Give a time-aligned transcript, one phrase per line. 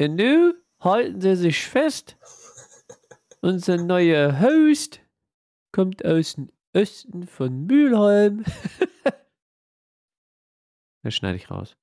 [0.00, 2.16] Und nu halten Sie sich fest.
[3.40, 5.00] Unser neuer Host
[5.72, 8.44] kommt aus dem Osten von Mülheim.
[11.02, 11.76] das schneide ich raus.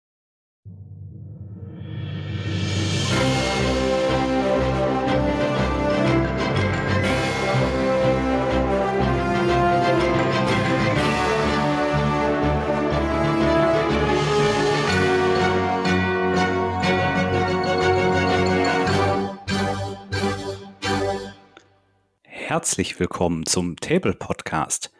[22.55, 24.93] Herzlich willkommen zum Table Podcast,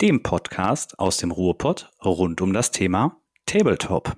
[0.00, 4.16] dem Podcast aus dem Ruhrpott rund um das Thema Tabletop.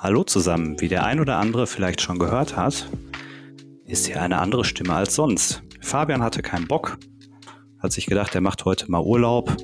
[0.00, 2.90] Hallo zusammen, wie der ein oder andere vielleicht schon gehört hat,
[3.86, 5.62] ist hier eine andere Stimme als sonst.
[5.80, 6.98] Fabian hatte keinen Bock,
[7.78, 9.56] hat sich gedacht, er macht heute mal Urlaub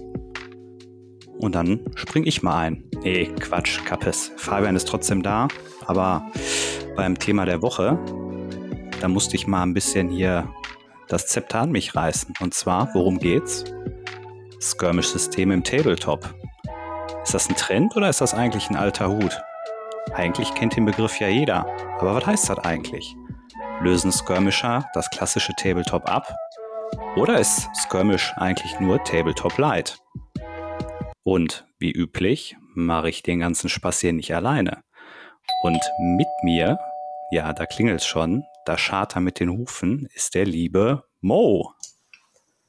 [1.41, 2.85] und dann spring ich mal ein.
[3.03, 4.33] Nee, Quatsch, Kappes.
[4.39, 5.49] Fabian ist trotzdem da,
[5.85, 6.27] aber
[6.97, 7.99] beim Thema der Woche,
[9.03, 10.51] da musste ich mal ein bisschen hier
[11.11, 12.35] das Zepter an mich reißen.
[12.41, 13.65] Und zwar, worum geht's?
[14.61, 16.35] Skirmish-System im Tabletop.
[17.23, 19.43] Ist das ein Trend oder ist das eigentlich ein alter Hut?
[20.15, 21.67] Eigentlich kennt den Begriff ja jeder.
[21.99, 23.15] Aber was heißt das eigentlich?
[23.83, 26.35] Lösen Skirmisher das klassische Tabletop ab?
[27.17, 29.99] Oder ist Skirmish eigentlich nur Tabletop Light?
[31.25, 34.83] Und wie üblich mache ich den ganzen Spaß hier nicht alleine.
[35.63, 36.79] Und mit mir,
[37.31, 41.75] ja, da klingelt's schon, da Charter mit den Hufen ist der liebe Mo.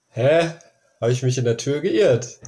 [0.10, 0.52] Hä?
[1.00, 2.40] Habe ich mich in der Tür geirrt?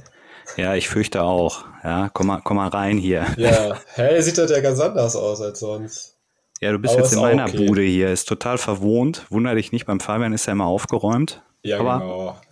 [0.56, 1.64] Ja, ich fürchte auch.
[1.84, 3.26] Ja, komm mal, komm mal rein hier.
[3.36, 6.18] Ja, hä, sieht das ja ganz anders aus als sonst.
[6.60, 7.66] Ja, du bist Aber jetzt in meiner okay.
[7.66, 8.10] Bude hier.
[8.10, 9.26] Ist total verwohnt.
[9.30, 11.42] Wunder dich nicht, beim Fabian ist ja immer aufgeräumt.
[11.62, 12.00] Ja, Aber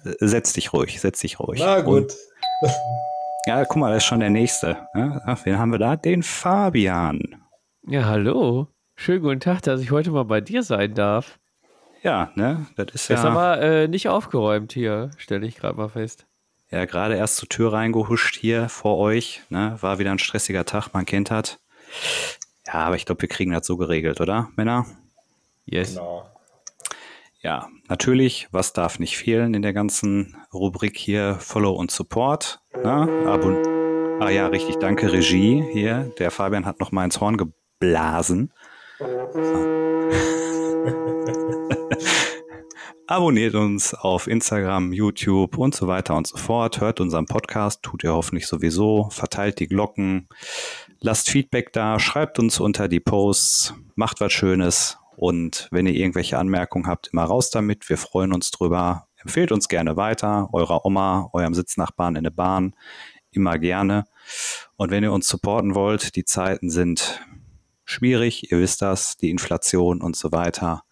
[0.05, 0.17] genau.
[0.21, 1.61] setz dich ruhig, setz dich ruhig.
[1.61, 2.15] Na gut.
[2.63, 2.73] Und,
[3.47, 4.87] ja, guck mal, das ist schon der Nächste.
[4.95, 5.97] Ja, ach, wen haben wir da?
[5.97, 7.21] Den Fabian.
[7.87, 8.69] Ja, hallo.
[9.03, 11.41] Schönen guten Tag, dass ich heute mal bei dir sein darf.
[12.05, 15.89] Ja, ne, das ist Ist ja, aber äh, nicht aufgeräumt hier, stelle ich gerade mal
[15.89, 16.25] fest.
[16.71, 19.43] ja gerade erst zur Tür reingehuscht hier vor euch.
[19.49, 21.59] Ne, war wieder ein stressiger Tag, man kennt das.
[22.65, 24.87] Ja, aber ich glaube, wir kriegen das so geregelt, oder, Männer?
[25.65, 25.97] Yes.
[25.97, 26.31] Genau.
[27.41, 32.61] Ja, natürlich, was darf nicht fehlen in der ganzen Rubrik hier Follow und Support.
[32.85, 33.09] Ne?
[33.27, 33.57] Abon
[34.21, 36.13] ah ja, richtig, danke Regie hier.
[36.21, 38.53] Der Fabian hat noch mal ins Horn geblasen.
[43.09, 46.81] Abonniert uns auf Instagram, YouTube und so weiter und so fort.
[46.81, 49.09] Hört unseren Podcast, tut ihr hoffentlich sowieso.
[49.11, 50.29] Verteilt die Glocken.
[51.01, 54.99] Lasst Feedback da, schreibt uns unter die Posts, macht was Schönes.
[55.17, 57.89] Und wenn ihr irgendwelche Anmerkungen habt, immer raus damit.
[57.89, 59.09] Wir freuen uns drüber.
[59.17, 62.75] Empfehlt uns gerne weiter, eurer Oma, eurem Sitznachbarn in der Bahn,
[63.31, 64.05] immer gerne.
[64.77, 67.21] Und wenn ihr uns supporten wollt, die Zeiten sind
[67.85, 70.85] schwierig, ihr wisst das, die Inflation und so weiter,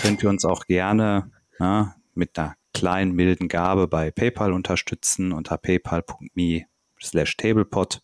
[0.00, 5.56] könnt ihr uns auch gerne na, mit einer kleinen, milden Gabe bei PayPal unterstützen unter
[5.56, 6.66] paypal.me
[7.00, 8.02] slash tablepot.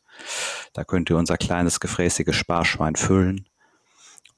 [0.73, 3.49] Da könnt ihr unser kleines, gefräßiges Sparschwein füllen.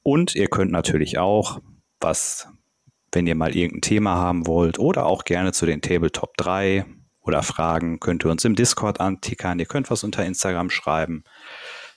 [0.03, 1.61] Und ihr könnt natürlich auch,
[1.99, 2.47] was,
[3.11, 6.85] wenn ihr mal irgendein Thema haben wollt oder auch gerne zu den Tabletop 3
[7.21, 9.59] oder Fragen, könnt ihr uns im Discord antickern.
[9.59, 11.23] Ihr könnt was unter Instagram schreiben.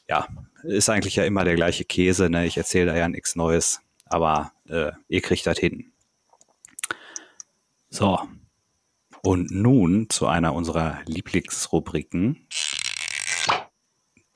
[0.09, 0.27] Ja,
[0.65, 2.31] ist eigentlich ja immer der gleiche Käse.
[2.31, 2.47] Ne?
[2.47, 5.93] Ich erzähle da ja nichts Neues, aber äh, ihr kriegt das hin.
[7.91, 8.19] So,
[9.23, 12.47] und nun zu einer unserer Lieblingsrubriken,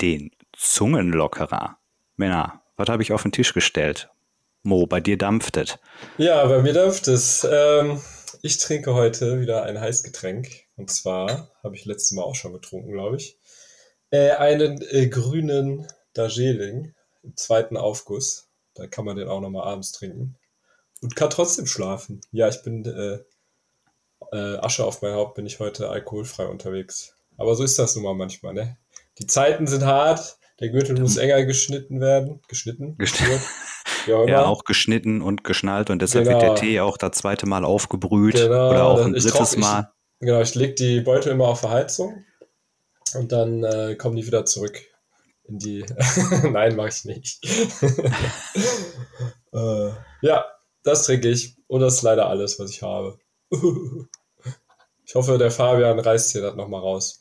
[0.00, 1.78] den Zungenlockerer.
[2.16, 4.10] Männer, was habe ich auf den Tisch gestellt?
[4.62, 5.78] Mo, bei dir dampft es.
[6.18, 7.46] Ja, bei mir dürfte es.
[7.50, 8.00] Ähm,
[8.42, 10.48] ich trinke heute wieder ein Heißgetränk.
[10.76, 13.38] Und zwar habe ich letztes Mal auch schon getrunken, glaube ich.
[14.10, 18.48] Äh, einen äh, grünen Darjeeling im zweiten Aufguss.
[18.74, 20.36] Da kann man den auch nochmal abends trinken.
[21.02, 22.20] Und kann trotzdem schlafen.
[22.30, 23.18] Ja, ich bin äh,
[24.36, 27.16] äh, Asche auf mein Haupt, bin ich heute alkoholfrei unterwegs.
[27.36, 28.76] Aber so ist das nun mal manchmal, ne?
[29.18, 30.38] Die Zeiten sind hart.
[30.60, 32.40] Der Gürtel muss enger geschnitten werden.
[32.48, 32.96] Geschnitten?
[32.98, 33.40] Geschnitten.
[34.08, 34.48] Ja, immer.
[34.48, 36.40] auch geschnitten und geschnallt und deshalb Genau.
[36.40, 39.60] wird der Tee auch das zweite Mal aufgebrüht Genau, oder auch ein ich drittes ich-
[39.60, 39.92] Mal.
[40.19, 42.25] Genau, ich lege die Beutel immer auf der Heizung
[43.14, 44.81] und dann äh, kommen die wieder zurück
[45.44, 45.84] in die.
[46.50, 47.44] Nein, mache ich nicht.
[49.52, 49.90] äh,
[50.20, 50.44] ja,
[50.82, 51.56] das trinke ich.
[51.66, 53.18] Und das ist leider alles, was ich habe.
[55.04, 57.20] ich hoffe, der Fabian reißt hier das nochmal raus.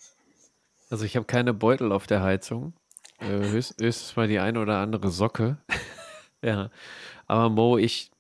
[0.90, 2.74] Also ich habe keine Beutel auf der Heizung.
[3.20, 5.58] Äh, höchst, höchstens mal die eine oder andere Socke.
[6.42, 6.70] ja.
[7.28, 8.12] Aber Mo, ich,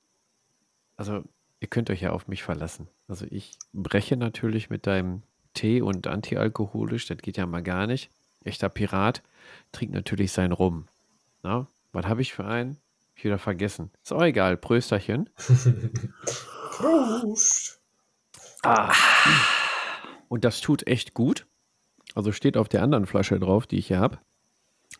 [0.95, 1.23] also
[1.59, 2.87] ihr könnt euch ja auf mich verlassen.
[3.07, 8.09] Also ich breche natürlich mit deinem Tee und antialkoholisch, das geht ja mal gar nicht.
[8.43, 9.21] Echter Pirat
[9.71, 10.87] trinkt natürlich sein Rum.
[11.43, 12.77] Na, was habe ich für einen?
[13.15, 13.91] Ich wieder vergessen.
[14.03, 14.57] Ist auch egal.
[14.57, 15.29] Prösterchen.
[16.71, 17.79] Prost.
[18.63, 18.93] Ah.
[20.27, 21.45] Und das tut echt gut.
[22.15, 24.19] Also steht auf der anderen Flasche drauf, die ich hier habe.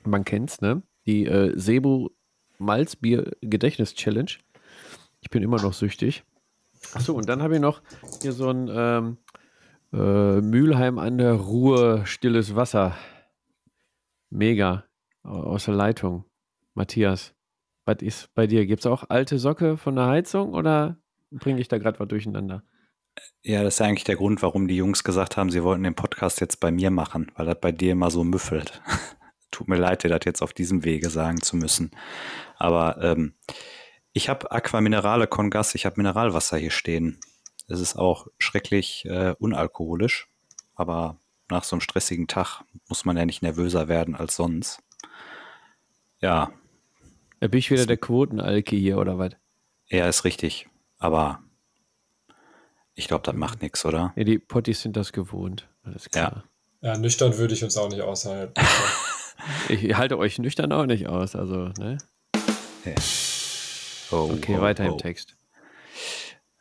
[0.04, 0.82] Man kennt's, ne?
[1.06, 2.12] Die äh, Sebo
[2.58, 4.32] Malzbier Gedächtnis Challenge.
[5.22, 6.24] Ich bin immer noch süchtig.
[6.94, 7.82] Achso, und dann habe ich noch
[8.22, 9.18] hier so ein ähm,
[9.94, 12.96] äh, Mülheim an der Ruhr stilles Wasser.
[14.32, 14.86] Mega.
[15.24, 16.26] Aus der Leitung.
[16.74, 17.36] Matthias,
[17.86, 18.66] was ist bei dir?
[18.66, 20.98] Gibt es auch alte Socke von der Heizung oder
[21.30, 22.64] bringe ich da gerade was durcheinander?
[23.44, 26.40] Ja, das ist eigentlich der Grund, warum die Jungs gesagt haben, sie wollten den Podcast
[26.40, 28.82] jetzt bei mir machen, weil das bei dir immer so müffelt.
[29.52, 31.92] Tut mir leid, dir das jetzt auf diesem Wege sagen zu müssen.
[32.56, 33.36] Aber ähm,
[34.14, 37.20] ich habe Aquaminerale Congas, ich habe Mineralwasser hier stehen.
[37.68, 40.30] Es ist auch schrecklich äh, unalkoholisch,
[40.74, 41.20] aber
[41.52, 44.82] nach so einem stressigen Tag muss man ja nicht nervöser werden als sonst.
[46.20, 46.52] Ja.
[47.40, 49.32] Da bin ich wieder der Quotenalki hier, oder was?
[49.88, 50.68] Ja, ist richtig.
[50.98, 51.42] Aber
[52.96, 54.14] ich glaube, das macht nichts, oder?
[54.16, 55.68] Ja, die Potties sind das gewohnt.
[55.84, 56.44] Alles klar.
[56.82, 58.54] Ja, ja nüchtern würde ich uns auch nicht aushalten.
[59.70, 61.98] ich halte euch nüchtern auch nicht aus, also, ne?
[62.86, 62.94] Ja.
[64.12, 64.92] Oh, okay, oh, weiter oh.
[64.92, 65.36] im Text.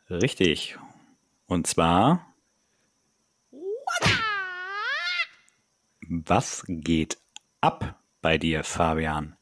[0.09, 0.77] Richtig.
[1.47, 2.30] Und zwar.
[6.13, 7.17] Was geht
[7.61, 9.37] ab bei dir, Fabian?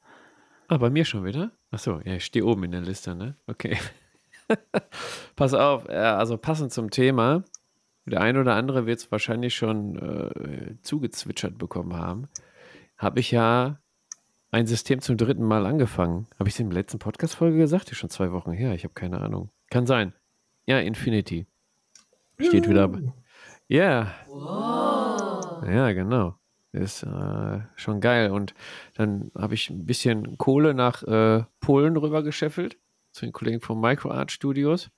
[0.68, 1.52] Ah, bei mir schon wieder?
[1.72, 3.36] Achso, ja, ich stehe oben in der Liste, ne?
[3.48, 3.76] Okay.
[5.36, 7.44] Pass auf, ja, also passend zum Thema.
[8.06, 12.28] Der ein oder andere wird es wahrscheinlich schon äh, zugezwitschert bekommen haben.
[13.00, 13.80] Habe ich ja
[14.52, 16.28] ein System zum dritten Mal angefangen.
[16.38, 17.92] Habe ich es in der letzten Podcast-Folge gesagt?
[17.92, 18.76] Ist schon zwei Wochen her.
[18.76, 19.50] Ich habe keine Ahnung.
[19.72, 20.14] Kann sein.
[20.68, 21.48] Ja, Infinity.
[22.40, 22.92] Steht wieder.
[23.68, 24.14] Ja.
[24.30, 25.66] Yeah.
[25.68, 26.36] Ja, genau.
[26.72, 28.32] Ist äh, schon geil.
[28.32, 28.54] Und
[28.94, 32.78] dann habe ich ein bisschen Kohle nach äh, Polen rüber gescheffelt,
[33.12, 34.92] zu den Kollegen von Microart Studios.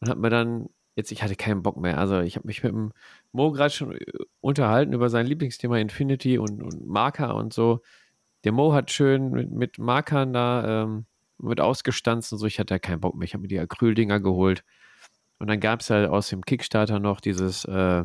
[0.00, 1.98] Und habe mir dann, jetzt, ich hatte keinen Bock mehr.
[1.98, 2.92] Also ich habe mich mit dem
[3.32, 4.04] Mo gerade schon äh,
[4.40, 7.82] unterhalten über sein Lieblingsthema Infinity und, und Marker und so.
[8.42, 11.06] Der Mo hat schön mit, mit Markern da ähm,
[11.38, 12.46] mit ausgestanzt und so.
[12.46, 13.24] Ich hatte ja keinen Bock mehr.
[13.24, 14.64] Ich habe mir die Acryldinger geholt.
[15.38, 18.04] Und dann gab es halt aus dem Kickstarter noch dieses, äh,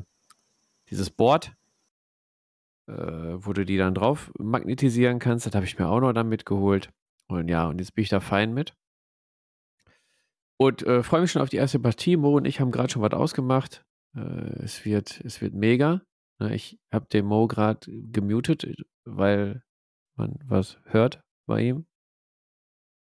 [0.89, 1.53] dieses Board,
[2.87, 5.45] äh, wo du die dann drauf magnetisieren kannst.
[5.45, 6.89] Das habe ich mir auch noch dann mitgeholt.
[7.27, 8.73] Und ja, und jetzt bin ich da fein mit.
[10.57, 12.17] Und äh, freue mich schon auf die erste Partie.
[12.17, 13.83] Mo und ich haben gerade schon was ausgemacht.
[14.15, 16.01] Äh, es, wird, es wird mega.
[16.39, 18.65] Ne, ich habe den Mo gerade gemutet,
[19.05, 19.63] weil
[20.15, 21.85] man was hört bei ihm.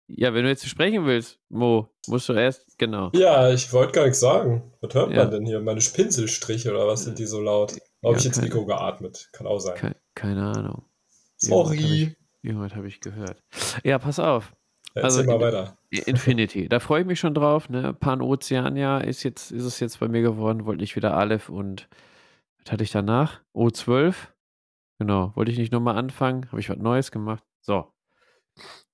[0.07, 3.11] Ja, wenn du jetzt sprechen willst, Mo, musst du erst, genau.
[3.13, 4.73] Ja, ich wollte gar nichts sagen.
[4.81, 5.23] Was hört Ja.
[5.23, 5.61] man denn hier?
[5.61, 7.77] Meine Pinselstriche oder was sind die so laut?
[8.03, 9.29] Habe Ja, ich keine- Mikro geatmet?
[9.33, 9.75] Kann auch sein.
[9.75, 10.85] Ke keine Ahnung.
[11.37, 12.15] Sorry.
[12.41, 13.41] Irgendwas habe ich gehört.
[13.83, 14.53] Ja, pass auf.
[14.95, 15.77] Ja, also Erzähl mal in- weiter.
[15.89, 16.67] Infinity.
[16.67, 17.69] Da freue ich mich schon drauf.
[17.69, 17.93] Ne?
[17.93, 20.65] Pan-Ozeania ist jetzt, ist es jetzt bei mir geworden.
[20.65, 21.87] Wollte ich wieder Aleph und
[22.63, 23.41] was hatte ich danach?
[23.53, 24.15] O12.
[24.99, 25.31] Genau.
[25.35, 26.47] Wollte ich nicht nochmal anfangen.
[26.47, 27.43] Habe ich was Neues gemacht.
[27.61, 27.91] So.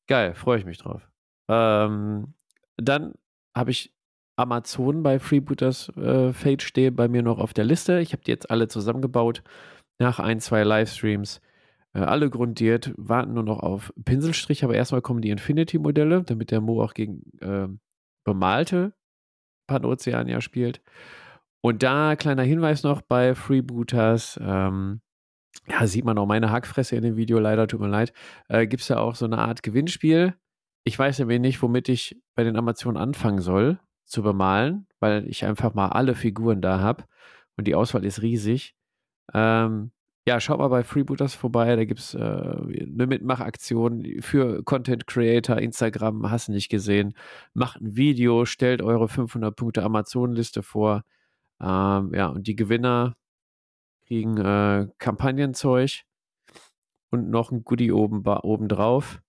[0.07, 0.35] Geil.
[0.35, 1.01] Freue ich mich drauf.
[1.49, 2.33] Ähm,
[2.77, 3.13] dann
[3.55, 3.93] habe ich
[4.37, 7.99] Amazon bei Freebooters äh, Fate stehe bei mir noch auf der Liste.
[7.99, 9.43] Ich habe die jetzt alle zusammengebaut.
[9.99, 11.41] Nach ein, zwei Livestreams.
[11.93, 16.61] Äh, alle grundiert, warten nur noch auf Pinselstrich, aber erstmal kommen die Infinity-Modelle, damit der
[16.61, 17.79] Mo auch gegen ähm,
[18.23, 18.93] bemalte
[19.67, 20.81] Panoceania spielt.
[21.61, 25.01] Und da kleiner Hinweis noch bei Freebooters, ähm,
[25.67, 28.13] ja, sieht man auch meine Hackfresse in dem Video, leider, tut mir leid,
[28.49, 30.35] äh, gibt es da auch so eine Art Gewinnspiel.
[30.83, 35.45] Ich weiß nämlich nicht, womit ich bei den Amazonen anfangen soll zu bemalen, weil ich
[35.45, 37.03] einfach mal alle Figuren da habe
[37.57, 38.75] und die Auswahl ist riesig.
[39.33, 39.91] Ähm,
[40.27, 45.57] ja, schaut mal bei Freebooters vorbei, da gibt es äh, eine Mitmachaktion für Content Creator,
[45.57, 47.13] Instagram, hast du nicht gesehen.
[47.53, 51.03] Macht ein Video, stellt eure 500 Punkte Amazon-Liste vor.
[51.61, 53.15] Ähm, ja, und die Gewinner
[54.05, 56.01] kriegen äh, Kampagnenzeug
[57.09, 59.21] und noch ein Goodie oben, ba- oben drauf.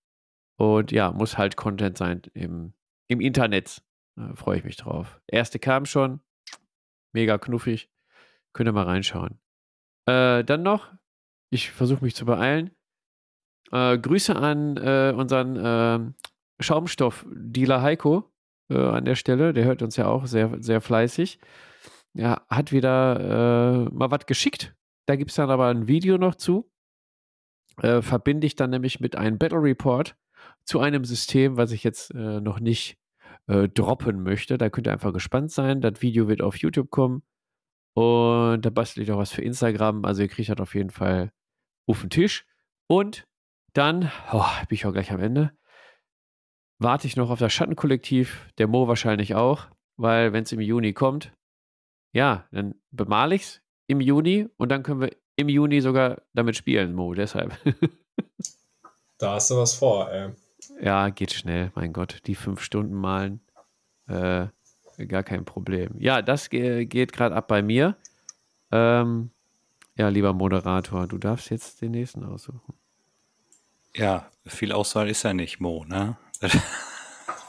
[0.57, 2.73] Und ja, muss halt Content sein im,
[3.07, 3.81] im Internet.
[4.19, 5.21] Äh, Freue ich mich drauf.
[5.27, 6.19] Erste kam schon.
[7.13, 7.89] Mega knuffig.
[8.53, 9.39] Könnt ihr mal reinschauen.
[10.05, 10.91] Äh, dann noch,
[11.49, 12.71] ich versuche mich zu beeilen.
[13.71, 16.15] Äh, Grüße an äh, unseren ähm,
[16.59, 18.31] Schaumstoff-Dealer Heiko
[18.71, 19.51] an der Stelle.
[19.51, 21.39] Der hört uns ja auch sehr, sehr fleißig.
[22.13, 24.75] Er hat wieder mal was geschickt.
[25.07, 26.69] Da gibt es dann aber ein Video noch zu.
[27.81, 30.15] Äh, verbinde ich dann nämlich mit einem Battle Report
[30.65, 32.97] zu einem System, was ich jetzt äh, noch nicht
[33.49, 34.57] äh, droppen möchte.
[34.57, 35.81] Da könnt ihr einfach gespannt sein.
[35.81, 37.23] Das Video wird auf YouTube kommen.
[37.95, 40.05] Und da bastel ich auch was für Instagram.
[40.05, 41.31] Also ihr kriegt das auf jeden Fall
[41.87, 42.45] auf den Tisch.
[42.87, 43.27] Und
[43.73, 45.51] dann, oh, bin ich auch gleich am Ende.
[46.77, 50.93] warte ich noch auf das Schattenkollektiv, der Mo wahrscheinlich auch, weil wenn es im Juni
[50.93, 51.33] kommt,
[52.13, 56.55] ja, dann bemale ich es im Juni und dann können wir im Juni sogar damit
[56.55, 57.57] spielen, Mo, deshalb.
[59.17, 60.31] da hast du was vor, ey.
[60.81, 63.41] Ja, geht schnell, mein Gott, die fünf Stunden malen,
[64.07, 64.47] äh,
[65.07, 65.95] gar kein Problem.
[65.97, 67.95] Ja, das ge geht gerade ab bei mir.
[68.71, 69.31] Ähm,
[69.95, 72.73] ja, lieber Moderator, du darfst jetzt den nächsten aussuchen.
[73.95, 76.17] Ja, viel Auswahl ist ja nicht, Mo, ne?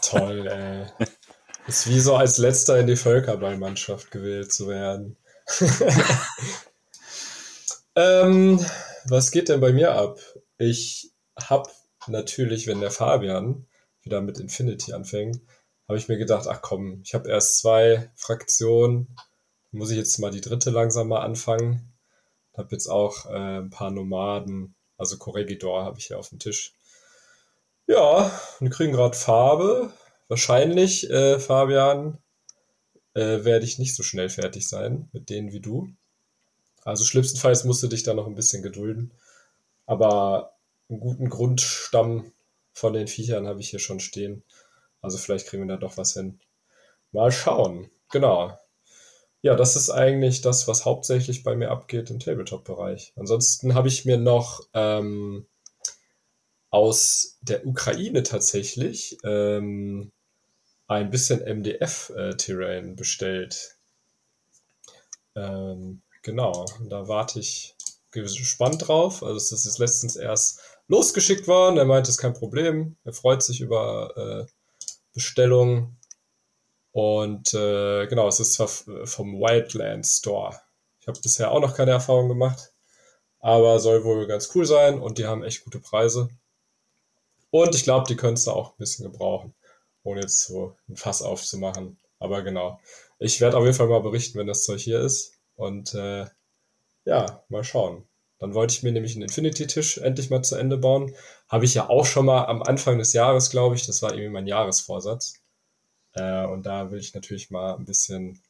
[0.03, 1.07] Toll, ey.
[1.67, 5.17] Ist wie so als letzter in die Völkerballmannschaft gewählt zu werden.
[7.95, 8.65] ähm,
[9.05, 10.19] was geht denn bei mir ab?
[10.59, 11.13] Ich
[11.49, 11.71] habe
[12.07, 13.67] natürlich, wenn der Fabian
[14.03, 15.41] wieder mit Infinity anfängt,
[15.89, 19.17] habe ich mir gedacht, ach komm, ich habe erst zwei Fraktionen,
[19.73, 21.93] muss ich jetzt mal die dritte langsam mal anfangen.
[22.57, 26.75] Habe jetzt auch äh, ein paar Nomaden, also Corregidor habe ich hier auf dem Tisch.
[27.87, 28.31] Ja,
[28.61, 29.93] wir kriegen gerade Farbe.
[30.29, 32.19] Wahrscheinlich, äh, Fabian,
[33.15, 35.89] äh, werde ich nicht so schnell fertig sein mit denen wie du.
[36.85, 39.13] Also schlimmstenfalls musst du dich da noch ein bisschen gedulden.
[39.87, 40.55] Aber
[40.91, 42.33] einen guten Grundstamm
[42.73, 44.43] von den Viechern habe ich hier schon stehen.
[45.01, 46.41] Also vielleicht kriegen wir da doch was hin.
[47.13, 47.91] Mal schauen.
[48.11, 48.59] Genau.
[49.43, 53.15] Ja, das ist eigentlich das, was hauptsächlich bei mir abgeht im Tabletop-Bereich.
[53.17, 55.47] Ansonsten habe ich mir noch ähm,
[56.71, 60.13] aus der Ukraine tatsächlich ähm,
[60.89, 63.77] ein bisschen MDF-Terrain äh, bestellt.
[65.35, 67.77] Ähm, genau, da warte ich
[68.11, 69.23] gespannt drauf.
[69.23, 71.79] Also es ist letztens erst losgeschickt worden.
[71.79, 72.97] Er meinte, es ist kein Problem.
[73.05, 74.13] Er freut sich über
[74.47, 74.51] äh,
[75.15, 75.97] Bestellungen.
[76.91, 80.61] Und äh, genau, es ist zwar vom Wildland Store.
[81.01, 82.73] Ich habe bisher auch noch keine Erfahrung gemacht,
[83.39, 86.29] aber soll wohl ganz cool sein und die haben echt gute Preise.
[87.51, 89.55] Und ich glaube, die könntest du auch ein bisschen gebrauchen,
[90.03, 91.99] ohne jetzt so ein Fass aufzumachen.
[92.19, 92.81] Aber genau,
[93.21, 95.35] ich werde auf jeden Fall mal berichten, wenn das Zeug hier ist.
[95.55, 96.27] Und äh,
[97.05, 98.05] ja, mal schauen.
[98.41, 101.15] Dann wollte ich mir nämlich einen Infinity-Tisch endlich mal zu Ende bauen.
[101.49, 103.87] Habe ich ja auch schon mal am Anfang des Jahres, glaube ich.
[103.87, 105.35] Das war irgendwie mein Jahresvorsatz.
[106.15, 108.41] Äh, und da will ich natürlich mal ein bisschen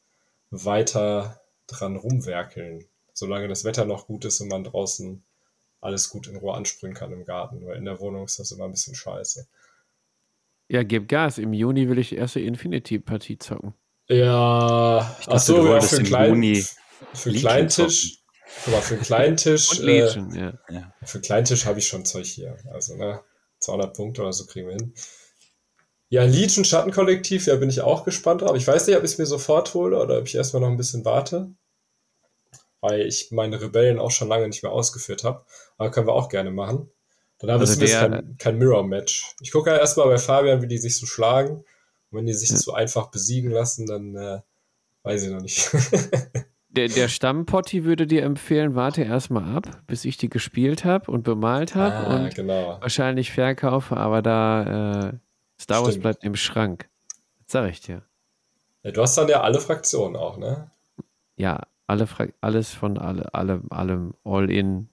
[0.49, 2.85] weiter dran rumwerkeln.
[3.13, 5.23] Solange das Wetter noch gut ist und man draußen
[5.81, 8.65] alles gut in Ruhe ansprühen kann im Garten, weil in der Wohnung ist das immer
[8.65, 9.45] ein bisschen scheiße.
[10.69, 11.37] Ja, gib Gas.
[11.37, 13.73] Im Juni will ich die erste Infinity-Partie zocken.
[14.07, 16.65] Ja, achso, ja, für einen kleinen,
[17.13, 18.20] für einen kleinen Tisch.
[18.63, 19.71] Guck mal, für einen kleinen Tisch.
[19.71, 20.93] Und Legion, äh, ja.
[21.03, 22.57] Für einen kleinen Tisch habe ich schon Zeug hier.
[22.71, 23.21] Also, ne,
[23.59, 24.93] 200 Punkte oder so kriegen wir hin.
[26.09, 28.57] Ja, Legion Schattenkollektiv, ja, bin ich auch gespannt drauf.
[28.57, 30.77] Ich weiß nicht, ob ich es mir sofort hole oder ob ich erstmal noch ein
[30.77, 31.51] bisschen warte
[32.81, 35.45] weil ich meine Rebellen auch schon lange nicht mehr ausgeführt habe.
[35.77, 36.91] Aber können wir auch gerne machen.
[37.39, 39.35] Dann haben also wir kein, kein Mirror-Match.
[39.39, 41.57] Ich gucke ja erstmal bei Fabian, wie die sich so schlagen.
[41.57, 42.57] Und wenn die sich ja.
[42.57, 44.41] so einfach besiegen lassen, dann äh,
[45.03, 45.69] weiß ich noch nicht.
[46.75, 51.23] der, der Stammpotti würde dir empfehlen, warte erstmal ab, bis ich die gespielt habe und
[51.23, 52.77] bemalt habe ah, und genau.
[52.81, 55.13] wahrscheinlich verkaufe, aber da äh,
[55.59, 56.03] Star Wars Stimmt.
[56.03, 56.89] bleibt im Schrank.
[57.43, 58.03] Das sag ich dir.
[58.83, 60.71] Ja, du hast dann ja alle Fraktionen auch, ne?
[61.35, 62.07] Ja, alle
[62.39, 64.89] alles von alle, allem, allem, all in,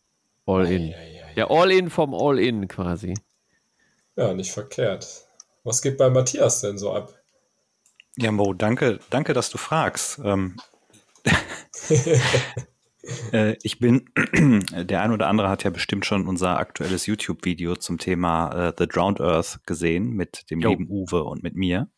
[0.46, 0.94] all in.
[1.36, 3.14] Ja, all in vom All in quasi.
[4.16, 5.26] Ja, nicht verkehrt.
[5.62, 7.14] Was geht bei Matthias denn so ab?
[8.16, 10.18] Ja, Mo, danke, danke, dass du fragst.
[10.24, 10.62] Ähm, äh,
[13.62, 14.10] ich bin,
[14.72, 18.86] der ein oder andere hat ja bestimmt schon unser aktuelles YouTube-Video zum Thema äh, The
[18.86, 20.70] Drowned Earth gesehen mit dem jo.
[20.70, 21.88] lieben Uwe und mit mir.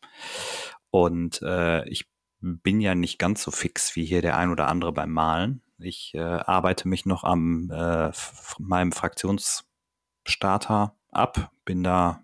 [0.91, 2.11] Und äh, ich
[2.41, 5.63] bin ja nicht ganz so fix wie hier der ein oder andere beim Malen.
[5.79, 8.13] Ich äh, arbeite mich noch am äh,
[8.59, 12.23] meinem Fraktionsstarter ab, bin da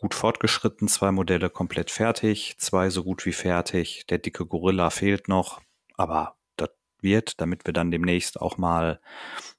[0.00, 4.06] gut fortgeschritten, zwei Modelle komplett fertig, zwei so gut wie fertig.
[4.08, 5.60] Der dicke Gorilla fehlt noch,
[5.96, 9.00] aber das wird, damit wir dann demnächst auch mal,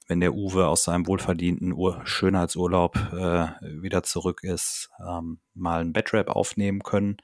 [0.08, 3.48] wenn der Uwe aus seinem wohlverdienten Ur Schönheitsurlaub äh,
[3.82, 7.18] wieder zurück ist, ähm, mal ein Bedrap aufnehmen können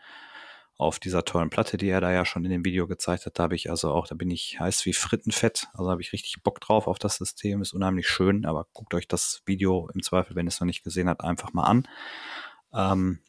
[0.78, 3.36] auf dieser tollen Platte, die er da ja schon in dem Video gezeigt hat.
[3.36, 5.66] Da habe ich also auch, da bin ich heiß wie Frittenfett.
[5.74, 7.60] Also habe ich richtig Bock drauf auf das System.
[7.60, 10.84] Ist unheimlich schön, aber guckt euch das Video im Zweifel, wenn ihr es noch nicht
[10.84, 11.88] gesehen habt, einfach mal an.
[12.72, 13.20] Ähm,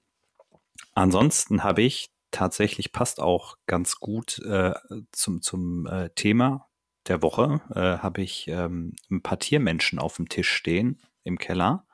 [0.94, 4.74] ansonsten habe ich tatsächlich passt auch ganz gut äh,
[5.12, 6.70] zum, zum äh, Thema
[7.08, 11.86] der Woche, äh, habe ich ähm, ein paar Tiermenschen auf dem Tisch stehen im Keller.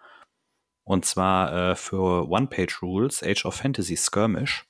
[0.84, 4.68] Und zwar äh, für One-Page-Rules, Age of Fantasy Skirmish.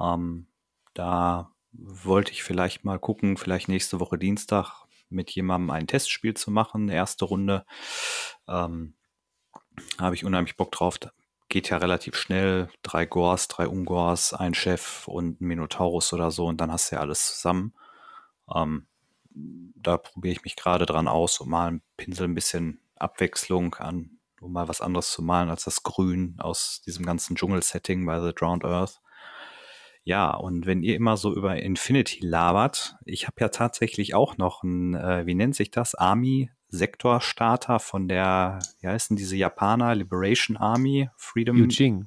[0.00, 0.46] Ähm,
[0.94, 6.50] da wollte ich vielleicht mal gucken, vielleicht nächste Woche Dienstag mit jemandem ein Testspiel zu
[6.50, 7.66] machen, erste Runde.
[8.48, 8.94] Ähm,
[9.98, 10.98] habe ich unheimlich Bock drauf.
[11.56, 12.68] Geht ja relativ schnell.
[12.82, 16.96] Drei Gors, drei Ungors, ein Chef und ein Minotaurus oder so und dann hast du
[16.96, 17.72] ja alles zusammen.
[18.54, 18.86] Ähm,
[19.30, 24.18] da probiere ich mich gerade dran aus, um mal ein Pinsel ein bisschen Abwechslung an,
[24.42, 28.34] um mal was anderes zu malen als das Grün aus diesem ganzen Dschungel-Setting bei The
[28.34, 29.00] Drowned Earth.
[30.04, 34.62] Ja, und wenn ihr immer so über Infinity labert, ich habe ja tatsächlich auch noch
[34.62, 39.94] ein, äh, wie nennt sich das, Army Sektor Starter von der, wie heißen diese Japaner,
[39.94, 41.62] Liberation Army, Freedom.
[41.62, 42.06] Eugene.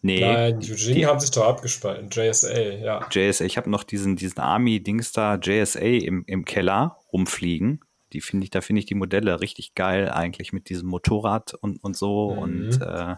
[0.00, 0.20] Nee.
[0.20, 2.08] Nein, Eugene die, haben sich doch abgespalten.
[2.10, 3.08] JSA, ja.
[3.10, 7.80] JSA, ich habe noch diesen, diesen Army-Dings da, JSA im, im Keller rumfliegen.
[8.12, 11.82] Die finde ich, da finde ich die Modelle richtig geil, eigentlich mit diesem Motorrad und,
[11.82, 12.32] und so.
[12.32, 12.38] Mhm.
[12.38, 13.16] Und äh,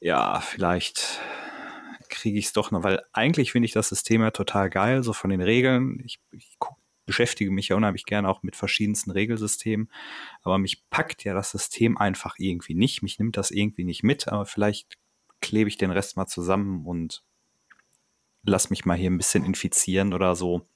[0.00, 1.20] ja, vielleicht
[2.08, 5.12] kriege ich es doch noch, weil eigentlich finde ich das System ja total geil, so
[5.12, 6.00] von den Regeln.
[6.04, 6.76] Ich, ich guck,
[7.10, 9.90] beschäftige mich ja unheimlich gerne auch mit verschiedensten Regelsystemen,
[10.42, 13.02] aber mich packt ja das System einfach irgendwie nicht.
[13.02, 14.96] Mich nimmt das irgendwie nicht mit, aber vielleicht
[15.40, 17.24] klebe ich den Rest mal zusammen und
[18.44, 20.68] lass mich mal hier ein bisschen infizieren oder so.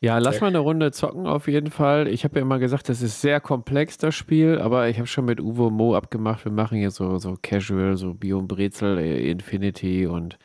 [0.00, 2.06] Ja, lass mal eine Runde zocken auf jeden Fall.
[2.06, 5.24] Ich habe ja immer gesagt, das ist sehr komplex, das Spiel, aber ich habe schon
[5.24, 10.06] mit Uwe Mo abgemacht, wir machen hier so, so Casual, so Biom Brezel, äh, Infinity
[10.06, 10.38] und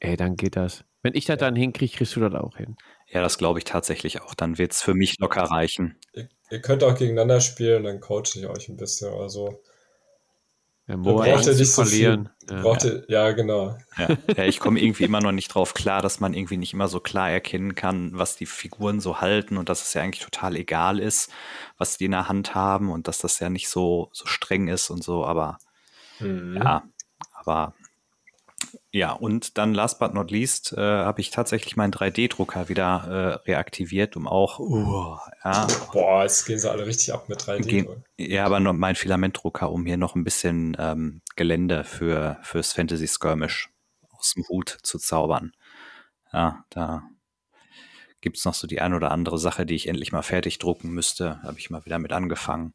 [0.00, 0.84] ey, dann geht das.
[1.02, 2.76] Wenn ich das dann hinkriege, kriegst du das auch hin.
[3.12, 4.34] Ja, das glaube ich tatsächlich auch.
[4.34, 5.96] Dann wird es für mich locker reichen.
[6.14, 9.62] Ihr, ihr, könnt auch gegeneinander spielen, dann coache ich euch ein bisschen oder so.
[10.88, 12.30] Ja, Mo braucht ihr nicht verlieren.
[12.50, 12.64] Ja.
[12.82, 13.76] Ihr, ja, genau.
[13.98, 16.88] Ja, ja ich komme irgendwie immer noch nicht drauf klar, dass man irgendwie nicht immer
[16.88, 20.56] so klar erkennen kann, was die Figuren so halten und dass es ja eigentlich total
[20.56, 21.30] egal ist,
[21.76, 24.90] was die in der Hand haben und dass das ja nicht so, so streng ist
[24.90, 25.58] und so, aber
[26.18, 26.56] mhm.
[26.56, 26.82] ja,
[27.34, 27.74] aber
[28.94, 33.50] ja, und dann last but not least äh, habe ich tatsächlich meinen 3D-Drucker wieder äh,
[33.50, 34.58] reaktiviert, um auch.
[34.58, 37.88] Uh, ja, Boah, jetzt gehen sie alle richtig ab mit 3D.
[38.18, 43.08] ja, aber noch mein Filamentdrucker, um hier noch ein bisschen ähm, Gelände für fürs Fantasy
[43.08, 43.70] Skirmish
[44.10, 45.52] aus dem Hut zu zaubern.
[46.30, 47.02] Ja, da
[48.20, 50.90] gibt es noch so die ein oder andere Sache, die ich endlich mal fertig drucken
[50.90, 51.42] müsste.
[51.42, 52.74] Habe ich mal wieder mit angefangen.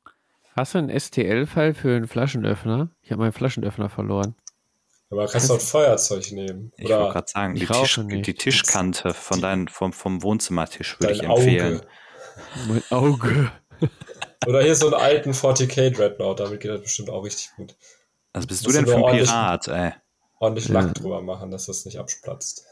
[0.56, 2.90] Hast du einen STL-File für einen Flaschenöffner?
[3.04, 4.36] Ich habe meinen Flaschenöffner verloren.
[5.10, 6.74] Aber kannst du auch ein Feuerzeug nehmen.
[6.78, 11.24] Ich wollte gerade sagen, die, Tisch, die, Tischkante von dein, vom, vom Wohnzimmertisch würde ich
[11.24, 11.80] empfehlen.
[11.80, 11.88] Auge.
[12.68, 13.52] Mein Auge.
[14.46, 17.76] Oder hier so einen alten 40k Dreadnought, damit geht das bestimmt auch richtig gut.
[18.34, 19.94] Was bist du denn für ein Pirat, ey?
[20.40, 22.66] Ordentlich Lack drüber machen, dass das nicht absplatzt.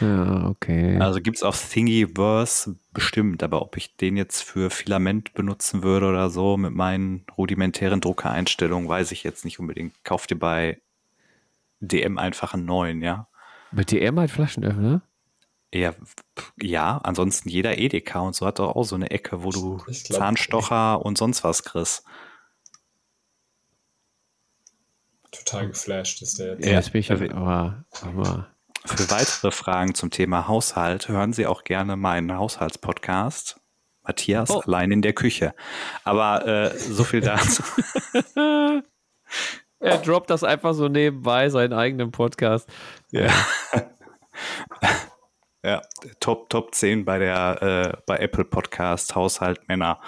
[0.00, 0.98] Ja, okay.
[0.98, 6.08] Also gibt es auch Thingiverse bestimmt, aber ob ich den jetzt für Filament benutzen würde
[6.08, 9.92] oder so mit meinen rudimentären Druckereinstellungen, weiß ich jetzt nicht unbedingt.
[10.04, 10.80] Kauf dir bei
[11.80, 13.28] DM einfach einen neuen, ja.
[13.72, 15.02] Bei DM halt Flaschenöffner?
[15.74, 15.94] Ja,
[16.60, 19.94] ja, ansonsten jeder Edeka und so hat doch auch so eine Ecke, wo du glaub,
[19.94, 22.04] Zahnstocher und sonst was kriegst.
[25.32, 26.66] Total geflasht ist der jetzt.
[26.66, 28.48] Ja, jetzt bin ich aber, aber
[28.86, 33.60] für weitere Fragen zum Thema Haushalt hören Sie auch gerne meinen Haushaltspodcast.
[34.02, 34.60] Matthias oh.
[34.60, 35.54] allein in der Küche.
[36.04, 37.62] Aber äh, so viel dazu.
[39.80, 42.68] er droppt das einfach so nebenbei, seinen eigenen Podcast.
[43.10, 43.30] Ja.
[45.64, 45.82] ja,
[46.20, 50.00] Top, Top 10 bei der äh, bei Apple Podcast Haushalt Männer.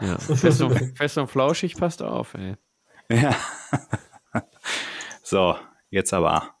[0.00, 0.18] Ja.
[0.18, 2.56] Fest, und, fest und flauschig passt auf, ey.
[3.10, 3.34] Ja.
[5.22, 5.56] so,
[5.90, 6.54] jetzt aber.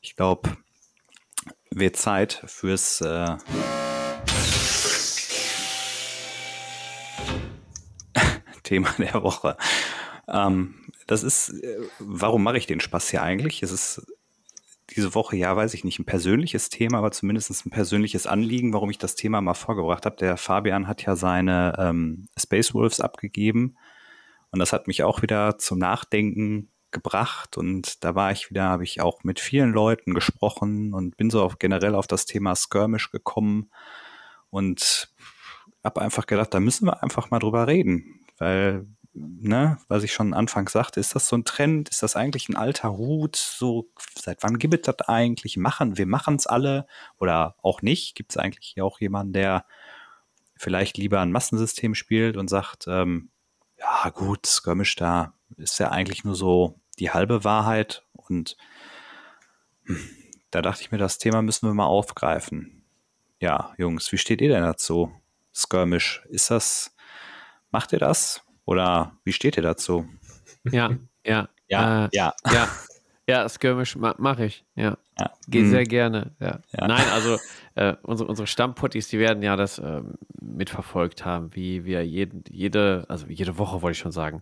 [0.00, 0.56] Ich glaube,
[1.70, 3.36] wird Zeit fürs äh,
[8.62, 9.56] Thema der Woche.
[10.28, 10.74] Ähm,
[11.06, 13.62] das ist, äh, warum mache ich den Spaß hier eigentlich?
[13.62, 14.06] Es ist
[14.90, 18.90] diese Woche, ja, weiß ich nicht, ein persönliches Thema, aber zumindest ein persönliches Anliegen, warum
[18.90, 20.16] ich das Thema mal vorgebracht habe.
[20.16, 23.76] Der Fabian hat ja seine ähm, Space Wolves abgegeben
[24.50, 28.84] und das hat mich auch wieder zum Nachdenken gebracht und da war ich wieder, habe
[28.84, 33.10] ich auch mit vielen Leuten gesprochen und bin so auf, generell auf das Thema Skirmish
[33.10, 33.70] gekommen
[34.50, 35.12] und
[35.84, 38.86] habe einfach gedacht, da müssen wir einfach mal drüber reden, weil
[39.18, 41.88] ne, was ich schon anfangs sagte, ist das so ein Trend?
[41.88, 43.36] Ist das eigentlich ein alter Hut?
[43.36, 45.56] So, seit wann gibt es das eigentlich?
[45.56, 46.86] Machen, wir machen es alle
[47.18, 48.14] oder auch nicht?
[48.14, 49.64] Gibt es eigentlich hier auch jemanden, der
[50.56, 53.30] vielleicht lieber ein Massensystem spielt und sagt, ähm,
[53.78, 58.56] ja gut, Skirmish da ist ja eigentlich nur so die halbe Wahrheit und
[59.84, 59.98] hm,
[60.50, 62.84] da dachte ich mir, das Thema müssen wir mal aufgreifen.
[63.40, 65.12] Ja, Jungs, wie steht ihr denn dazu?
[65.54, 66.94] Skirmish, ist das,
[67.70, 68.42] macht ihr das?
[68.64, 70.08] Oder wie steht ihr dazu?
[70.64, 70.90] Ja,
[71.24, 71.48] ja.
[71.68, 72.34] Ja, äh, ja.
[72.50, 72.68] Ja.
[73.28, 74.96] Ja, Skirmish ma mache ich, ja.
[75.18, 75.32] Ja.
[75.48, 75.70] Geht Hm.
[75.70, 76.60] sehr gerne, ja.
[76.72, 76.88] Ja.
[76.88, 77.36] Nein, also
[77.74, 83.04] äh, unsere, unsere Stammpotties, die werden ja das ähm, mitverfolgt haben, wie wir jeden, jede,
[83.08, 84.40] also jede Woche wollte ich schon sagen,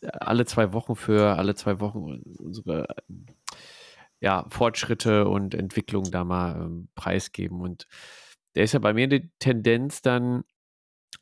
[0.00, 2.86] äh, alle zwei Wochen für alle zwei Wochen unsere
[4.20, 7.60] ja, Fortschritte und Entwicklungen da mal ähm, preisgeben.
[7.60, 7.86] Und
[8.56, 10.42] der ist ja bei mir die Tendenz dann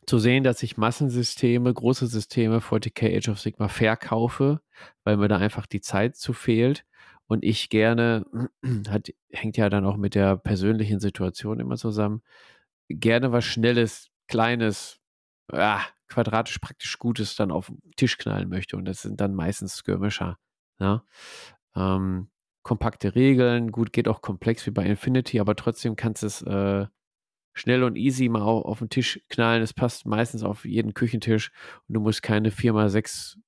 [0.06, 4.62] zu sehen, dass ich Massensysteme, große Systeme 40k Age of Sigma verkaufe,
[5.04, 6.86] weil mir da einfach die Zeit zu fehlt
[7.32, 8.26] und ich gerne,
[8.88, 12.22] hat, hängt ja dann auch mit der persönlichen Situation immer zusammen,
[12.88, 15.00] gerne was Schnelles, Kleines,
[15.50, 19.76] ah, quadratisch praktisch Gutes dann auf den Tisch knallen möchte und das sind dann meistens
[19.76, 20.38] Skirmisher.
[20.78, 21.04] Ja?
[21.74, 22.28] Ähm,
[22.62, 26.86] kompakte Regeln, gut, geht auch komplex wie bei Infinity, aber trotzdem kannst du es äh,
[27.54, 29.62] schnell und easy mal auf, auf den Tisch knallen.
[29.62, 31.50] Es passt meistens auf jeden Küchentisch
[31.88, 33.38] und du musst keine 4x6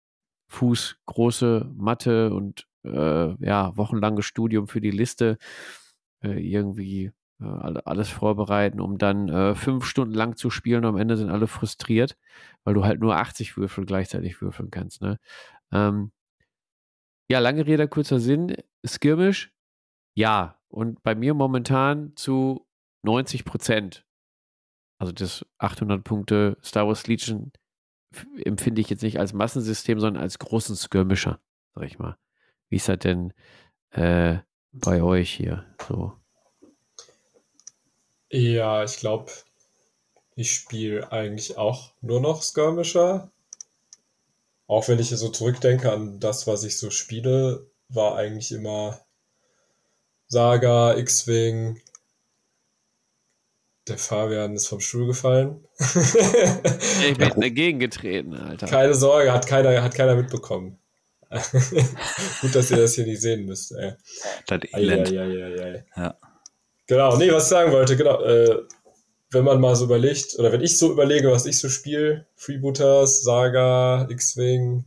[0.49, 5.39] Fuß große Matte und äh, ja, wochenlanges Studium für die Liste
[6.23, 10.91] äh, irgendwie äh, alle- alles vorbereiten, um dann äh, fünf Stunden lang zu spielen und
[10.91, 12.17] am Ende sind alle frustriert,
[12.65, 15.03] weil du halt nur 80 Würfel gleichzeitig würfeln kannst.
[15.03, 15.19] Ne?
[15.73, 16.13] Ähm,
[17.31, 18.55] ja, lange Rede, kurzer Sinn.
[18.87, 19.53] Skirmish,
[20.17, 20.59] ja.
[20.69, 22.67] Und bei mir momentan zu
[23.05, 24.07] 90 Prozent.
[25.01, 27.53] Also das 800 Punkte Star Wars Legion
[28.45, 31.41] empfinde ich jetzt nicht als Massensystem, sondern als großen Skirmisher,
[31.75, 32.17] sag ich mal.
[32.69, 33.33] Wie ist das denn
[33.91, 34.39] äh,
[34.73, 36.13] bei euch hier so?
[38.31, 39.31] Ja, ich glaube,
[40.35, 43.31] ich spiele eigentlich auch nur noch Skirmisher.
[44.67, 49.01] Auch wenn ich so zurückdenke an das, was ich so spiele, war eigentlich immer
[50.27, 51.81] Saga, X-Wing.
[53.87, 55.65] Der Fabian ist vom Stuhl gefallen.
[57.07, 58.67] Ich bin dagegen getreten, Alter.
[58.67, 60.79] Keine Sorge, hat keiner, hat keiner mitbekommen.
[62.41, 63.73] Gut, dass ihr das hier nicht sehen müsst.
[63.73, 63.95] Ey.
[64.47, 65.09] Das Elend.
[65.09, 65.85] Eieieiei.
[65.97, 66.19] Ja.
[66.87, 68.63] Genau, nee, was ich sagen wollte, genau, äh,
[69.31, 73.23] wenn man mal so überlegt, oder wenn ich so überlege, was ich so spiele, Freebooters,
[73.23, 74.85] Saga, X-Wing,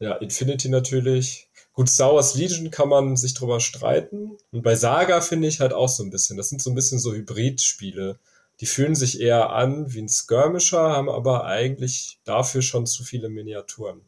[0.00, 1.48] ja, Infinity natürlich.
[1.72, 4.36] Gut, Star Wars Legion kann man sich drüber streiten.
[4.50, 6.98] Und bei Saga finde ich halt auch so ein bisschen, das sind so ein bisschen
[6.98, 8.18] so Hybrid-Spiele.
[8.60, 13.28] Die fühlen sich eher an wie ein Skirmisher, haben aber eigentlich dafür schon zu viele
[13.28, 14.00] Miniaturen.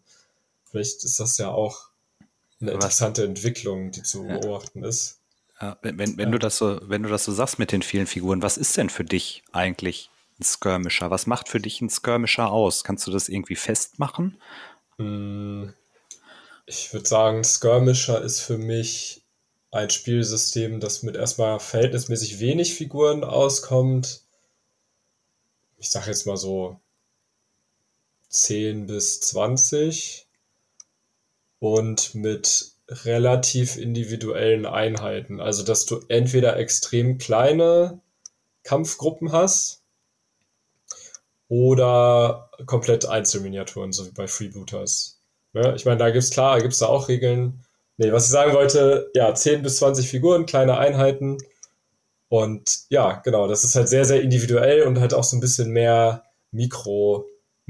[0.71, 1.89] Vielleicht ist das ja auch
[2.61, 4.39] eine Was- interessante Entwicklung, die zu Ja.
[4.39, 5.19] beobachten ist.
[5.61, 8.07] Ja, wenn, wenn, wenn, du das so, wenn du das so sagst mit den vielen
[8.07, 11.11] Figuren, was ist denn für dich eigentlich ein Skirmisher?
[11.11, 12.83] Was macht für dich ein Skirmisher aus?
[12.83, 14.41] Kannst du das irgendwie festmachen?
[14.97, 15.69] Mm,
[16.67, 19.23] Ich würde sagen, Skirmisher ist für mich
[19.73, 24.23] ein Spielsystem, das mit erstmal verhältnismäßig wenig Figuren auskommt.
[25.77, 26.81] Ich sage jetzt mal so
[28.29, 30.27] 10 bis 20
[31.61, 35.41] und mit relativ individuellen Einheiten.
[35.41, 38.01] Also, dass du entweder extrem kleine
[38.65, 39.83] Kampfgruppen hast
[41.49, 45.21] oder komplett Einzelminiaturen, so wie bei Freebooters.
[45.53, 45.75] Ne?
[45.77, 47.65] Ich meine, da gibt's klar, gibt's da auch Regeln.
[47.97, 51.39] Nee, was ich sagen wollte, ja, 10 bis 20 Figuren, kleine Einheiten.
[52.29, 55.71] Und ja, genau, das ist halt sehr, sehr individuell und halt auch so ein bisschen
[55.71, 56.25] mehr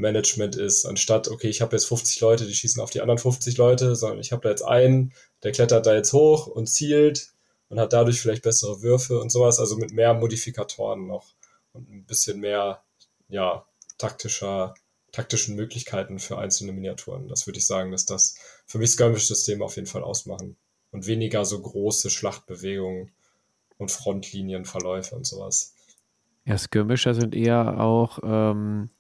[0.00, 3.56] Mikromanagement ist, anstatt, okay, ich habe jetzt 50 Leute, die schießen auf die anderen 50
[3.56, 7.32] Leute, sondern ich habe da jetzt einen, der klettert da jetzt hoch und zielt
[7.68, 11.34] und hat dadurch vielleicht bessere Würfe und sowas, also mit mehr Modifikatoren noch
[11.72, 12.82] und ein bisschen mehr,
[13.28, 13.66] ja,
[13.98, 14.74] taktischer,
[15.12, 17.28] taktischen Möglichkeiten für einzelne Miniaturen.
[17.28, 18.36] Das würde ich sagen, dass das
[18.66, 20.56] für mich Skirmish-Systeme auf jeden Fall ausmachen.
[20.92, 23.12] Und weniger so große Schlachtbewegungen
[23.78, 25.74] und Frontlinienverläufe und sowas.
[26.44, 28.90] Ja, Skirmisher sind eher auch ähm,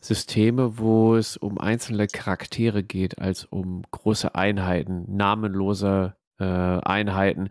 [0.00, 7.50] Systeme, wo es um einzelne Charaktere geht, als um große Einheiten, namenlose äh, Einheiten.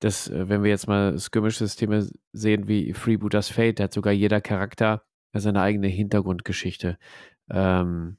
[0.00, 4.40] Das, äh, wenn wir jetzt mal Skirmish-Systeme sehen wie Freebooters Fate, da hat sogar jeder
[4.40, 5.02] Charakter
[5.34, 6.98] seine eigene Hintergrundgeschichte.
[7.50, 8.18] Ähm,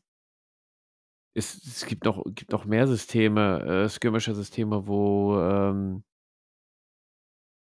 [1.33, 6.03] es, es gibt noch, gibt noch mehr Systeme, äh, Skirmisher-Systeme, wo ähm,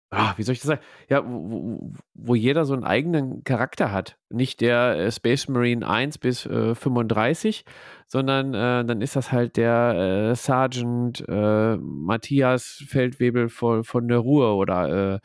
[0.10, 0.82] ah, wie soll ich das sagen?
[1.10, 4.18] Ja, wo, wo, jeder so einen eigenen Charakter hat.
[4.30, 7.66] Nicht der äh, Space Marine 1 bis äh, 35,
[8.08, 14.20] sondern äh, dann ist das halt der äh, Sergeant äh, Matthias Feldwebel von, von der
[14.20, 15.20] Ruhr oder äh,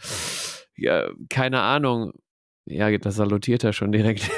[0.77, 2.13] ja, keine Ahnung.
[2.67, 4.31] Ja, das salutiert er schon direkt.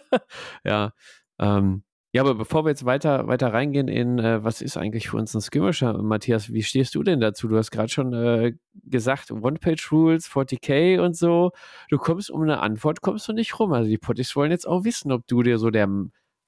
[0.64, 0.92] ja,
[1.38, 5.16] ähm, ja, aber bevor wir jetzt weiter, weiter reingehen in, äh, was ist eigentlich für
[5.16, 7.48] uns ein Skirmisher, Matthias, wie stehst du denn dazu?
[7.48, 11.52] Du hast gerade schon äh, gesagt, One-Page-Rules, 40k und so.
[11.90, 13.72] Du kommst um eine Antwort, kommst du nicht rum.
[13.72, 15.88] Also die Potties wollen jetzt auch wissen, ob du dir so der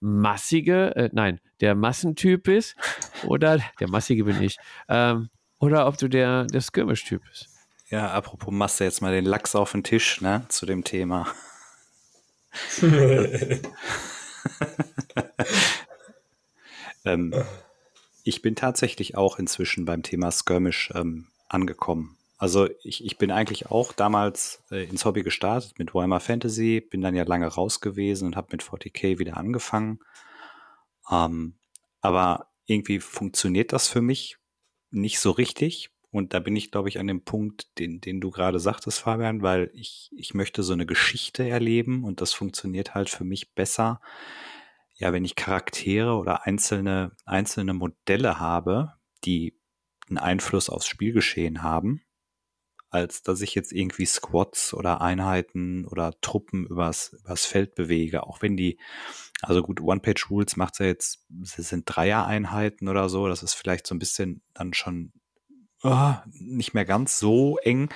[0.00, 2.76] massige, äh, nein, der Massentyp bist
[3.26, 4.56] oder der massige bin ich.
[4.88, 7.48] Ähm, oder ob du der, der Skirmish-Typ bist.
[7.90, 11.26] Ja, apropos machst du jetzt mal den Lachs auf den Tisch, ne, zu dem Thema.
[17.04, 17.34] ähm,
[18.24, 22.16] ich bin tatsächlich auch inzwischen beim Thema Skirmish ähm, angekommen.
[22.36, 27.00] Also ich, ich bin eigentlich auch damals äh, ins Hobby gestartet mit Warhammer Fantasy, bin
[27.00, 29.98] dann ja lange raus gewesen und habe mit 40k wieder angefangen.
[31.10, 31.54] Ähm,
[32.00, 34.36] aber irgendwie funktioniert das für mich
[34.90, 35.90] nicht so richtig.
[36.10, 39.42] Und da bin ich, glaube ich, an dem Punkt, den, den du gerade sagtest, Fabian,
[39.42, 44.00] weil ich, ich möchte so eine Geschichte erleben und das funktioniert halt für mich besser.
[44.94, 48.94] Ja, wenn ich Charaktere oder einzelne, einzelne Modelle habe,
[49.24, 49.58] die
[50.08, 52.02] einen Einfluss aufs Spielgeschehen haben,
[52.90, 58.40] als dass ich jetzt irgendwie Squads oder Einheiten oder Truppen übers, übers Feld bewege, auch
[58.40, 58.78] wenn die,
[59.42, 63.94] also gut, One-Page-Rules macht ja jetzt, sie sind Dreier-Einheiten oder so, das ist vielleicht so
[63.94, 65.12] ein bisschen dann schon
[65.82, 67.88] oh, nicht mehr ganz so eng.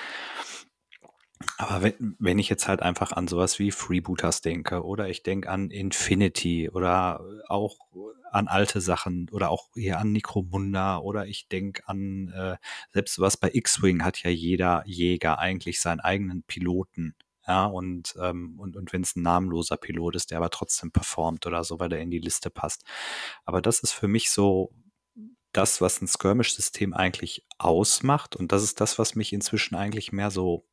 [1.59, 5.49] Aber wenn, wenn ich jetzt halt einfach an sowas wie Freebooters denke oder ich denke
[5.49, 7.79] an Infinity oder auch
[8.31, 12.57] an alte Sachen oder auch hier an Necromunda oder ich denke an äh,
[12.92, 17.14] selbst was bei X-Wing hat ja jeder Jäger eigentlich seinen eigenen Piloten.
[17.47, 21.45] Ja, und, ähm, und, und wenn es ein namenloser Pilot ist, der aber trotzdem performt
[21.45, 22.85] oder so, weil er in die Liste passt.
[23.45, 24.71] Aber das ist für mich so
[25.52, 28.36] das, was ein Skirmish-System eigentlich ausmacht.
[28.36, 30.66] Und das ist das, was mich inzwischen eigentlich mehr so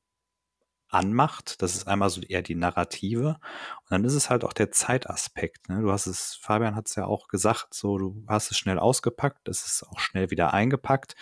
[0.90, 1.62] anmacht.
[1.62, 3.40] Das ist einmal so eher die Narrative.
[3.82, 5.70] Und dann ist es halt auch der Zeitaspekt.
[5.70, 5.82] Ne?
[5.82, 9.48] Du hast es, Fabian hat es ja auch gesagt, so du hast es schnell ausgepackt,
[9.48, 11.16] es ist auch schnell wieder eingepackt.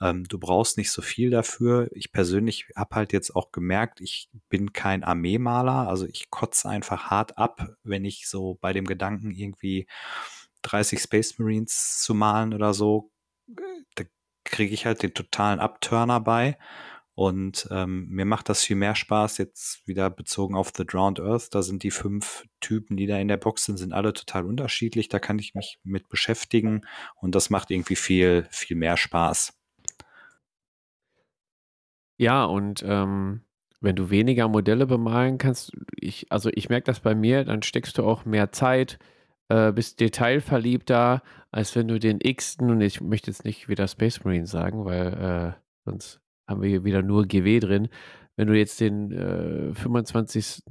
[0.00, 1.88] Ähm, du brauchst nicht so viel dafür.
[1.92, 5.88] Ich persönlich habe halt jetzt auch gemerkt, ich bin kein Armeemaler.
[5.88, 9.88] Also ich kotze einfach hart ab, wenn ich so bei dem Gedanken irgendwie
[10.62, 13.10] 30 Space Marines zu malen oder so,
[13.94, 14.04] da
[14.44, 16.58] kriege ich halt den totalen Abturner bei.
[17.14, 21.54] Und ähm, mir macht das viel mehr Spaß, jetzt wieder bezogen auf The Drowned Earth.
[21.54, 25.10] Da sind die fünf Typen, die da in der Box sind, sind alle total unterschiedlich.
[25.10, 29.52] Da kann ich mich mit beschäftigen und das macht irgendwie viel, viel mehr Spaß.
[32.16, 33.42] Ja, und ähm,
[33.80, 37.98] wenn du weniger Modelle bemalen kannst, ich, also ich merke das bei mir, dann steckst
[37.98, 38.98] du auch mehr Zeit,
[39.50, 44.24] äh, bist detailverliebter, als wenn du den X, und ich möchte jetzt nicht wieder Space
[44.24, 45.12] Marine sagen, weil
[45.56, 47.88] äh, sonst haben wir hier wieder nur GW drin.
[48.36, 50.62] Wenn du jetzt den äh, 25.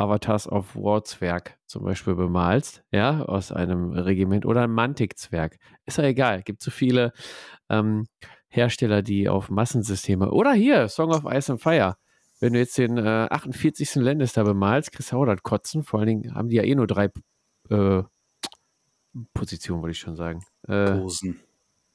[0.00, 5.98] Avatars of War Zwerg zum Beispiel bemalst, ja, aus einem Regiment oder ein Mantik-Zwerg, ist
[5.98, 6.42] ja egal.
[6.44, 7.12] Gibt so viele
[7.68, 8.06] ähm,
[8.48, 11.96] Hersteller, die auf Massensysteme oder hier Song of Ice and Fire.
[12.38, 13.96] Wenn du jetzt den äh, 48.
[13.96, 15.82] Lannister bemalst, kriegst du auch das Kotzen.
[15.82, 17.08] Vor allen Dingen haben die ja eh nur drei
[17.70, 18.02] äh,
[19.34, 20.44] Positionen, wollte ich schon sagen.
[20.66, 21.40] Äh, Posen.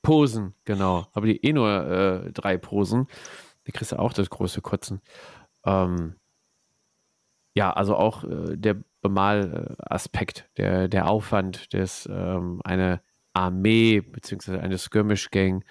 [0.02, 1.08] Posen, genau.
[1.14, 3.08] Aber die eh nur äh, drei Posen.
[3.64, 5.02] Da kriegst du auch das große Kotzen.
[5.66, 6.16] Ähm,
[7.56, 13.02] ja, also auch äh, der Bemalaspekt, der, der Aufwand, des ähm, eine
[13.34, 14.58] Armee bzw.
[14.58, 15.64] eine Skirmish-Gang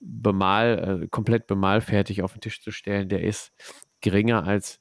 [0.00, 3.52] bemal, äh, komplett bemalfertig auf den Tisch zu stellen, der ist
[4.00, 4.78] geringer als,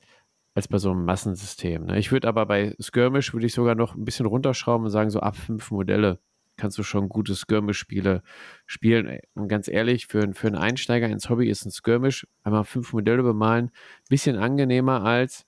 [0.53, 1.85] als bei so einem Massensystem.
[1.85, 1.99] Ne?
[1.99, 5.19] Ich würde aber bei Skirmish würde ich sogar noch ein bisschen runterschrauben und sagen, so
[5.19, 6.19] ab fünf Modelle
[6.57, 8.21] kannst du schon gute Skirmish-Spiele
[8.65, 9.19] spielen.
[9.33, 13.23] Und ganz ehrlich, für, für einen Einsteiger ins Hobby ist ein Skirmish, einmal fünf Modelle
[13.23, 15.45] bemalen, ein bisschen angenehmer als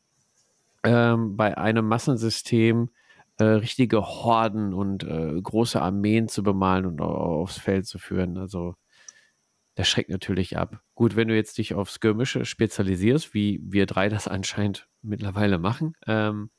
[0.83, 2.89] ähm, bei einem Massensystem
[3.37, 8.37] äh, richtige Horden und äh, große Armeen zu bemalen und aufs Feld zu führen.
[8.37, 8.75] Also
[9.75, 10.82] das schreckt natürlich ab.
[10.95, 15.95] Gut, wenn du jetzt dich auf Skirmische spezialisierst, wie wir drei das anscheinend mittlerweile machen,
[16.07, 16.49] ähm,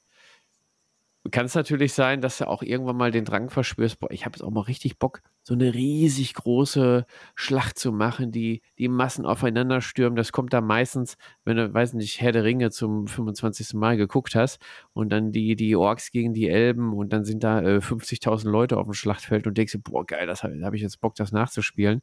[1.30, 4.36] kann es natürlich sein, dass du auch irgendwann mal den Drang verspürst, boah, ich habe
[4.36, 9.24] jetzt auch mal richtig Bock, so eine riesig große Schlacht zu machen, die die Massen
[9.24, 10.16] aufeinander stürmen.
[10.16, 13.72] Das kommt da meistens, wenn du, weiß nicht, Herr der Ringe zum 25.
[13.72, 14.60] Mal geguckt hast
[14.92, 18.76] und dann die, die Orks gegen die Elben und dann sind da äh, 50.000 Leute
[18.76, 21.32] auf dem Schlachtfeld und denkst dir, boah, geil, das habe hab ich jetzt Bock, das
[21.32, 22.02] nachzuspielen.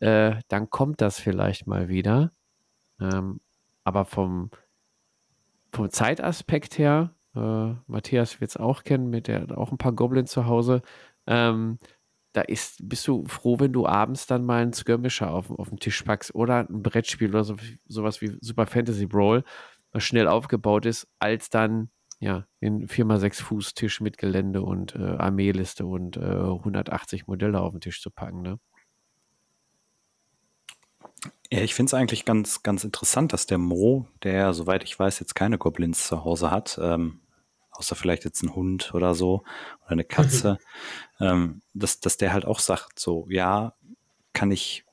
[0.00, 2.32] Äh, dann kommt das vielleicht mal wieder.
[3.00, 3.40] Ähm,
[3.84, 4.50] aber vom,
[5.72, 10.30] vom Zeitaspekt her äh, Matthias wird es auch kennen, mit der auch ein paar Goblins
[10.32, 10.82] zu Hause.
[11.26, 11.78] Ähm,
[12.32, 15.78] da ist, bist du froh, wenn du abends dann mal einen Skirmisher auf, auf den
[15.78, 19.44] Tisch packst oder ein Brettspiel oder so, sowas wie Super Fantasy Brawl,
[19.92, 24.98] was schnell aufgebaut ist, als dann ja, den 4x6 Fuß Tisch mit Gelände und äh,
[24.98, 28.58] Armeeliste und äh, 180 Modelle auf den Tisch zu packen, ne?
[31.52, 35.18] Ja, ich finde es eigentlich ganz, ganz interessant, dass der Mo, der, soweit ich weiß,
[35.18, 37.20] jetzt keine Goblins zu Hause hat, ähm,
[37.72, 39.42] außer vielleicht jetzt ein Hund oder so
[39.82, 40.58] oder eine Katze,
[41.20, 43.74] ähm, dass, dass der halt auch sagt, so, ja,
[44.32, 44.84] kann ich,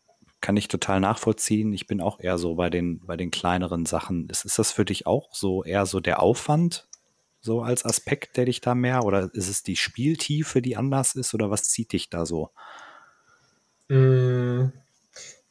[0.42, 1.74] kann ich total nachvollziehen.
[1.74, 4.28] Ich bin auch eher so bei den, bei den kleineren Sachen.
[4.30, 6.88] Ist, ist das für dich auch so eher so der Aufwand,
[7.40, 11.36] so als Aspekt, der dich da mehr, oder ist es die Spieltiefe, die anders ist,
[11.36, 12.50] oder was zieht dich da so?
[13.90, 14.70] Mm,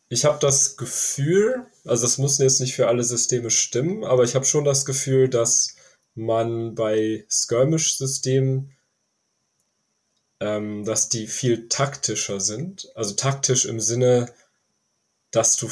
[0.09, 4.35] ich habe das Gefühl, also es muss jetzt nicht für alle Systeme stimmen, aber ich
[4.35, 5.75] habe schon das Gefühl, dass
[6.15, 8.73] man bei Skirmish-Systemen,
[10.41, 12.89] ähm, dass die viel taktischer sind.
[12.95, 14.33] Also taktisch im Sinne,
[15.31, 15.69] dass du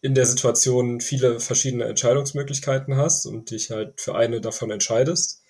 [0.00, 5.42] in der Situation viele verschiedene Entscheidungsmöglichkeiten hast und dich halt für eine davon entscheidest,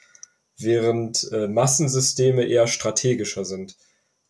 [0.59, 3.77] während äh, Massensysteme eher strategischer sind.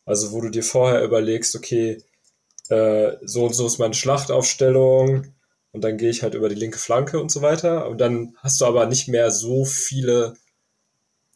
[0.05, 2.03] Also wo du dir vorher überlegst, okay,
[2.69, 5.35] äh, so und so ist meine Schlachtaufstellung
[5.73, 7.89] und dann gehe ich halt über die linke Flanke und so weiter.
[7.89, 10.35] Und dann hast du aber nicht mehr so viele,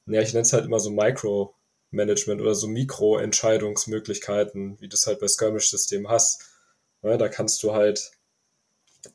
[0.07, 5.21] ja, ich nenne es halt immer so Micro-Management oder so Mikro-Entscheidungsmöglichkeiten, wie du es halt
[5.21, 6.45] bei Skirmish-Systemen hast.
[7.03, 8.13] Ja, da kannst du halt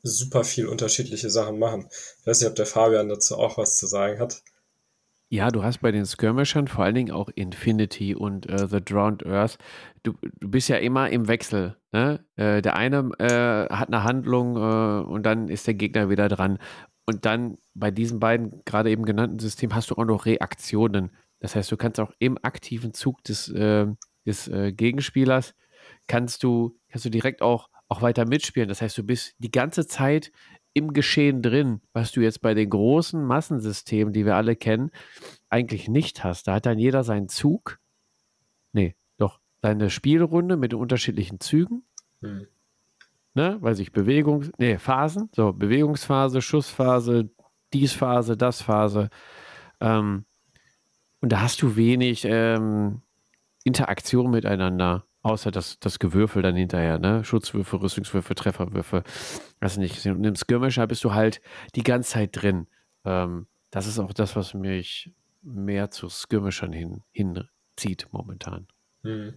[0.02, 1.88] super viel unterschiedliche Sachen machen.
[2.20, 4.42] Ich weiß nicht, ob der Fabian dazu auch was zu sagen hat.
[5.32, 9.24] Ja, du hast bei den Skirmishern vor allen Dingen auch Infinity und äh, The Drowned
[9.24, 9.56] Earth.
[10.02, 11.78] Du, du bist ja immer im Wechsel.
[11.90, 12.22] Ne?
[12.36, 16.58] Äh, der eine äh, hat eine Handlung äh, und dann ist der Gegner wieder dran.
[17.06, 21.12] Und dann bei diesen beiden gerade eben genannten Systemen hast du auch noch Reaktionen.
[21.40, 23.86] Das heißt, du kannst auch im aktiven Zug des, äh,
[24.26, 25.54] des äh, Gegenspielers
[26.08, 28.68] kannst du, kannst du direkt auch, auch weiter mitspielen.
[28.68, 30.30] Das heißt, du bist die ganze Zeit
[30.74, 34.90] im Geschehen drin, was du jetzt bei den großen Massensystemen, die wir alle kennen,
[35.48, 36.48] eigentlich nicht hast.
[36.48, 37.78] Da hat dann jeder seinen Zug.
[38.72, 41.84] Nee, doch, seine Spielrunde mit den unterschiedlichen Zügen.
[42.20, 42.46] Hm.
[43.34, 47.30] Ne, weil sich Bewegung, nee, Phasen, so Bewegungsphase, Schussphase,
[47.72, 49.08] dies Phase, das Phase.
[49.80, 50.26] Ähm,
[51.20, 53.00] und da hast du wenig ähm,
[53.64, 55.06] Interaktion miteinander.
[55.22, 57.24] Außer das, das Gewürfel dann hinterher, ne?
[57.24, 59.04] Schutzwürfe, Rüstungswürfe, Trefferwürfe.
[59.60, 60.04] Das nicht.
[60.06, 61.40] Und im Skirmisher bist du halt
[61.76, 62.66] die ganze Zeit drin.
[63.04, 68.66] Ähm, das ist auch das, was mich mehr zu Skirmishern hin, hinzieht momentan.
[69.02, 69.34] Hm.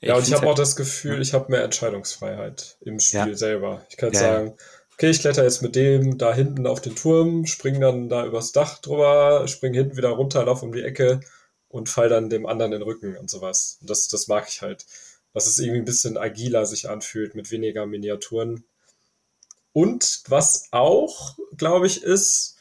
[0.00, 3.34] Ja, ich und ich habe auch das Gefühl, ich habe mehr Entscheidungsfreiheit im Spiel ja.
[3.34, 3.86] selber.
[3.90, 4.54] Ich kann ja, sagen,
[4.94, 8.52] okay, ich kletter jetzt mit dem da hinten auf den Turm, spring dann da übers
[8.52, 11.20] Dach drüber, spring hinten wieder runter, lauf um die Ecke
[11.68, 13.78] und fall dann dem anderen den Rücken und sowas.
[13.80, 14.86] Und das, das mag ich halt.
[15.32, 18.64] Dass es irgendwie ein bisschen agiler sich anfühlt mit weniger Miniaturen.
[19.72, 22.56] Und was auch, glaube ich, ist,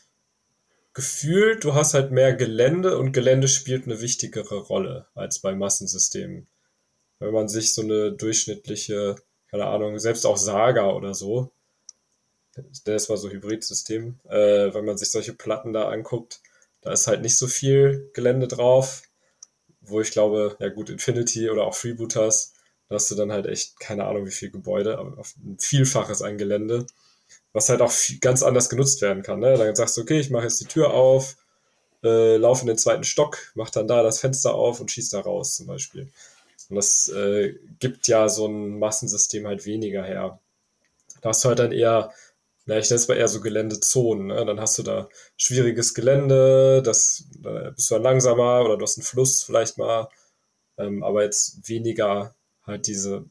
[0.94, 6.48] gefühlt, du hast halt mehr Gelände und Gelände spielt eine wichtigere Rolle als bei Massensystemen.
[7.20, 9.16] Wenn man sich so eine durchschnittliche,
[9.52, 11.52] keine Ahnung, selbst auch Saga oder so,
[12.86, 16.42] das war so Hybridsystem, äh, wenn man sich solche Platten da anguckt,
[16.86, 19.02] da ist halt nicht so viel Gelände drauf,
[19.82, 22.54] wo ich glaube, ja gut, Infinity oder auch Freebooters,
[22.88, 26.38] da hast du dann halt echt keine Ahnung wie viel Gebäude, aber ein Vielfaches an
[26.38, 26.86] Gelände,
[27.54, 29.40] was halt auch ganz anders genutzt werden kann.
[29.40, 29.58] Ne?
[29.58, 31.38] Dann sagst du, okay, ich mache jetzt die Tür auf,
[32.04, 35.22] äh, laufe in den zweiten Stock, mach dann da das Fenster auf und schieß da
[35.22, 36.08] raus zum Beispiel.
[36.70, 40.40] Und das äh, gibt ja so ein Massensystem halt weniger her.
[41.22, 42.14] Da hast du halt dann eher
[42.66, 44.28] ja, ich nenne es mal eher so Geländezonen.
[44.28, 44.46] Ne?
[44.46, 48.98] Dann hast du da schwieriges Gelände, das da bist du dann langsamer oder du hast
[48.98, 50.10] einen Fluss vielleicht mal,
[50.78, 53.26] ähm, aber jetzt weniger halt diese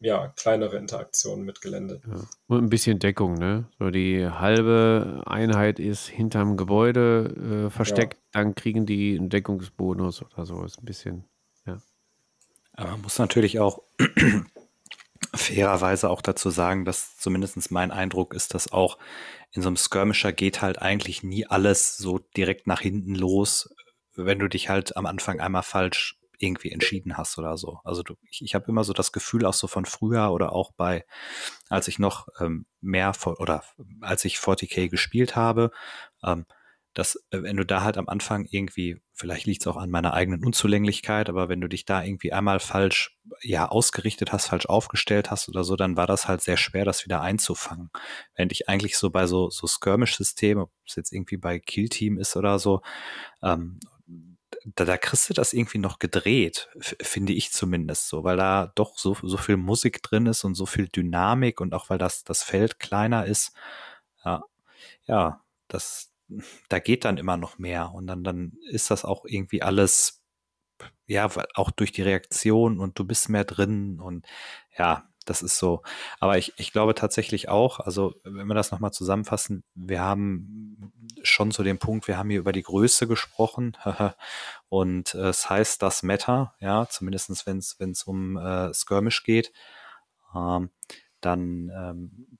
[0.00, 2.00] ja, kleinere Interaktionen mit Gelände.
[2.04, 2.24] Ja.
[2.48, 3.66] Und ein bisschen Deckung, ne?
[3.78, 8.20] So die halbe Einheit ist hinterm Gebäude äh, versteckt, ja.
[8.32, 10.64] dann kriegen die einen Deckungsbonus oder so.
[10.64, 11.24] Ist ein bisschen,
[11.66, 11.80] ja.
[12.72, 13.80] Aber man muss natürlich auch
[15.34, 18.98] fairerweise auch dazu sagen, dass zumindest mein Eindruck ist, dass auch
[19.52, 23.74] in so einem Skirmisher geht halt eigentlich nie alles so direkt nach hinten los,
[24.14, 27.78] wenn du dich halt am Anfang einmal falsch irgendwie entschieden hast oder so.
[27.84, 30.72] Also du, ich, ich habe immer so das Gefühl, auch so von früher oder auch
[30.72, 31.04] bei,
[31.68, 33.62] als ich noch ähm, mehr oder
[34.00, 35.70] als ich 40k gespielt habe,
[36.24, 36.46] ähm,
[36.94, 40.14] dass äh, wenn du da halt am Anfang irgendwie, vielleicht liegt es auch an meiner
[40.14, 45.30] eigenen Unzulänglichkeit, aber wenn du dich da irgendwie einmal falsch ja ausgerichtet hast, falsch aufgestellt
[45.30, 47.90] hast oder so, dann war das halt sehr schwer, das wieder einzufangen.
[48.34, 52.18] Wenn ich eigentlich so bei so, so Skirmish-Systemen, ob es jetzt irgendwie bei Kill Team
[52.18, 52.82] ist oder so,
[53.42, 53.80] ähm,
[54.64, 58.98] da, da kriegst du das irgendwie noch gedreht, finde ich zumindest so, weil da doch
[58.98, 62.42] so, so viel Musik drin ist und so viel Dynamik und auch weil das, das
[62.42, 63.52] Feld kleiner ist.
[64.24, 64.42] Ja,
[65.06, 66.11] ja das,
[66.68, 70.22] da geht dann immer noch mehr und dann, dann ist das auch irgendwie alles,
[71.06, 74.26] ja, auch durch die Reaktion und du bist mehr drin und
[74.76, 75.82] ja, das ist so.
[76.20, 81.52] Aber ich, ich glaube tatsächlich auch, also wenn wir das nochmal zusammenfassen, wir haben schon
[81.52, 83.76] zu dem Punkt, wir haben hier über die Größe gesprochen
[84.68, 87.58] und äh, es heißt das Meta, ja, zumindest wenn
[87.90, 89.52] es um äh, Skirmish geht.
[90.34, 90.70] Ähm,
[91.20, 92.38] dann ähm,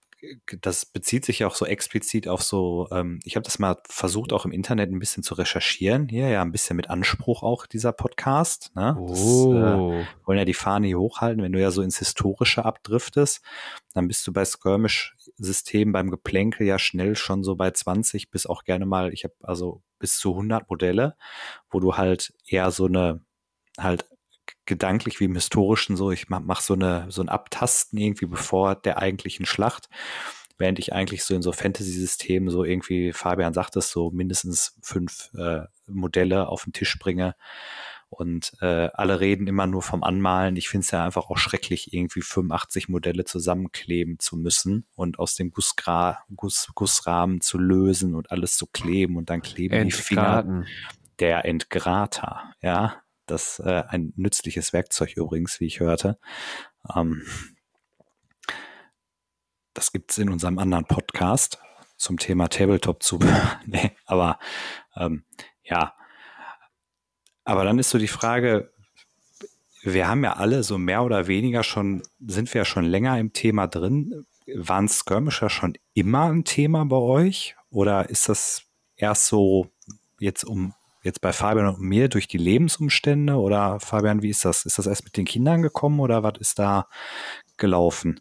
[0.61, 4.33] das bezieht sich ja auch so explizit auf so, ähm, ich habe das mal versucht,
[4.33, 6.09] auch im Internet ein bisschen zu recherchieren.
[6.09, 8.71] Hier ja ein bisschen mit Anspruch auch dieser Podcast.
[8.75, 8.97] Ne?
[9.09, 9.53] Das, Oh.
[9.55, 11.43] äh, wollen ja die Fahne hier hochhalten.
[11.43, 13.43] Wenn du ja so ins Historische abdriftest,
[13.95, 18.65] dann bist du bei Skirmish-Systemen beim Geplänkel ja schnell schon so bei 20 bis auch
[18.65, 21.17] gerne mal, ich habe also bis zu 100 Modelle,
[21.71, 23.21] wo du halt eher so eine
[23.79, 24.07] halt
[24.67, 28.75] gedanklich wie im historischen so, ich mach, mach so eine so ein Abtasten irgendwie bevor
[28.75, 29.89] der eigentlichen Schlacht,
[30.59, 35.31] während ich eigentlich so in so Fantasy-Systemen so irgendwie Fabian sagt es so mindestens fünf
[35.35, 37.35] äh, Modelle auf den Tisch bringe
[38.13, 40.57] und äh, alle reden immer nur vom Anmalen.
[40.57, 45.35] Ich finde es ja einfach auch schrecklich, irgendwie 85 Modelle zusammenkleben zu müssen und aus
[45.35, 50.41] dem Gussgra Guss, Gussrahmen zu lösen und alles zu kleben und dann kleben die Finger
[50.41, 50.67] Entgraten.
[51.21, 53.02] der Entgrater, ja.
[53.27, 56.19] Das äh, ein nützliches Werkzeug übrigens, wie ich hörte.
[56.95, 57.23] Ähm,
[59.75, 61.59] das gibt's in unserem anderen Podcast
[61.97, 63.61] zum Thema Tabletop-Zubehör.
[63.67, 64.39] nee, aber
[64.97, 65.25] ähm,
[65.63, 65.95] ja.
[67.45, 68.73] Aber dann ist so die Frage,
[69.83, 73.33] wir haben ja alle so mehr oder weniger schon, sind wir ja schon länger im
[73.33, 74.27] Thema drin.
[74.55, 77.57] Waren Skirmisher schon immer ein Thema bei euch?
[77.71, 78.65] Oder ist das
[78.97, 79.71] erst so
[80.19, 83.37] jetzt um jetzt bei Fabian und mir durch die Lebensumstände?
[83.37, 84.65] Oder Fabian, wie ist das?
[84.65, 86.87] Ist das erst mit den Kindern gekommen oder was ist da
[87.57, 88.21] gelaufen?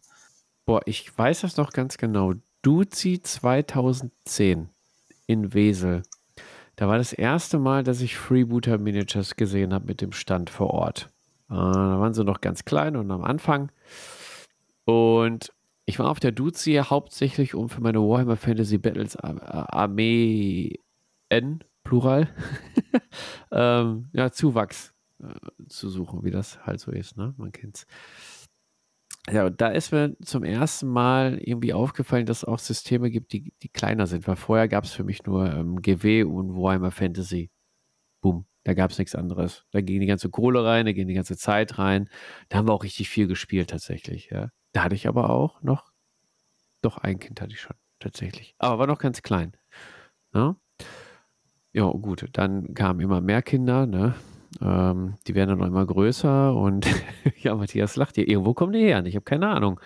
[0.65, 2.33] Boah, ich weiß das noch ganz genau.
[2.61, 4.69] Duzi 2010
[5.25, 6.03] in Wesel.
[6.75, 10.71] Da war das erste Mal, dass ich Freebooter Miniatures gesehen habe mit dem Stand vor
[10.71, 11.09] Ort.
[11.49, 13.71] Äh, da waren sie noch ganz klein und am Anfang.
[14.85, 15.51] Und
[15.85, 20.79] ich war auf der Duzi hauptsächlich, um für meine Warhammer Fantasy Battles Ar- Ar- Armee
[21.29, 22.29] N, Plural,
[23.51, 25.27] ähm, ja, Zuwachs äh,
[25.67, 27.33] zu suchen, wie das halt so ist, ne?
[27.35, 27.85] Man kennt's.
[29.29, 33.33] Ja, und da ist mir zum ersten Mal irgendwie aufgefallen, dass es auch Systeme gibt,
[33.33, 36.91] die, die kleiner sind, weil vorher gab es für mich nur ähm, GW und Warhammer
[36.91, 37.51] Fantasy.
[38.21, 39.65] Boom, da gab es nichts anderes.
[39.71, 42.09] Da ging die ganze Kohle rein, da ging die ganze Zeit rein.
[42.47, 44.47] Da haben wir auch richtig viel gespielt tatsächlich, ja.
[44.71, 45.91] Da hatte ich aber auch noch,
[46.81, 49.57] doch ein Kind hatte ich schon tatsächlich, aber war noch ganz klein.
[50.33, 50.55] Ja,
[51.73, 54.15] ja gut, dann kamen immer mehr Kinder, ne?
[54.61, 56.85] Ähm, die werden dann noch immer größer und
[57.41, 58.27] ja, Matthias lacht hier.
[58.27, 59.03] Irgendwo kommen die her.
[59.05, 59.79] Ich habe keine Ahnung.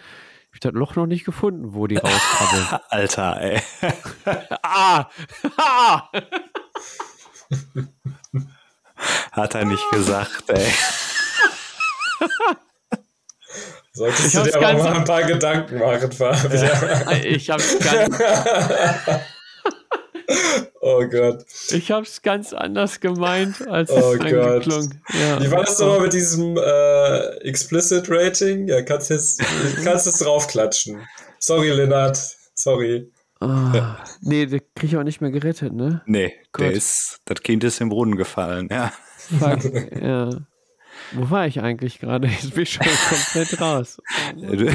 [0.51, 2.81] Ich habe das Loch noch nicht gefunden, wo die rauskrabbeln.
[2.89, 3.61] Alter, ey.
[4.63, 5.09] ah!
[5.57, 6.09] ah!
[9.31, 10.71] Hat er nicht gesagt, ey.
[13.91, 17.23] Solltest Ich du hab's dir aber mal ein paar Gedanken machen, Fabian.
[17.23, 18.17] Ich habe es ganz,
[20.82, 21.45] oh Gott.
[21.71, 24.34] ich hab's ganz anders gemeint, als Oh es Gott.
[24.34, 25.01] angeklungen.
[25.13, 25.41] Ja.
[25.41, 28.67] Wie war das nochmal mit diesem äh, Explicit Rating?
[28.67, 29.39] Ja, kannst jetzt,
[29.84, 31.01] kannst jetzt draufklatschen.
[31.39, 32.17] Sorry, Lennart.
[32.53, 33.11] Sorry.
[33.41, 36.01] Ah, nee, den krieg ich auch nicht mehr gerettet, ne?
[36.05, 36.78] Nee, der Gott.
[36.78, 38.91] ist, das Kind ist im Brunnen gefallen, ja.
[39.39, 39.63] Fuck,
[40.01, 40.30] ja.
[41.11, 42.28] Wo war ich eigentlich gerade?
[42.41, 43.97] Jetzt bin ich schon komplett raus.
[44.36, 44.71] Du,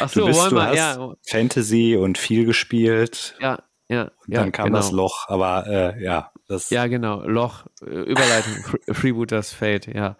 [0.00, 3.34] Ach du, so, bist, wollen du wir, hast ja, Fantasy und viel gespielt.
[3.40, 3.58] ja,
[3.90, 4.02] ja.
[4.04, 4.78] Und ja, dann kam genau.
[4.78, 7.22] das Loch, aber äh, ja, das Ja, genau.
[7.24, 10.16] Loch, äh, Überleitung, Fre- Freebooters Fate, ja.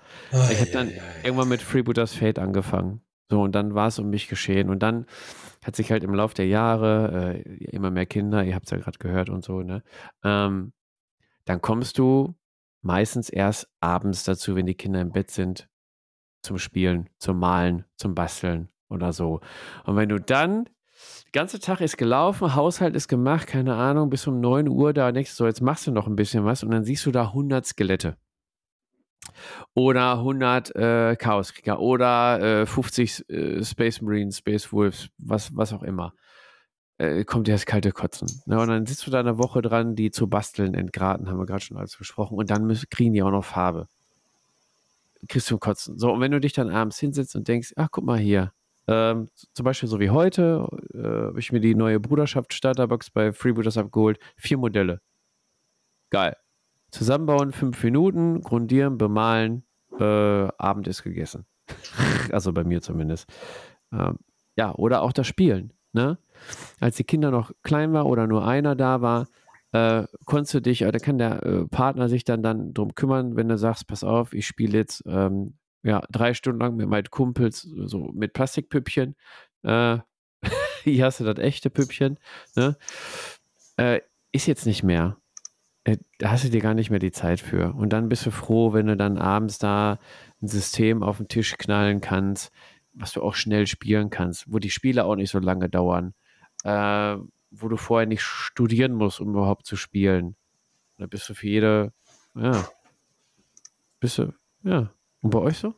[0.50, 0.92] Ich habe dann
[1.22, 3.00] irgendwann mit Freebooters Fate angefangen.
[3.30, 4.68] So, und dann war es um mich geschehen.
[4.70, 5.06] Und dann
[5.64, 8.78] hat sich halt im Laufe der Jahre äh, immer mehr Kinder, ihr habt es ja
[8.78, 9.82] gerade gehört und so, ne?
[10.24, 10.72] Ähm,
[11.44, 12.34] dann kommst du
[12.82, 15.68] meistens erst abends dazu, wenn die Kinder im Bett sind,
[16.42, 19.40] zum Spielen, zum Malen, zum Basteln oder so.
[19.84, 20.68] Und wenn du dann,
[21.32, 25.24] ganze Tag ist gelaufen, Haushalt ist gemacht, keine Ahnung, bis um 9 Uhr da du
[25.24, 28.16] so, jetzt machst du noch ein bisschen was und dann siehst du da 100 Skelette.
[29.74, 35.82] Oder 100 äh, Chaoskrieger oder äh, 50 äh, Space Marines, Space Wolves, was, was auch
[35.82, 36.14] immer.
[36.98, 38.28] Äh, kommt dir das kalte Kotzen.
[38.46, 38.60] Ne?
[38.60, 41.64] Und dann sitzt du da eine Woche dran, die zu basteln, entgraten, haben wir gerade
[41.64, 42.36] schon alles besprochen.
[42.36, 43.88] Und dann müssen, kriegen die auch noch Farbe.
[45.28, 45.98] Kriegst du Kotzen.
[45.98, 48.52] So, und wenn du dich dann abends hinsetzt und denkst, ach, guck mal hier.
[48.90, 53.32] Ähm, zum Beispiel so wie heute, äh, habe ich mir die neue Bruderschaft Starterbox bei
[53.32, 54.18] Freebooters abgeholt.
[54.36, 55.00] Vier Modelle.
[56.10, 56.36] Geil.
[56.90, 59.64] Zusammenbauen, fünf Minuten, grundieren, bemalen,
[60.00, 60.04] äh,
[60.58, 61.46] Abend ist gegessen.
[62.32, 63.32] also bei mir zumindest.
[63.92, 64.18] Ähm,
[64.56, 65.72] ja, oder auch das Spielen.
[65.92, 66.18] Ne?
[66.80, 69.28] Als die Kinder noch klein war oder nur einer da war,
[69.70, 73.48] äh, konntest du dich, oder kann der äh, Partner sich dann, dann drum kümmern, wenn
[73.48, 77.62] du sagst, pass auf, ich spiele jetzt ähm, ja, drei Stunden lang mit meinen Kumpels,
[77.62, 79.16] so mit Plastikpüppchen.
[79.62, 79.98] Äh,
[80.84, 82.18] hier hast du das echte Püppchen.
[82.56, 82.76] Ne?
[83.76, 84.00] Äh,
[84.32, 85.16] ist jetzt nicht mehr.
[85.84, 87.74] Äh, da hast du dir gar nicht mehr die Zeit für.
[87.74, 89.98] Und dann bist du froh, wenn du dann abends da
[90.42, 92.52] ein System auf den Tisch knallen kannst,
[92.92, 96.14] was du auch schnell spielen kannst, wo die Spiele auch nicht so lange dauern,
[96.64, 97.16] äh,
[97.50, 100.36] wo du vorher nicht studieren musst, um überhaupt zu spielen.
[100.98, 101.92] Da bist du für jede,
[102.34, 102.68] ja,
[104.00, 104.92] bist du, ja.
[105.22, 105.74] Und bei euch so?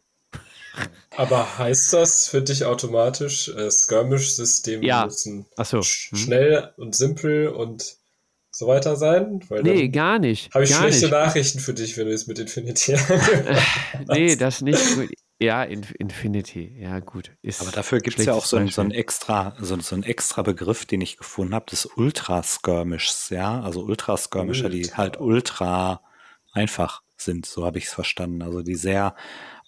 [1.16, 5.04] Aber heißt das für dich automatisch, äh, Skirmish-System Ja.
[5.04, 5.82] müssen Ach so.
[5.82, 6.18] sch Hm.
[6.18, 7.96] schnell und simpel und
[8.50, 9.44] so weiter sein?
[9.48, 10.54] Weil Nee, gar nicht.
[10.54, 11.12] habe ich gar schlechte nicht.
[11.12, 12.96] Nachrichten für dich, wenn du jetzt mit Infinity
[14.08, 14.80] Nee, das nicht.
[15.40, 17.32] Ja, In Infinity, ja gut.
[17.42, 19.00] Ist Aber dafür gibt es ja auch so, ein, so, ein Beispiel.
[19.00, 23.60] extra, so, so ein extra Begriff, den ich gefunden habe, des Ultra-Skirmishs, ja.
[23.60, 24.96] Also Ultra-Skirmisher, die Ultra.
[24.98, 26.00] halt ultra
[26.52, 28.42] einfach sind, so habe ich es verstanden.
[28.42, 29.14] Also die sehr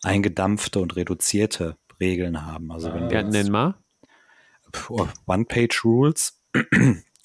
[0.03, 2.73] eingedampfte und reduzierte Regeln haben.
[2.73, 3.75] Also wenn wir Ja, nenn mal.
[4.73, 6.41] Puh, One-Page-Rules.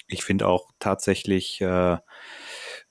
[0.07, 1.99] Ich finde auch tatsächlich, äh, äh,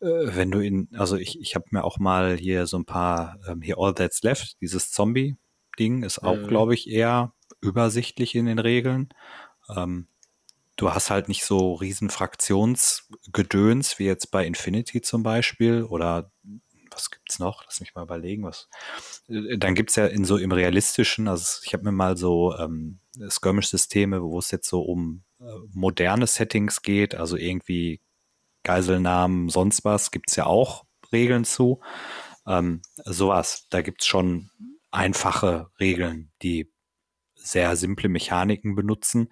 [0.00, 3.60] wenn du in, also ich, ich habe mir auch mal hier so ein paar, ähm,
[3.62, 6.48] hier All That's Left, dieses Zombie-Ding ist auch, Mhm.
[6.48, 9.08] glaube ich, eher übersichtlich in den Regeln.
[9.74, 10.06] Ähm,
[10.76, 16.30] du hast halt nicht so riesen Fraktionsgedöns wie jetzt bei Infinity zum Beispiel oder
[16.98, 17.64] was gibt's noch?
[17.64, 18.68] Lass mich mal überlegen, was.
[19.28, 22.98] Äh, Dann gibt's ja in so im realistischen, also ich habe mir mal so ähm,
[23.28, 28.00] Skirmish-Systeme, wo es jetzt so um äh, moderne Settings geht, also irgendwie
[28.64, 31.80] Geiselnahmen, sonst was, gibt's ja auch Regeln zu.
[32.46, 34.50] Ähm, sowas, da gibt's schon
[34.90, 36.72] einfache Regeln, die
[37.34, 39.28] sehr simple Mechaniken benutzen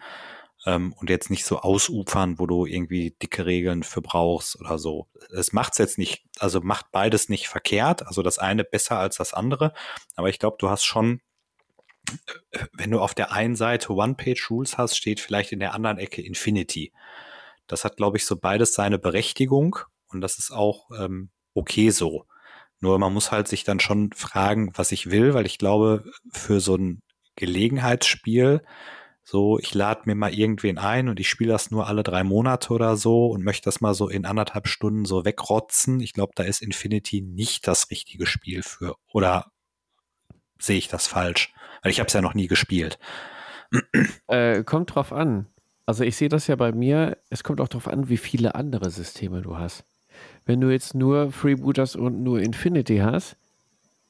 [0.66, 5.06] ähm, und jetzt nicht so ausufern, wo du irgendwie dicke Regeln für brauchst oder so.
[5.30, 9.32] Es macht's jetzt nicht, also macht beides nicht verkehrt, also das eine besser als das
[9.32, 9.72] andere,
[10.16, 11.20] aber ich glaube, du hast schon,
[12.50, 16.20] äh, wenn du auf der einen Seite One-Page-Rules hast, steht vielleicht in der anderen Ecke
[16.20, 16.92] Infinity.
[17.68, 22.26] Das hat, glaube ich, so beides seine Berechtigung und das ist auch ähm, okay so.
[22.80, 26.60] Nur man muss halt sich dann schon fragen, was ich will, weil ich glaube, für
[26.60, 27.02] so ein
[27.36, 28.62] Gelegenheitsspiel,
[29.28, 32.72] so ich lade mir mal irgendwen ein und ich spiele das nur alle drei Monate
[32.72, 35.98] oder so und möchte das mal so in anderthalb Stunden so wegrotzen.
[35.98, 38.94] Ich glaube, da ist Infinity nicht das richtige Spiel für.
[39.12, 39.50] Oder
[40.60, 41.52] sehe ich das falsch?
[41.82, 42.98] Weil ich habe es ja noch nie gespielt.
[44.28, 45.46] Äh, kommt drauf an.
[45.86, 48.90] Also ich sehe das ja bei mir, es kommt auch drauf an, wie viele andere
[48.90, 49.84] Systeme du hast.
[50.44, 53.36] Wenn du jetzt nur Freebooters und nur Infinity hast,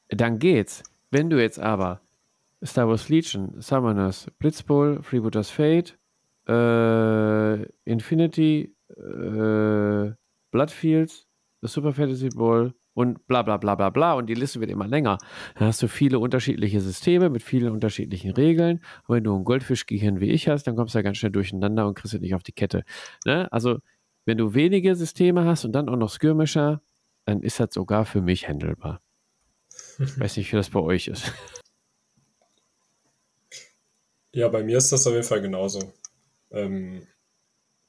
[0.09, 0.83] dann geht's.
[1.09, 2.01] Wenn du jetzt aber
[2.63, 5.97] Star Wars Legion, Summoners, Blitzbowl, Freebooters Fate,
[6.47, 10.11] äh, Infinity, äh,
[10.51, 11.27] Bloodfields,
[11.61, 15.19] Super Fantasy Bowl und bla bla bla bla bla und die Liste wird immer länger.
[15.55, 18.81] Dann hast du viele unterschiedliche Systeme mit vielen unterschiedlichen Regeln.
[19.07, 21.87] Und wenn du ein Goldfischgehirn wie ich hast, dann kommst du ja ganz schnell durcheinander
[21.87, 22.83] und kriegst es nicht auf die Kette.
[23.25, 23.51] Ne?
[23.51, 23.79] Also,
[24.25, 26.81] wenn du wenige Systeme hast und dann auch noch Skirmisher,
[27.25, 28.99] dann ist das sogar für mich handelbar.
[29.99, 31.33] Ich weiß nicht, wie das bei euch ist.
[34.31, 35.91] Ja, bei mir ist das auf jeden Fall genauso.
[36.51, 37.07] Ähm,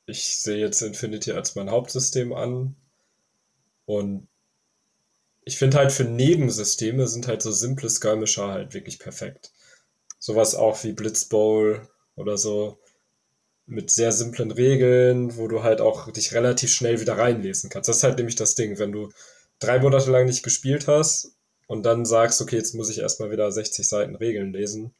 [0.06, 2.76] ich sehe jetzt Infinity als mein Hauptsystem an
[3.86, 4.28] und
[5.44, 9.52] ich finde halt für Nebensysteme sind halt so simple Skirmisher halt wirklich perfekt.
[10.18, 12.78] Sowas auch wie Blitzbowl oder so
[13.66, 17.88] mit sehr simplen Regeln, wo du halt auch dich relativ schnell wieder reinlesen kannst.
[17.88, 19.10] Das ist halt nämlich das Ding, wenn du
[19.60, 21.32] drei Monate lang nicht gespielt hast
[21.68, 24.94] und dann sagst, okay, jetzt muss ich erstmal wieder 60 Seiten Regeln lesen,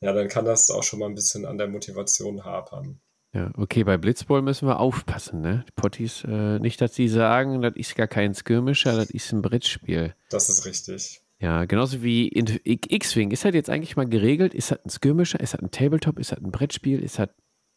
[0.00, 3.00] ja, dann kann das auch schon mal ein bisschen an der Motivation hapern.
[3.32, 5.64] Ja, okay, bei Blitzball müssen wir aufpassen, ne?
[5.68, 9.42] Die Potties, äh, nicht, dass sie sagen, das ist gar kein Skirmisher, das ist ein
[9.42, 10.14] Brettspiel.
[10.30, 11.20] Das ist richtig.
[11.38, 13.30] Ja, genauso wie in X-Wing.
[13.30, 14.54] Ist das jetzt eigentlich mal geregelt?
[14.54, 15.38] Ist das ein Skirmisher?
[15.40, 16.18] Ist das ein Tabletop?
[16.18, 17.02] Ist das ein Brettspiel?
[17.02, 17.28] Ist das,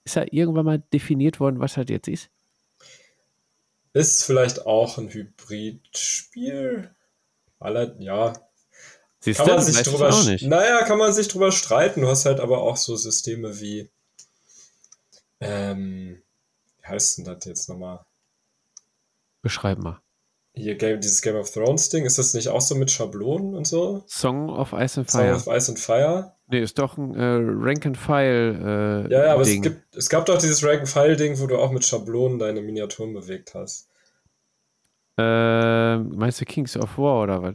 [0.06, 2.30] ist das irgendwann mal definiert worden, was das jetzt ist?
[3.92, 6.90] Ist vielleicht auch ein Hybridspiel?
[7.60, 8.34] Aller, ja,
[9.22, 10.46] Siehst kann du, man sich drüber, auch nicht.
[10.46, 12.02] naja, kann man sich drüber streiten.
[12.02, 13.90] Du hast halt aber auch so Systeme wie,
[15.42, 16.22] ähm,
[16.82, 18.00] wie heißt denn das jetzt nochmal?
[19.42, 20.00] Beschreib mal.
[20.54, 23.68] Hier, Game, dieses Game of Thrones Ding, ist das nicht auch so mit Schablonen und
[23.68, 24.04] so?
[24.08, 25.36] Song of Ice and Song Fire.
[25.36, 26.34] of Ice and Fire?
[26.48, 29.62] Nee, ist doch ein äh, Rank and File äh, Ja, ja, aber es, Ding.
[29.62, 32.62] gibt, es gab doch dieses Rank and File Ding, wo du auch mit Schablonen deine
[32.62, 33.88] Miniaturen bewegt hast.
[35.18, 37.54] äh, meinst du Kings of War oder was?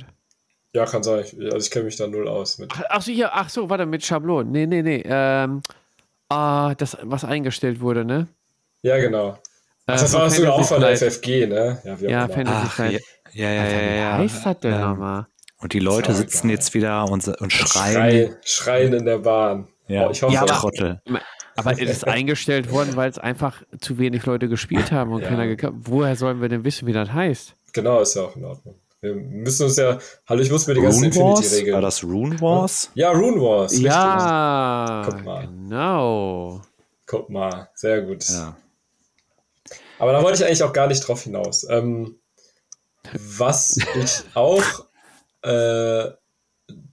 [0.74, 1.24] Ja, kann sein.
[1.24, 2.70] Ich- Also ich kenne mich da null aus mit.
[2.74, 4.50] Ach, ach so, hier, ach so, warte, mit Schablonen.
[4.52, 5.02] Nee, nee, nee.
[5.06, 5.62] Ähm,
[6.28, 8.26] ah, das, was eingestellt wurde, ne?
[8.82, 9.38] Ja, genau.
[9.86, 10.90] Ach, Äh, das von war sogar auch von der.
[10.96, 11.80] FFG, ne?
[11.84, 12.28] Ja, auch Ja.
[12.28, 12.84] Fantasy Ach, ja,
[13.32, 14.18] ja, ja, Alter, ja, wie ja.
[14.18, 15.26] heißt das denn Ähm, nochmal?
[15.60, 17.92] Und die Leute sitzen jetzt wieder und, und schreien.
[17.94, 19.68] Schreien, schreien in der Bahn.
[19.88, 21.00] Ja, Oh, ich hoffe, Ja, aber- Trottel.
[21.56, 25.28] Aber es ist eingestellt worden, weil es einfach zu wenig Leute gespielt haben und Ja.
[25.28, 25.74] keiner gekauft.
[25.84, 27.54] Woher sollen wir denn wissen, wie das heißt?
[27.72, 28.74] genau, ist ja auch in Ordnung.
[29.04, 29.98] Wir müssen uns ja.
[30.26, 31.74] Hallo, ich muss mir die ganzen Infinity-Regeln.
[31.74, 32.90] War das Rune Wars?
[32.94, 33.72] Ja, Rune Wars.
[33.72, 33.86] richtig.
[33.88, 35.46] Ja, Guck mal.
[35.46, 36.62] genau.
[37.06, 38.26] Guck mal, sehr gut.
[38.30, 38.56] Ja.
[39.98, 41.66] Aber da wollte ich eigentlich auch gar nicht drauf hinaus.
[41.68, 42.18] Ähm,
[43.12, 44.62] was ich auch
[45.42, 46.10] äh,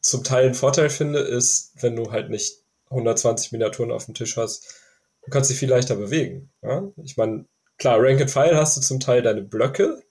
[0.01, 2.57] zum Teil einen Vorteil finde, ist, wenn du halt nicht
[2.89, 4.67] 120 Miniaturen auf dem Tisch hast,
[5.23, 6.51] du kannst dich viel leichter bewegen.
[6.61, 6.83] Ja?
[7.03, 7.45] Ich meine,
[7.77, 10.03] klar, Rank and File hast du zum Teil deine Blöcke,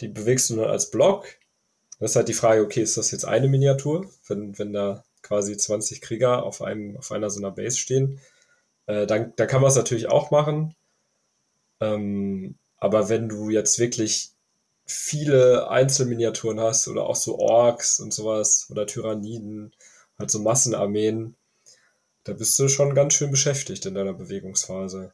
[0.00, 1.26] die bewegst du nur als Block.
[1.98, 5.56] Das ist halt die Frage, okay, ist das jetzt eine Miniatur, wenn, wenn da quasi
[5.56, 8.20] 20 Krieger auf, einem, auf einer so einer Base stehen?
[8.86, 10.74] Äh, dann, dann kann man es natürlich auch machen.
[11.80, 14.32] Ähm, aber wenn du jetzt wirklich
[14.84, 19.72] viele Einzelminiaturen hast oder auch so Orks und sowas oder Tyranniden,
[20.18, 21.34] halt so Massenarmeen,
[22.24, 25.12] da bist du schon ganz schön beschäftigt in deiner Bewegungsphase.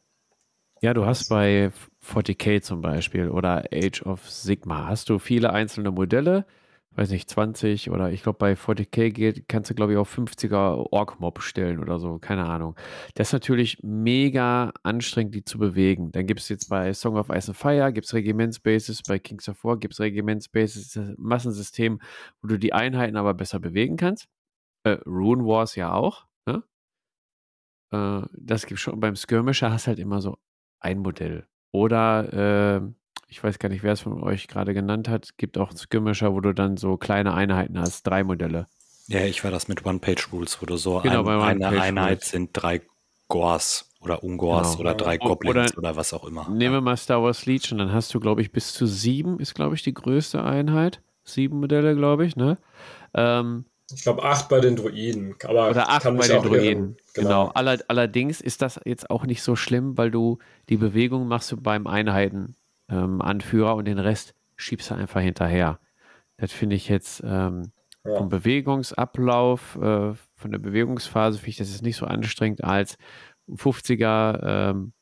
[0.83, 1.71] Ja, du hast bei
[2.01, 6.45] 40k zum Beispiel oder Age of Sigma, hast du viele einzelne Modelle,
[6.91, 10.91] weiß nicht, 20 oder ich glaube bei 40k geht, kannst du glaube ich auch 50er
[10.91, 12.75] Ork-Mob stellen oder so, keine Ahnung.
[13.15, 16.11] Das ist natürlich mega anstrengend, die zu bewegen.
[16.11, 19.47] Dann gibt es jetzt bei Song of Ice and Fire, gibt es Regimentsbases, bei Kings
[19.47, 22.01] of War gibt es Regimentsbases, das Massensystem,
[22.41, 24.27] wo du die Einheiten aber besser bewegen kannst.
[24.83, 26.25] Äh, Rune Wars ja auch.
[26.45, 26.61] Ne?
[27.93, 30.37] Äh, das gibt schon, beim Skirmisher hast halt immer so
[30.83, 31.45] ein Modell.
[31.71, 32.81] Oder äh,
[33.27, 36.39] ich weiß gar nicht, wer es von euch gerade genannt hat, gibt auch Skirmisher, wo
[36.41, 38.67] du dann so kleine Einheiten hast, drei Modelle.
[39.07, 42.81] Ja, ich war das mit One-Page-Rules, wo du so Genau, ein, eine Einheit sind drei
[43.27, 44.81] Gors oder Ungors Genau.
[44.81, 46.47] oder drei Goblins oder, oder was auch immer.
[46.49, 49.55] Nehmen wir mal Star Wars Legion, dann hast du, glaube ich, bis zu sieben ist,
[49.55, 51.01] glaube ich, die größte Einheit.
[51.23, 52.57] Sieben Modelle, glaube ich, ne?
[53.13, 53.65] Ähm,
[53.95, 55.35] Ich glaube, acht bei den Druiden.
[55.43, 56.63] Aber oder acht bei den Druiden.
[56.63, 56.97] irren.
[57.13, 57.47] Genau.
[57.49, 60.39] Aller, allerdings ist das jetzt auch nicht so schlimm, weil du
[60.69, 62.55] die Bewegung machst du beim Einheiten
[62.89, 65.79] ähm, Anführer und den Rest schiebst du einfach hinterher.
[66.37, 67.71] Das finde ich jetzt ähm,
[68.05, 68.17] Ja.
[68.17, 72.97] vom Bewegungsablauf, äh, von der Bewegungsphase, finde ich das ist nicht so anstrengend als
[73.47, 74.39] ein 50er,
[74.71, 74.93] ähm,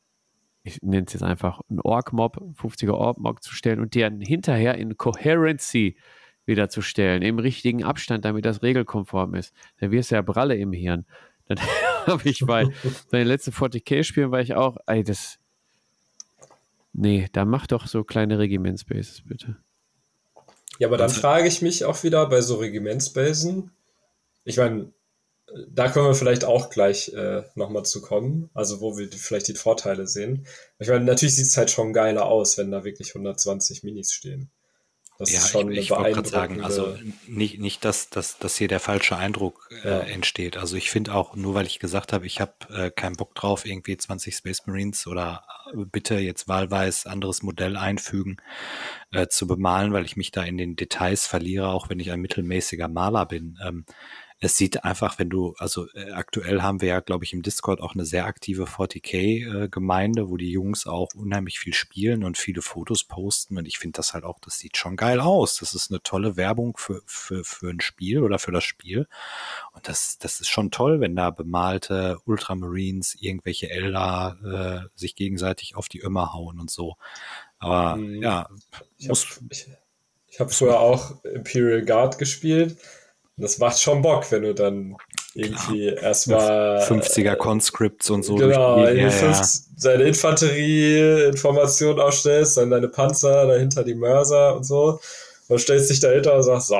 [0.64, 4.96] ich nenne es jetzt einfach ein Ork-Mob, 50er Ork-Mob zu stellen und den hinterher in
[4.96, 5.96] Coherency
[6.44, 9.54] wieder zu stellen, im richtigen Abstand, damit das regelkonform ist.
[9.80, 11.04] Dann wirst du ja Bralle im Hirn.
[11.48, 11.58] Dann
[12.06, 12.66] habe ich bei,
[13.10, 15.38] bei den letzten 40k-Spielen war ich auch, ey, das.
[16.92, 19.56] Nee, da mach doch so kleine Regimentsbases, bitte.
[20.78, 23.70] Ja, aber dann Also- frage ich mich auch wieder bei so Regimentsbasen.
[24.44, 24.92] Ich meine,
[25.68, 29.48] da können wir vielleicht auch gleich äh, nochmal zu kommen, also wo wir die, vielleicht
[29.48, 30.46] die Vorteile sehen.
[30.78, 34.50] Ich meine, natürlich sieht es halt schon geiler aus, wenn da wirklich 120 Minis stehen.
[35.18, 36.96] Das Ja, ist schon ich, ich wollte gerade sagen, also
[37.28, 40.00] nicht, nicht dass, dass, dass hier der falsche Eindruck äh, Ja.
[40.00, 40.56] entsteht.
[40.56, 43.64] Also ich finde auch, nur weil ich gesagt habe, ich habe äh, keinen Bock drauf,
[43.64, 48.38] irgendwie 20 Space Marines oder äh, bitte jetzt wahlweise anderes Modell einfügen,
[49.12, 52.20] äh, zu bemalen, weil ich mich da in den Details verliere, auch wenn ich ein
[52.20, 53.58] mittelmäßiger Maler bin.
[53.64, 53.84] Ähm,
[54.44, 57.80] es sieht einfach, wenn du, also äh, aktuell haben wir ja, glaube ich, im Discord
[57.80, 63.04] auch eine sehr aktive 40k-Gemeinde, wo die Jungs auch unheimlich viel spielen und viele Fotos
[63.04, 63.56] posten.
[63.56, 65.58] Und ich finde das halt auch, das sieht schon geil aus.
[65.58, 69.06] Das ist eine tolle Werbung für, für, für ein Spiel oder für das Spiel.
[69.74, 75.76] Und das, das ist schon toll, wenn da bemalte Ultramarines, irgendwelche Elder äh, sich gegenseitig
[75.76, 76.96] auf die Ömmer hauen und so.
[77.60, 78.20] Aber Mhm.
[78.20, 78.48] ja,
[78.98, 79.18] Ich habe
[80.40, 82.76] hab früher auch Imperial Guard gespielt.
[83.36, 84.96] Das macht schon Bock, wenn du dann
[85.34, 88.34] irgendwie erstmal 50er Conscripts und so.
[88.36, 89.42] genau, durch die- in ja, ja.
[89.76, 95.00] seine Infanterie-Information aufstellst, dann deine Panzer, dahinter die Mörser und so.
[95.48, 96.76] Und stellst dich dahinter und sagst, so.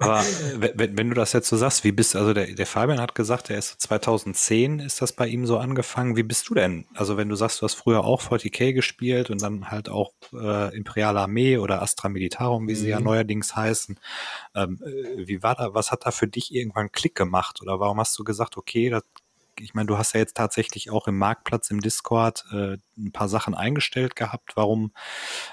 [0.00, 0.22] Aber
[0.56, 3.14] wenn, wenn wenn du das jetzt so sagst, wie bist also der, der Fabian hat
[3.14, 6.16] gesagt, er ist so 2010 ist das bei ihm so angefangen.
[6.16, 6.86] Wie bist du denn?
[6.94, 10.76] Also wenn du sagst, du hast früher auch 40k gespielt und dann halt auch äh,
[10.76, 13.04] Imperiale Armee oder Astra Militarum, wie sie ja Mhm.
[13.04, 13.98] neuerdings heißen.
[14.54, 17.60] Ähm, äh, wie war da, was hat da für dich irgendwann Klick gemacht?
[17.62, 19.02] Oder warum hast du gesagt, okay, das,
[19.58, 23.28] ich meine, du hast ja jetzt tatsächlich auch im Marktplatz im Discord äh, ein paar
[23.28, 24.52] Sachen eingestellt gehabt.
[24.56, 24.92] Warum,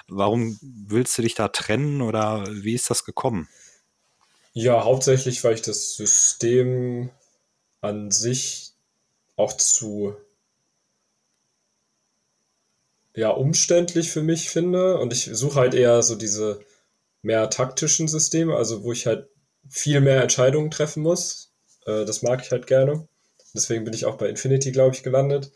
[0.08, 3.48] warum willst du dich da trennen oder wie ist das gekommen?
[4.60, 7.12] Ja, hauptsächlich, weil ich das System
[7.82, 8.74] an sich
[9.36, 10.16] auch zu
[13.16, 14.98] ja, umständlich für mich finde.
[15.00, 16.60] Und ich suche halt eher so diese
[17.22, 19.30] mehr taktischen Systeme, also wo ich halt
[19.70, 21.52] viel mehr Entscheidungen treffen muss.
[21.86, 23.08] Äh, das mag ich halt gerne.
[23.56, 25.52] Deswegen bin ich auch bei Infinity, glaube ich, gelandet,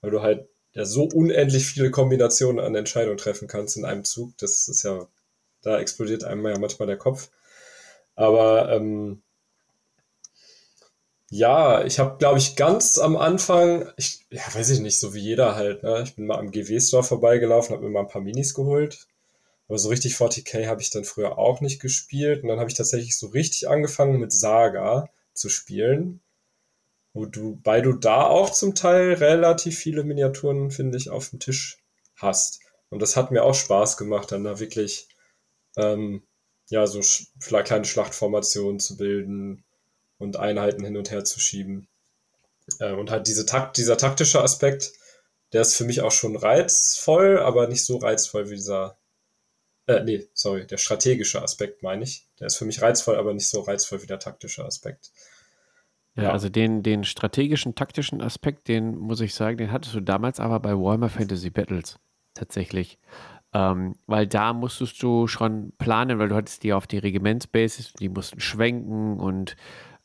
[0.00, 4.36] weil du halt ja so unendlich viele Kombinationen an Entscheidungen treffen kannst in einem Zug.
[4.38, 5.08] Das ist ja,
[5.62, 7.30] da explodiert einem ja manchmal der Kopf.
[8.14, 9.22] Aber ähm,
[11.30, 15.20] ja, ich habe, glaube ich, ganz am Anfang, ich, ja, weiß ich nicht, so wie
[15.20, 16.02] jeder halt, ne?
[16.04, 19.06] Ich bin mal am GW-Store vorbeigelaufen, habe mir mal ein paar Minis geholt.
[19.66, 22.42] Aber so richtig 40k habe ich dann früher auch nicht gespielt.
[22.42, 26.20] Und dann habe ich tatsächlich so richtig angefangen mit Saga zu spielen.
[27.14, 31.40] Wo du, weil du da auch zum Teil relativ viele Miniaturen, finde ich, auf dem
[31.40, 31.78] Tisch
[32.16, 32.60] hast.
[32.90, 35.08] Und das hat mir auch Spaß gemacht, dann da wirklich
[35.78, 36.22] ähm,
[36.72, 39.64] ja so sch kleine Schlachtformationen zu bilden
[40.18, 41.88] und Einheiten hin und her zu schieben.
[42.80, 44.92] Äh, und halt diese Takt, dieser taktische Aspekt,
[45.52, 48.98] der ist für mich auch schon reizvoll, aber nicht so reizvoll wie dieser
[49.86, 52.26] äh, nee, sorry, der strategische Aspekt meine ich.
[52.38, 55.10] Der ist für mich reizvoll, aber nicht so reizvoll wie der taktische Aspekt.
[56.14, 60.00] Ja, ja, also den, den strategischen, taktischen Aspekt, den muss ich sagen, den hattest du
[60.00, 61.98] damals aber bei Warhammer Fantasy Battles
[62.34, 62.98] tatsächlich.
[63.54, 68.08] Ähm, weil da musstest du schon planen, weil du hattest die auf die Regimentsbasis, die
[68.08, 69.56] mussten schwenken und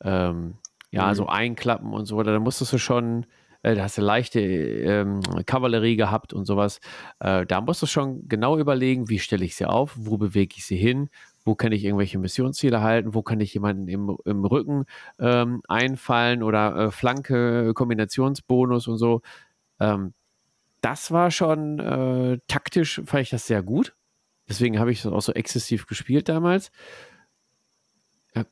[0.04, 0.56] ähm,
[0.91, 1.16] ja, mhm.
[1.16, 2.22] so einklappen und so.
[2.24, 3.26] Da musstest du schon
[3.64, 6.80] äh, da hast du leichte ähm, Kavallerie gehabt und sowas.
[7.20, 10.66] Äh, da musst du schon genau überlegen, wie stelle ich sie auf, wo bewege ich
[10.66, 11.10] sie hin,
[11.43, 14.86] wo kann ich irgendwelche Missionsziele halten, wo kann ich jemanden im, im Rücken
[15.20, 19.22] ähm, einfallen oder äh, Flanke, Kombinationsbonus und so.
[19.80, 20.14] Ähm,
[20.89, 23.95] das war schon äh, taktisch, fand ich das sehr gut.
[24.49, 26.71] Deswegen habe ich das auch so exzessiv gespielt damals.
[28.33, 28.45] Ja,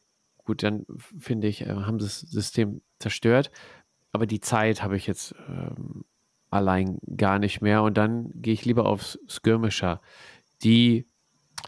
[0.44, 0.86] gut, dann
[1.20, 3.52] finde ich, äh, haben sie das System zerstört
[4.16, 6.06] aber die Zeit habe ich jetzt ähm,
[6.50, 7.84] allein gar nicht mehr.
[7.84, 10.00] Und dann gehe ich lieber aufs Skirmisher.
[10.64, 11.06] Die,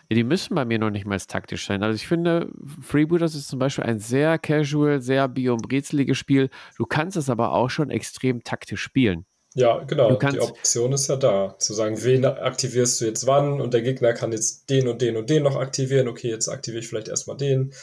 [0.09, 1.84] die müssen bei mir noch nicht mal taktisch sein.
[1.84, 2.49] Also ich finde,
[2.82, 6.49] Freebooters ist zum Beispiel ein sehr casual, sehr bio- und brezeliges Spiel.
[6.78, 9.26] Du kannst es aber auch schon extrem taktisch spielen.
[9.58, 10.14] Ja, genau.
[10.14, 14.14] die Option ist ja da, zu sagen, wen aktivierst du jetzt wann und der Gegner
[14.14, 16.08] kann jetzt den und den und den noch aktivieren.
[16.08, 17.74] Okay, jetzt aktiviere ich vielleicht erstmal den.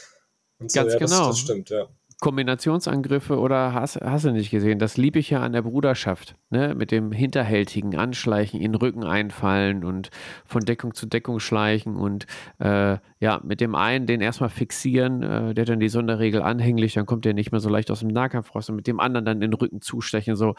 [0.61, 0.81] Und so.
[0.81, 1.19] Ganz ja, genau.
[1.19, 1.89] Das, das stimmt, ja.
[2.21, 4.79] Kombinationsangriffe oder hast, hast du nicht gesehen?
[4.79, 6.75] Das liebe ich ja an der Bruderschaft, ne?
[6.75, 10.11] Mit dem hinterhältigen Anschleichen, in den Rücken einfallen und
[10.47, 12.27] von Deckung zu Deckung schleichen und
[12.61, 17.05] äh, ja, mit dem einen den erstmal fixieren, äh, der dann die Sonderregel anhänglich, dann
[17.05, 19.43] kommt der nicht mehr so leicht aus dem Nahkampf raus und mit dem anderen dann
[19.43, 20.37] in den Rücken zustechen.
[20.37, 20.55] So,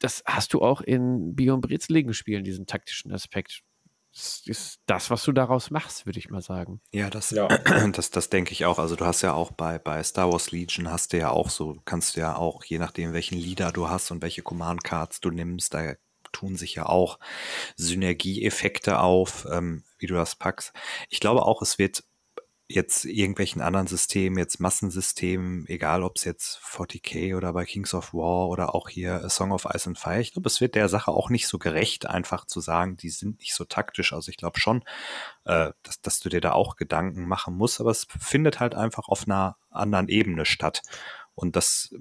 [0.00, 3.62] das hast du auch in Bion Brezligen spielen, diesen taktischen Aspekt
[4.12, 6.80] ist das, was du daraus machst, würde ich mal sagen.
[6.90, 7.46] Ja, das, ja.
[7.92, 8.78] das, das denke ich auch.
[8.78, 11.76] Also du hast ja auch bei, bei Star Wars Legion hast du ja auch so,
[11.84, 15.30] kannst du ja auch, je nachdem, welchen Leader du hast und welche Command Cards du
[15.30, 15.94] nimmst, da
[16.32, 17.18] tun sich ja auch
[17.76, 20.72] Synergieeffekte auf, ähm, wie du das packst.
[21.08, 22.04] Ich glaube auch, es wird
[22.70, 28.14] jetzt irgendwelchen anderen Systemen, jetzt Massensystemen, egal ob es jetzt 40k oder bei Kings of
[28.14, 30.88] War oder auch hier A Song of Ice and Fire, ich glaube, es wird der
[30.88, 34.12] Sache auch nicht so gerecht, einfach zu sagen, die sind nicht so taktisch.
[34.12, 34.84] Also ich glaube schon,
[35.44, 39.08] äh, dass, dass du dir da auch Gedanken machen musst, aber es findet halt einfach
[39.08, 40.82] auf einer anderen Ebene statt.
[41.34, 41.94] Und das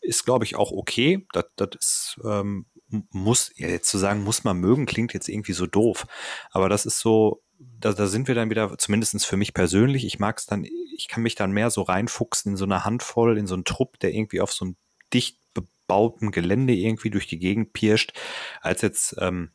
[0.00, 1.26] ist, glaube ich, auch okay.
[1.32, 2.66] Das, das ist, ähm,
[3.10, 6.06] muss, ja, jetzt zu sagen, muss man mögen, klingt jetzt irgendwie so doof.
[6.50, 10.18] Aber das ist so, da, da sind wir dann wieder, zumindestens für mich persönlich, ich
[10.18, 13.46] mag es dann, ich kann mich dann mehr so reinfuchsen in so eine Handvoll, in
[13.46, 14.76] so einen Trupp, der irgendwie auf so einem
[15.12, 18.12] dicht bebauten Gelände irgendwie durch die Gegend pirscht,
[18.60, 19.50] als jetzt ähm,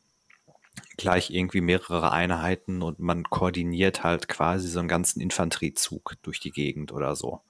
[0.96, 6.52] gleich irgendwie mehrere Einheiten und man koordiniert halt quasi so einen ganzen Infanteriezug durch die
[6.52, 7.42] Gegend oder so.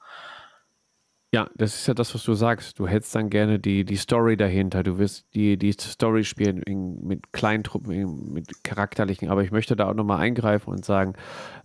[1.35, 2.79] Ja, das ist ja das, was du sagst.
[2.79, 4.83] Du hättest dann gerne die, die Story dahinter.
[4.83, 9.31] Du wirst die, die Story spielen in, mit kleinen Truppen, mit charakterlichen.
[9.31, 11.15] Aber ich möchte da auch nochmal eingreifen und sagen,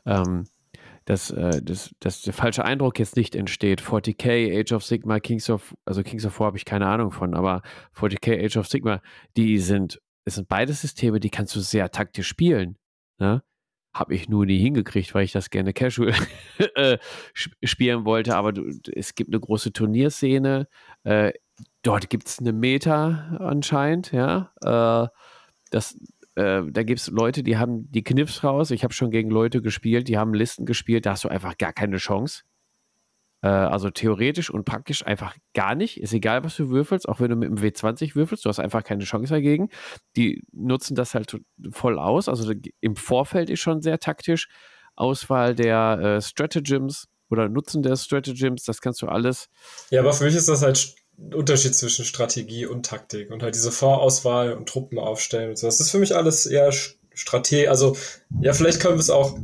[0.06, 0.46] ähm,
[1.04, 3.82] dass, äh, dass, dass der falsche Eindruck jetzt nicht entsteht.
[3.82, 7.34] 40k, Age of Sigma, Kings of, also Kings of War habe ich keine Ahnung von,
[7.34, 7.62] aber
[7.94, 9.02] 40k, Age of Sigma,
[9.36, 12.78] die sind, es sind beide Systeme, die kannst du sehr taktisch spielen.
[13.20, 13.42] Ne?
[14.00, 16.14] Habe ich nur nie hingekriegt, weil ich das gerne casual
[16.76, 16.98] äh,
[17.32, 18.36] spielen wollte.
[18.36, 20.68] Aber du, es gibt eine große Turnierszene.
[21.04, 21.34] Äh,
[21.82, 24.52] dort gibt es eine Meta anscheinend, ja.
[24.62, 25.08] Äh,
[25.72, 25.98] das,
[26.36, 28.72] äh, da gibt es Leute, die haben die Kniffs raus.
[28.72, 31.74] Ich habe schon gegen Leute gespielt, die haben Listen gespielt, da hast du einfach gar
[31.74, 32.44] keine Chance.
[33.42, 36.00] Äh, also theoretisch und praktisch einfach gar nicht.
[36.00, 38.84] Ist egal, was du würfelst, auch wenn du mit dem W20 würfelst, du hast einfach
[38.84, 39.70] keine Chance dagegen.
[40.16, 41.40] Die nutzen das halt
[41.72, 42.30] voll aus.
[42.30, 44.48] Also im Vorfeld ist schon sehr taktisch.
[44.96, 49.50] Auswahl der äh, Stratagems oder Nutzen der Stratagems, das kannst du alles.
[49.92, 53.54] Ja, aber für mich ist das halt ein Unterschied zwischen Strategie und Taktik und halt
[53.54, 55.68] diese Vorauswahl und Truppen aufstellen und so.
[55.68, 56.72] Das ist für mich alles eher
[57.14, 57.68] Strategie.
[57.68, 57.96] Also,
[58.42, 59.38] ja, vielleicht können wir es auch.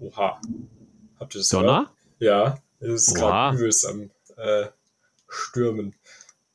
[0.00, 0.40] Oha.
[1.18, 1.90] Habt ihr das Donner?
[2.18, 2.58] Gehört?
[2.58, 2.61] Ja.
[2.82, 4.66] Es ist gerade übelst am äh,
[5.28, 5.94] Stürmen.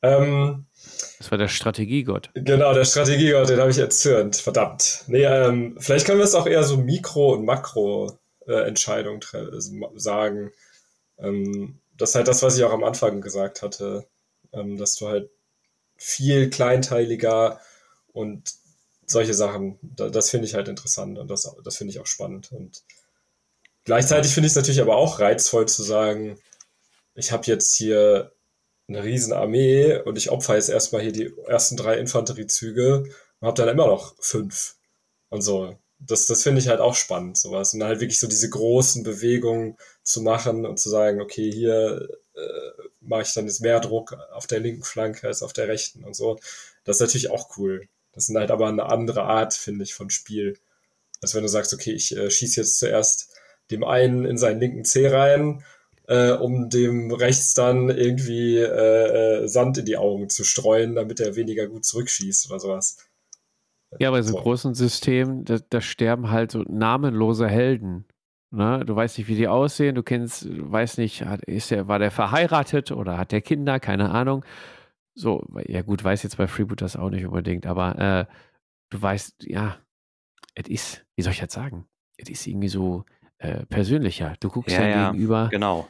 [0.02, 0.66] Ähm,
[1.18, 2.30] das war der Strategiegott.
[2.34, 4.36] Genau, der Strategiegott, den habe ich erzürnt.
[4.36, 5.04] Verdammt.
[5.08, 10.52] Nee, ähm, vielleicht können wir es auch eher so Mikro- und Makro-Entscheidungen äh, sagen.
[11.18, 14.06] Ähm, das ist halt das, was ich auch am Anfang gesagt hatte,
[14.52, 15.30] ähm, dass du halt
[15.96, 17.60] viel kleinteiliger
[18.12, 18.54] und
[19.04, 22.52] solche Sachen, da, das finde ich halt interessant und das, das finde ich auch spannend.
[22.52, 22.82] Und
[23.88, 26.38] gleichzeitig finde ich es natürlich aber auch reizvoll zu sagen,
[27.14, 28.32] ich habe jetzt hier
[28.86, 33.04] eine riesen Armee und ich opfer jetzt erstmal hier die ersten drei Infanteriezüge
[33.40, 34.76] und habe dann immer noch fünf
[35.30, 35.78] und so.
[35.98, 37.72] Das, das finde ich halt auch spannend, sowas.
[37.72, 42.82] Und halt wirklich so diese großen Bewegungen zu machen und zu sagen, okay, hier äh,
[43.00, 46.14] mache ich dann jetzt mehr Druck auf der linken Flanke als auf der rechten und
[46.14, 46.38] so.
[46.84, 47.88] Das ist natürlich auch cool.
[48.12, 50.58] Das ist halt aber eine andere Art, finde ich, von Spiel.
[51.22, 53.30] Als wenn du sagst, okay, ich äh, schieße jetzt zuerst
[53.70, 55.62] dem einen in seinen linken Zeh rein
[56.08, 61.20] äh, um dem rechts dann irgendwie äh, äh, Sand in die Augen zu streuen, damit
[61.20, 62.96] er weniger gut zurückschießt oder sowas.
[63.98, 64.38] Ja, bei so, so.
[64.38, 68.06] großen Systemen, da, da, sterben halt so namenlose Helden.
[68.50, 68.82] Ne?
[68.86, 71.98] Du weißt nicht, wie die aussehen, du kennst, du weißt nicht, hat, ist der, war
[71.98, 74.44] der verheiratet oder hat der Kinder, keine Ahnung.
[75.14, 78.34] So, ja gut, weiß jetzt bei Freeboot das auch nicht unbedingt, aber äh,
[78.90, 79.78] du weißt, ja,
[80.54, 81.86] es ist, wie soll ich das sagen?
[82.16, 83.04] Es ist irgendwie so,
[83.38, 84.34] äh, persönlicher.
[84.40, 85.48] Du guckst ja, ja gegenüber.
[85.50, 85.88] Genau.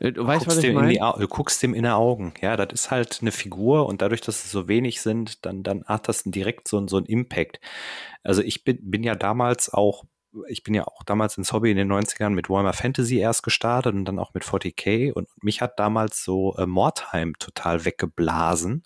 [0.00, 0.94] Äh, du, weißt, was ich meine?
[0.94, 2.34] du guckst dem in die Augen.
[2.40, 5.84] Ja, das ist halt eine Figur und dadurch, dass es so wenig sind, dann, dann
[5.84, 7.60] hat das direkt so, so einen Impact.
[8.22, 10.04] Also ich bin, bin ja damals auch
[10.48, 13.94] ich bin ja auch damals ins Hobby in den 90ern mit Warhammer Fantasy erst gestartet
[13.94, 18.82] und dann auch mit 40k und mich hat damals so äh, Mordheim total weggeblasen.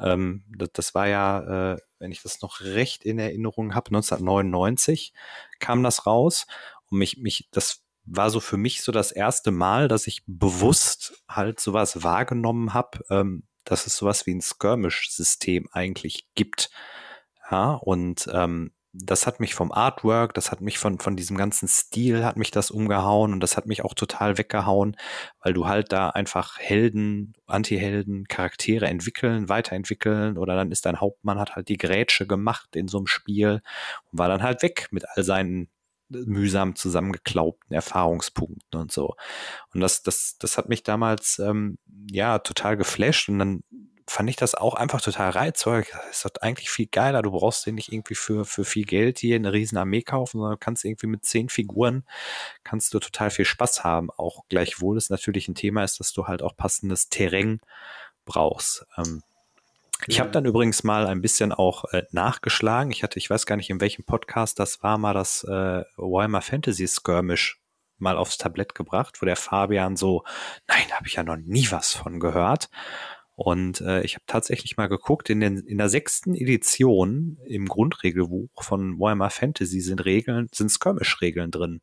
[0.00, 5.12] Ähm, das, das, war ja, äh, wenn ich das noch recht in Erinnerung habe, 1999
[5.60, 6.46] kam das raus
[6.92, 11.24] und mich, mich, das war so für mich so das erste Mal, dass ich bewusst
[11.28, 16.70] halt sowas wahrgenommen habe, ähm, dass es sowas wie ein Skirmish-System eigentlich gibt.
[17.50, 21.66] Ja, und ähm, das hat mich vom Artwork, das hat mich von, von diesem ganzen
[21.66, 24.96] Stil, hat mich das umgehauen und das hat mich auch total weggehauen,
[25.40, 31.38] weil du halt da einfach Helden, Anti-Helden, Charaktere entwickeln, weiterentwickeln oder dann ist dein Hauptmann,
[31.38, 33.62] hat halt die Grätsche gemacht in so einem Spiel
[34.10, 35.68] und war dann halt weg mit all seinen
[36.26, 39.14] mühsam zusammengeklaubten Erfahrungspunkten und so.
[39.74, 41.78] Und das, das, das hat mich damals ähm,
[42.10, 43.62] ja total geflasht und dann
[44.06, 45.84] fand ich das auch einfach total reizvoll.
[45.90, 47.22] Das ist doch eigentlich viel geiler.
[47.22, 50.58] Du brauchst dir nicht irgendwie für, für viel Geld hier eine riesen Armee kaufen, sondern
[50.60, 52.04] kannst irgendwie mit zehn Figuren
[52.64, 54.10] kannst du total viel Spaß haben.
[54.10, 57.60] Auch gleichwohl es natürlich ein Thema ist, dass du halt auch passendes Terrain
[58.24, 58.86] brauchst.
[58.98, 59.22] Ähm,
[60.06, 62.90] ich habe dann übrigens mal ein bisschen auch äh, nachgeschlagen.
[62.90, 66.42] Ich hatte, ich weiß gar nicht, in welchem Podcast das war, mal das äh, Weimar
[66.42, 67.60] Fantasy Skirmish
[67.98, 70.24] mal aufs Tablett gebracht, wo der Fabian so,
[70.66, 72.68] nein, habe ich ja noch nie was von gehört.
[73.34, 78.62] Und äh, ich habe tatsächlich mal geguckt, in, den, in der sechsten Edition im Grundregelbuch
[78.62, 81.80] von Warhammer Fantasy sind Regeln, sind Skirmish-Regeln drin.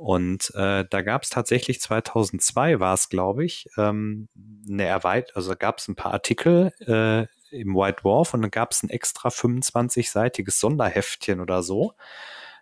[0.00, 4.30] Und äh, da gab es tatsächlich 2002 war es, glaube ich, ähm,
[4.66, 8.72] eine Erweiterung, also gab es ein paar Artikel äh, im White Dwarf und dann gab
[8.72, 11.92] es ein extra 25-seitiges Sonderheftchen oder so.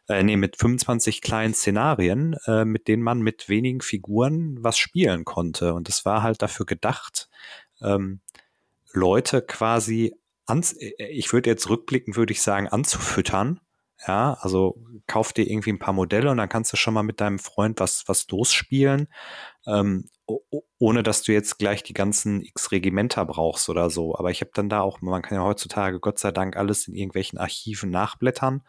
[0.09, 5.25] Äh, nee, mit 25 kleinen Szenarien, äh, mit denen man mit wenigen Figuren was spielen
[5.25, 5.75] konnte.
[5.75, 7.29] Und das war halt dafür gedacht,
[7.81, 8.21] ähm,
[8.93, 10.13] Leute quasi,
[10.47, 13.61] ans äh, ich würde jetzt rückblicken, würde ich sagen, anzufüttern
[14.07, 14.77] ja, also
[15.07, 17.81] kauf dir irgendwie ein paar Modelle und dann kannst du schon mal mit deinem Freund
[17.81, 19.09] was, was losspielen,
[19.67, 20.09] ähm,
[20.79, 24.15] ohne dass du jetzt gleich die ganzen X-Regimenter brauchst oder so.
[24.17, 26.95] Aber ich habe dann da auch, man kann ja heutzutage Gott sei Dank alles in
[26.95, 28.63] irgendwelchen Archiven nachblättern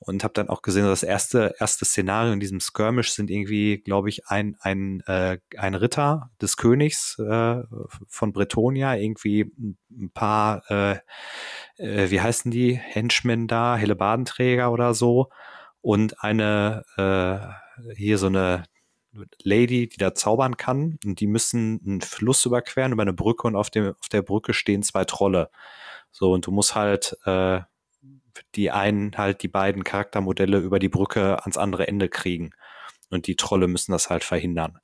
[0.00, 4.08] und habe dann auch gesehen, das erste erste Szenario in diesem Skirmish sind irgendwie, glaube
[4.08, 7.62] ich, ein ein äh, ein Ritter des Königs äh,
[8.08, 9.52] von Bretonia, irgendwie
[9.90, 10.98] ein paar äh,
[11.76, 12.74] äh, wie heißen die?
[12.74, 15.28] Henchmen da, Hellebadenträger oder so.
[15.82, 18.64] Und eine äh, hier so eine
[19.42, 20.98] Lady, die da zaubern kann.
[21.04, 24.54] Und die müssen einen Fluss überqueren über eine Brücke und auf dem auf der Brücke
[24.54, 25.50] stehen zwei Trolle.
[26.10, 27.60] So und du musst halt äh,
[28.54, 32.50] die einen halt die beiden Charaktermodelle über die Brücke ans andere Ende kriegen.
[33.10, 34.78] Und die Trolle müssen das halt verhindern.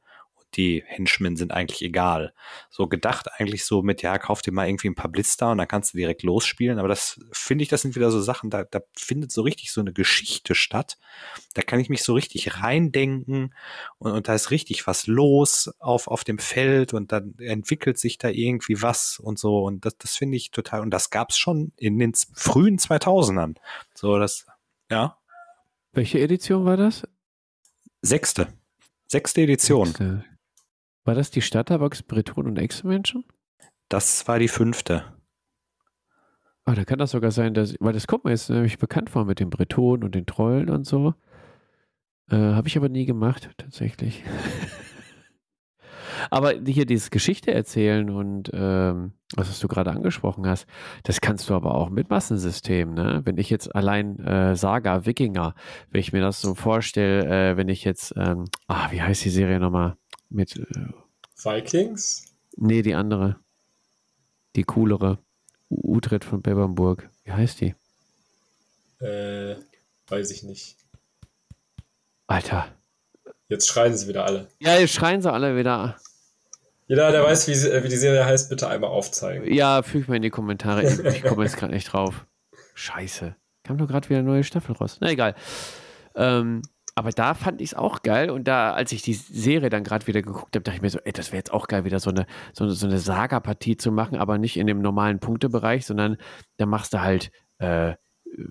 [0.56, 2.32] Die Henchmen sind eigentlich egal.
[2.70, 5.68] So gedacht eigentlich so mit, ja, kauf dir mal irgendwie ein paar Blister und dann
[5.68, 6.78] kannst du direkt losspielen.
[6.78, 9.80] Aber das finde ich, das sind wieder so Sachen, da, da findet so richtig so
[9.80, 10.98] eine Geschichte statt.
[11.54, 13.54] Da kann ich mich so richtig reindenken
[13.98, 18.18] und, und da ist richtig was los auf, auf dem Feld und dann entwickelt sich
[18.18, 19.64] da irgendwie was und so.
[19.64, 23.56] Und das, das finde ich total, und das gab es schon in den frühen 2000ern.
[23.94, 24.46] So, das,
[24.90, 25.18] ja.
[25.92, 27.06] Welche Edition war das?
[28.02, 28.48] Sechste.
[29.06, 29.86] Sechste Edition.
[29.86, 30.24] Sechste.
[31.06, 33.24] War das die Stadterbox Breton und Ex-Menschen?
[33.88, 35.04] Das war die fünfte.
[36.64, 39.24] Ah, da kann das sogar sein, dass, weil das kommt mir jetzt nämlich bekannt vor
[39.24, 41.14] mit den Bretonen und den Trollen und so.
[42.28, 44.24] Äh, Habe ich aber nie gemacht, tatsächlich.
[46.30, 50.66] Aber hier dieses Geschichte erzählen und ähm, was du gerade angesprochen hast,
[51.04, 52.94] das kannst du aber auch mit Massensystemen.
[52.94, 53.22] Ne?
[53.24, 55.54] Wenn ich jetzt allein äh, Saga, Wikinger,
[55.90, 59.30] wenn ich mir das so vorstelle, äh, wenn ich jetzt, ähm, ah, wie heißt die
[59.30, 59.96] Serie nochmal?
[60.28, 60.64] Mit äh,
[61.36, 62.26] Vikings?
[62.56, 63.36] Nee, die andere.
[64.56, 65.18] Die coolere.
[65.68, 67.08] Utrecht von Bebernburg.
[67.24, 67.74] Wie heißt die?
[69.00, 69.56] Äh,
[70.08, 70.76] weiß ich nicht.
[72.26, 72.68] Alter.
[73.48, 74.48] Jetzt schreien sie wieder alle.
[74.58, 75.96] Ja, jetzt schreien sie alle wieder.
[76.88, 79.52] Jeder, der weiß, wie, wie die Serie heißt, bitte einmal aufzeigen.
[79.52, 80.84] Ja, füg mal in die Kommentare.
[80.84, 82.26] Ich, ich komme jetzt gerade nicht drauf.
[82.74, 83.34] Scheiße.
[83.64, 84.98] Kam doch gerade wieder eine neue Staffel raus.
[85.00, 85.34] Na egal.
[86.14, 86.62] Ähm,
[86.96, 88.30] aber da fand ich es auch geil.
[88.30, 90.98] Und da, als ich die Serie dann gerade wieder geguckt habe, dachte ich mir so,
[91.04, 94.16] ey, das wäre jetzt auch geil, wieder so eine, so so eine Saga-Partie zu machen,
[94.18, 96.16] aber nicht in dem normalen Punktebereich, sondern
[96.56, 97.94] da machst du halt äh,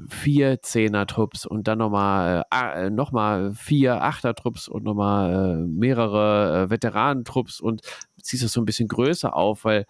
[0.10, 6.70] vier Zehner-Trupps und dann nochmal äh, noch mal vier Achter-Trupps und nochmal äh, mehrere äh,
[6.70, 7.82] Veteranentrupps und
[8.22, 9.86] ziehst das so ein bisschen größer auf, weil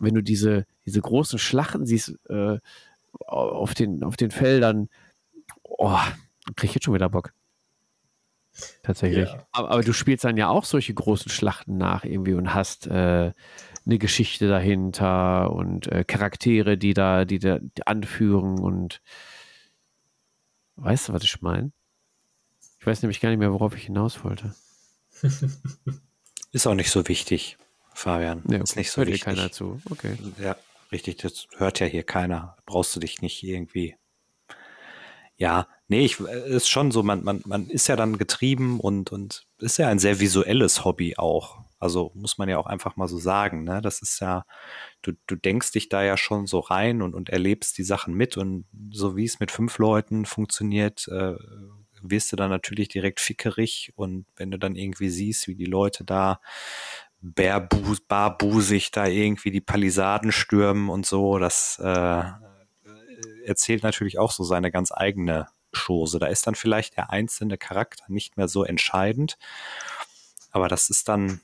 [0.00, 2.58] wenn du diese, diese großen Schlachten siehst äh,
[3.26, 4.88] auf, den, auf den Feldern,
[5.62, 5.98] oh,
[6.56, 7.32] krieg ich jetzt schon wieder Bock.
[8.82, 9.28] Tatsächlich.
[9.28, 9.46] Ja.
[9.52, 13.32] Aber, aber du spielst dann ja auch solche großen Schlachten nach irgendwie und hast äh,
[13.86, 19.00] eine Geschichte dahinter und äh, Charaktere, die da, die da die anführen und
[20.76, 21.72] weißt du, was ich meine?
[22.80, 24.54] Ich weiß nämlich gar nicht mehr, worauf ich hinaus wollte.
[26.52, 27.58] Ist auch nicht so wichtig,
[27.94, 28.42] Fabian.
[28.48, 28.80] Ja, Ist okay.
[28.80, 29.24] nicht so Hört wichtig.
[29.24, 29.80] keiner zu.
[29.90, 30.16] Okay.
[30.40, 30.56] Ja,
[30.92, 32.56] richtig, das hört ja hier keiner.
[32.66, 33.96] Brauchst du dich nicht irgendwie.
[35.38, 39.12] Ja, nee, ich äh, ist schon so, man, man, man ist ja dann getrieben und,
[39.12, 41.60] und ist ja ein sehr visuelles Hobby auch.
[41.78, 43.80] Also muss man ja auch einfach mal so sagen, ne?
[43.80, 44.44] Das ist ja,
[45.02, 48.36] du, du denkst dich da ja schon so rein und, und erlebst die Sachen mit
[48.36, 51.34] und so wie es mit fünf Leuten funktioniert, äh,
[52.02, 56.04] wirst du dann natürlich direkt fickerig und wenn du dann irgendwie siehst, wie die Leute
[56.04, 56.40] da
[57.20, 62.22] barbusig da irgendwie die Palisaden stürmen und so, das äh,
[63.48, 66.18] erzählt natürlich auch so seine ganz eigene Chose.
[66.18, 69.38] Da ist dann vielleicht der einzelne Charakter nicht mehr so entscheidend,
[70.50, 71.40] aber das ist dann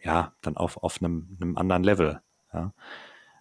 [0.00, 2.20] ja dann auf, auf einem, einem anderen Level.
[2.52, 2.72] Ja.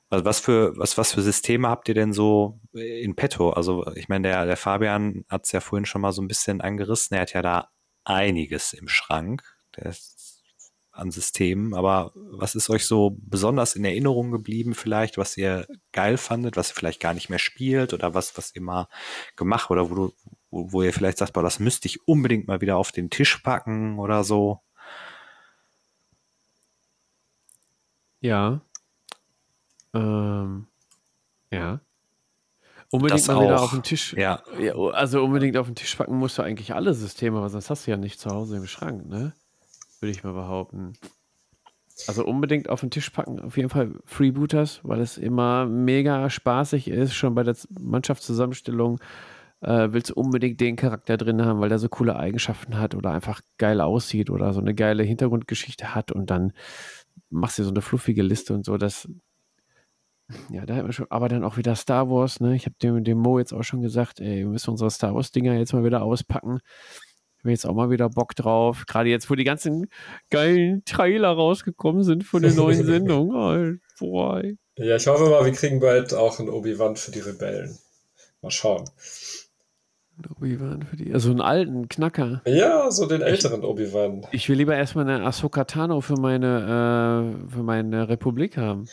[0.10, 3.52] Also was für was was für Systeme habt ihr denn so in petto?
[3.52, 6.60] Also ich meine der der Fabian hat es ja vorhin schon mal so ein bisschen
[6.62, 7.16] angerissen.
[7.16, 7.70] Er hat ja da
[8.04, 9.44] einiges im Schrank.
[9.78, 10.31] Der ist
[10.92, 16.18] an Systemen, aber was ist euch so besonders in Erinnerung geblieben vielleicht, was ihr geil
[16.18, 18.88] fandet, was ihr vielleicht gar nicht mehr spielt oder was, was ihr mal
[19.36, 20.14] gemacht oder wo du,
[20.50, 23.38] wo, wo ihr vielleicht sagt, boah, das müsste ich unbedingt mal wieder auf den Tisch
[23.38, 24.62] packen oder so?
[28.20, 28.62] Ja.
[29.94, 30.68] Ähm,
[31.52, 31.82] ja.
[32.92, 33.64] Unbedingt Das mal wieder auch.
[33.64, 34.14] auf den Tisch.
[34.14, 37.70] Ja, Ja, also unbedingt auf den Tisch packen musst du eigentlich alle Systeme, aber sonst
[37.70, 39.34] hast du ja nicht zu Hause im Schrank, ne?
[40.02, 40.94] Würde ich mal behaupten.
[42.08, 46.88] Also unbedingt auf den Tisch packen, auf jeden Fall Freebooters, weil es immer mega spaßig
[46.88, 47.14] ist.
[47.14, 49.00] Schon bei der Mannschaftszusammenstellung
[49.62, 53.12] äh, willst du unbedingt den Charakter drin haben, weil der so coole Eigenschaften hat oder
[53.12, 56.54] einfach geil aussieht oder so eine geile Hintergrundgeschichte hat und dann
[57.30, 58.78] machst du so eine fluffige Liste und so.
[58.78, 59.08] Das,
[60.50, 62.56] ja, da hat man schon, aber dann auch wieder Star Wars, ne?
[62.56, 65.54] Ich habe dem, dem Mo jetzt auch schon gesagt, ey, wir müssen unsere Star Wars-Dinger
[65.54, 66.60] jetzt mal wieder auspacken.
[67.42, 68.84] Ich habe jetzt auch mal wieder Bock drauf.
[68.86, 69.88] Gerade jetzt, wo die ganzen
[70.30, 73.32] geilen Trailer rausgekommen sind von der neuen Sendung.
[73.34, 74.44] Oh, boah.
[74.78, 77.76] Ja, ich hoffe mal, wir kriegen bald auch einen Obi-Wan für die Rebellen.
[78.44, 78.88] Mal schauen.
[80.38, 81.12] Obi-Wan für die.
[81.12, 82.44] Also einen alten Knacker.
[82.46, 84.28] Ja, so den älteren Obi-Wan.
[84.32, 88.88] Ich will lieber erstmal eine Ahsoka Tano für meine, äh, für meine Republik haben.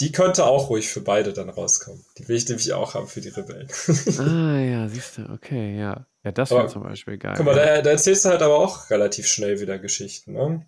[0.00, 2.04] Die könnte auch ruhig für beide dann rauskommen.
[2.18, 3.68] Die will ich nämlich auch haben für die Rebellen.
[4.18, 6.08] Ah, ja, siehst du, okay, ja.
[6.24, 7.34] Ja, das wäre zum Beispiel geil.
[7.36, 10.32] Guck mal, da, da erzählst du halt aber auch relativ schnell wieder Geschichten.
[10.32, 10.66] Ne?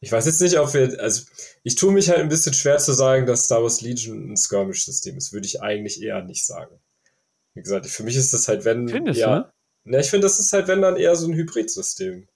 [0.00, 1.24] Ich weiß jetzt nicht, ob wir, also
[1.62, 5.18] ich tue mich halt ein bisschen schwer zu sagen, dass Star Wars Legion ein Skirmish-System
[5.18, 5.34] ist.
[5.34, 6.80] Würde ich eigentlich eher nicht sagen.
[7.54, 8.88] Wie gesagt, für mich ist das halt, wenn.
[8.88, 9.52] Findest ja?
[9.84, 12.26] Ne, ich finde, das ist halt, wenn dann eher so ein Hybrid-System.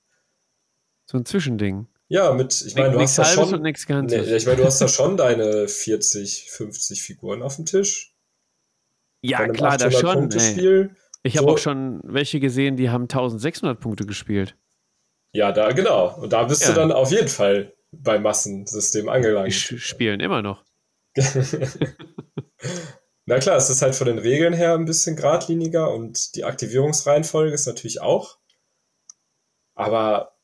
[1.07, 1.87] So ein Zwischending.
[2.09, 3.63] Ja, mit, ich meine, du hast da schon.
[3.63, 8.15] Nee, ich meine, du hast da schon deine 40, 50 Figuren auf dem Tisch.
[9.23, 10.31] ja, klar, da schon.
[10.31, 10.91] Ey.
[11.25, 14.57] Ich habe so- auch schon welche gesehen, die haben 1600 Punkte gespielt.
[15.33, 16.17] Ja, da, genau.
[16.21, 16.69] Und da bist Ja.
[16.69, 19.49] du dann auf jeden Fall beim Massensystem angelangt.
[19.71, 20.65] Die spielen immer noch.
[23.27, 27.55] Na klar, es ist halt von den Regeln her ein bisschen geradliniger und die Aktivierungsreihenfolge
[27.55, 28.39] ist natürlich auch.
[29.75, 30.37] Aber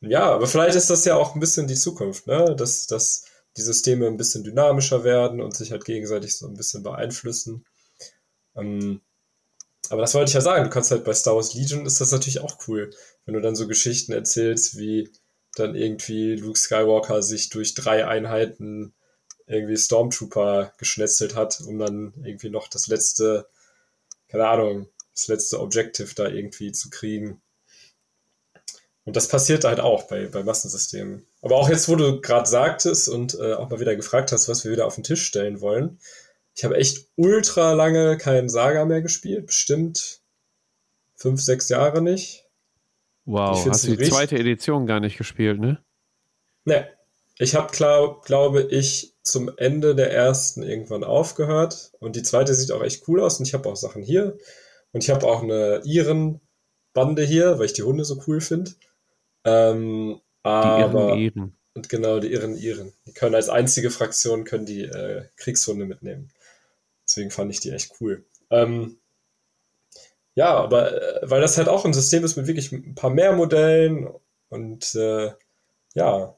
[0.00, 2.54] ja, aber vielleicht ist das ja auch ein bisschen die Zukunft, ne?
[2.56, 3.24] Dass, dass
[3.56, 7.64] die Systeme ein bisschen dynamischer werden und sich halt gegenseitig so ein bisschen beeinflussen.
[8.54, 9.00] Ähm,
[9.90, 12.12] aber das wollte ich ja sagen, du kannst halt bei Star Wars Legion ist das
[12.12, 12.90] natürlich auch cool,
[13.24, 15.12] wenn du dann so Geschichten erzählst wie
[15.56, 18.94] dann irgendwie Luke Skywalker sich durch drei Einheiten
[19.46, 23.46] irgendwie Stormtrooper geschnetzelt hat, um dann irgendwie noch das letzte,
[24.28, 27.40] keine Ahnung, das letzte Objective da irgendwie zu kriegen.
[29.04, 31.26] Und das passiert halt auch bei, bei Massensystemen.
[31.40, 34.64] Aber auch jetzt, wo du gerade sagtest und äh, auch mal wieder gefragt hast, was
[34.64, 36.00] wir wieder auf den Tisch stellen wollen.
[36.56, 39.46] Ich habe echt ultra lange keinen Saga mehr gespielt.
[39.46, 40.20] Bestimmt
[41.14, 42.46] fünf, sechs Jahre nicht.
[43.26, 45.78] Wow, hast du die zweite Edition gar nicht gespielt, ne?
[46.64, 46.88] Ne.
[47.38, 47.70] Ich habe,
[48.24, 51.92] glaube ich, zum Ende der ersten irgendwann aufgehört.
[52.00, 53.38] Und die zweite sieht auch echt cool aus.
[53.38, 54.38] Und ich habe auch Sachen hier.
[54.92, 58.70] Und ich habe auch eine Iren-Bande hier, weil ich die Hunde so cool finde.
[59.44, 61.56] Ähm, aber, die Iren Iren.
[61.74, 62.92] Und genau, die Iren Iren.
[63.06, 66.30] Die können als einzige Fraktion können die äh, Kriegshunde mitnehmen.
[67.16, 68.24] Deswegen fand ich die echt cool.
[68.50, 68.98] Ähm,
[70.34, 73.32] ja, aber äh, weil das halt auch ein System ist mit wirklich ein paar mehr
[73.32, 74.08] Modellen
[74.48, 75.32] und äh,
[75.94, 76.36] ja,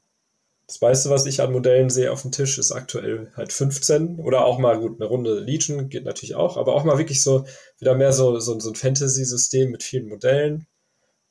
[0.67, 4.45] das meiste, was ich an Modellen sehe auf dem Tisch, ist aktuell halt 15 oder
[4.45, 7.45] auch mal gut, eine Runde Legion geht natürlich auch, aber auch mal wirklich so
[7.79, 10.67] wieder mehr so, so, so ein Fantasy-System mit vielen Modellen.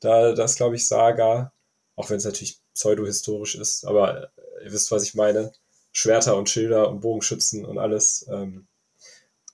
[0.00, 1.52] Da, das glaube ich Saga
[1.98, 5.52] auch wenn es natürlich pseudo-historisch ist, aber äh, ihr wisst, was ich meine.
[5.90, 8.24] Schwerter und Schilder und Bogenschützen und alles.
[8.30, 8.68] Ähm,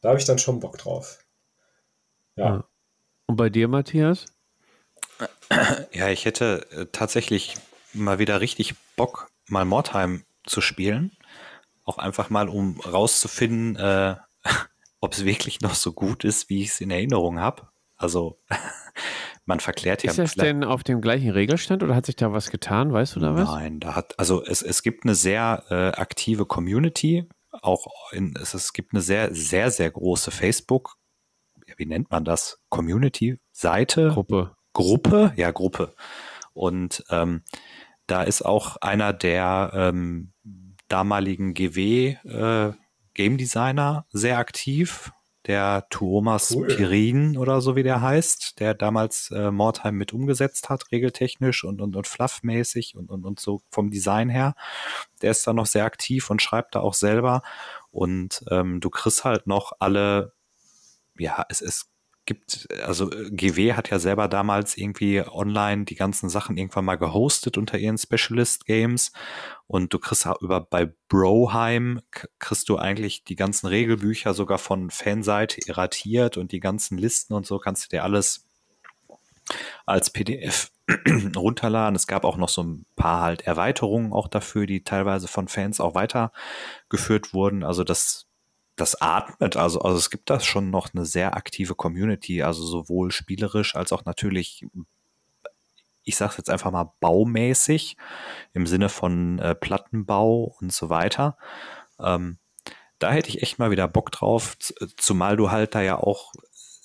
[0.04, 1.24] da habe ich dann schon Bock drauf.
[2.36, 2.44] Ja.
[2.44, 2.68] ja.
[3.26, 4.26] Und bei dir, Matthias?
[5.92, 7.54] Ja, ich hätte äh, tatsächlich
[7.92, 11.12] mal wieder richtig Bock, mal Mordheim zu spielen.
[11.84, 14.16] Auch einfach mal, um rauszufinden, äh,
[15.00, 17.68] ob es wirklich noch so gut ist, wie ich es in Erinnerung habe.
[17.96, 18.40] Also
[19.46, 20.10] man verklärt ja.
[20.10, 22.92] Ist das denn auf dem gleichen Regelstand oder hat sich da was getan?
[22.92, 23.48] Weißt du da was?
[23.48, 27.28] Nein, da hat, also es, es gibt eine sehr äh, aktive Community.
[27.62, 30.96] Auch in, es, es gibt eine sehr, sehr, sehr große Facebook,
[31.76, 32.60] wie nennt man das?
[32.68, 34.08] Community-Seite?
[34.08, 34.56] Gruppe.
[34.72, 35.32] Gruppe?
[35.36, 35.94] Ja, Gruppe.
[36.52, 37.42] Und ähm,
[38.06, 40.32] da ist auch einer der ähm,
[40.88, 42.72] damaligen GW äh,
[43.14, 45.12] Game Designer sehr aktiv
[45.46, 46.66] der Tuomas cool.
[46.68, 51.80] Pirin oder so wie der heißt, der damals äh, Mordheim mit umgesetzt hat, regeltechnisch und,
[51.80, 54.54] und, und fluffmäßig und, und, und so vom Design her.
[55.20, 57.42] Der ist da noch sehr aktiv und schreibt da auch selber.
[57.90, 60.32] Und ähm, du kriegst halt noch alle,
[61.18, 61.90] ja, es, es
[62.26, 66.96] gibt, also äh, GW hat ja selber damals irgendwie online die ganzen Sachen irgendwann mal
[66.96, 69.12] gehostet unter ihren Specialist Games
[69.66, 72.00] und du kriegst über bei Broheim
[72.38, 77.46] kriegst du eigentlich die ganzen Regelbücher sogar von Fanseite irratiert und die ganzen Listen und
[77.46, 78.46] so kannst du dir alles
[79.86, 80.70] als PDF
[81.36, 81.96] runterladen.
[81.96, 85.80] Es gab auch noch so ein paar halt Erweiterungen auch dafür, die teilweise von Fans
[85.80, 87.62] auch weitergeführt wurden.
[87.62, 88.26] Also das
[88.76, 89.56] das atmet.
[89.56, 93.92] Also, also es gibt da schon noch eine sehr aktive Community, also sowohl spielerisch als
[93.92, 94.66] auch natürlich,
[96.02, 97.96] ich sage jetzt einfach mal baumäßig
[98.52, 101.38] im Sinne von äh, Plattenbau und so weiter.
[101.98, 102.38] Ähm,
[102.98, 104.56] da hätte ich echt mal wieder Bock drauf,
[104.96, 106.32] zumal du halt da ja auch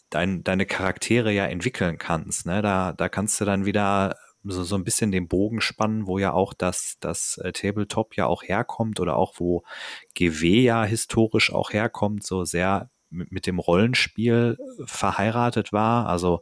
[0.10, 2.46] dein, deine Charaktere ja entwickeln kannst.
[2.46, 2.62] Ne?
[2.62, 6.34] Da, da kannst du dann wieder so, so ein bisschen den Bogen spannen, wo ja
[6.34, 9.64] auch das, das äh, Tabletop ja auch herkommt oder auch wo
[10.16, 16.08] GW ja historisch auch herkommt, so sehr mit, dem Rollenspiel verheiratet war.
[16.08, 16.42] Also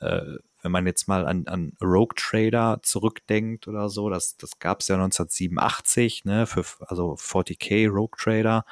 [0.00, 0.22] äh,
[0.62, 4.88] wenn man jetzt mal an, an Rogue Trader zurückdenkt oder so, das, das gab es
[4.88, 8.64] ja 1987, ne, für also 40k Rogue Trader.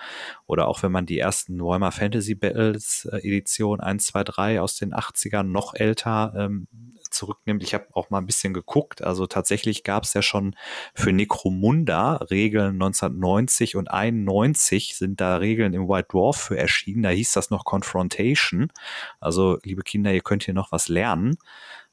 [0.47, 4.77] Oder auch wenn man die ersten Warhammer Fantasy Battles äh, Edition 1, 2, 3 aus
[4.77, 6.69] den 80ern noch älter ähm,
[7.19, 7.63] zurücknimmt.
[7.63, 9.03] Ich habe auch mal ein bisschen geguckt.
[9.03, 10.55] Also tatsächlich gab es ja schon
[10.95, 17.03] für Necromunda Regeln 1990 und 91 sind da Regeln im White Dwarf für erschienen.
[17.03, 18.73] Da hieß das noch Confrontation.
[19.21, 21.37] Also liebe Kinder, ihr könnt hier noch was lernen.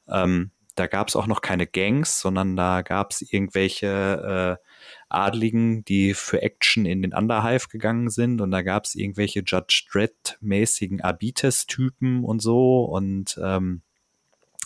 [0.08, 4.64] Ähm, da gab es auch noch keine Gangs, sondern da gab es irgendwelche äh,
[5.08, 9.86] Adligen, die für Action in den Underhive gegangen sind und da gab es irgendwelche Judge
[9.90, 13.82] Dredd-mäßigen Abites-Typen und so und ähm,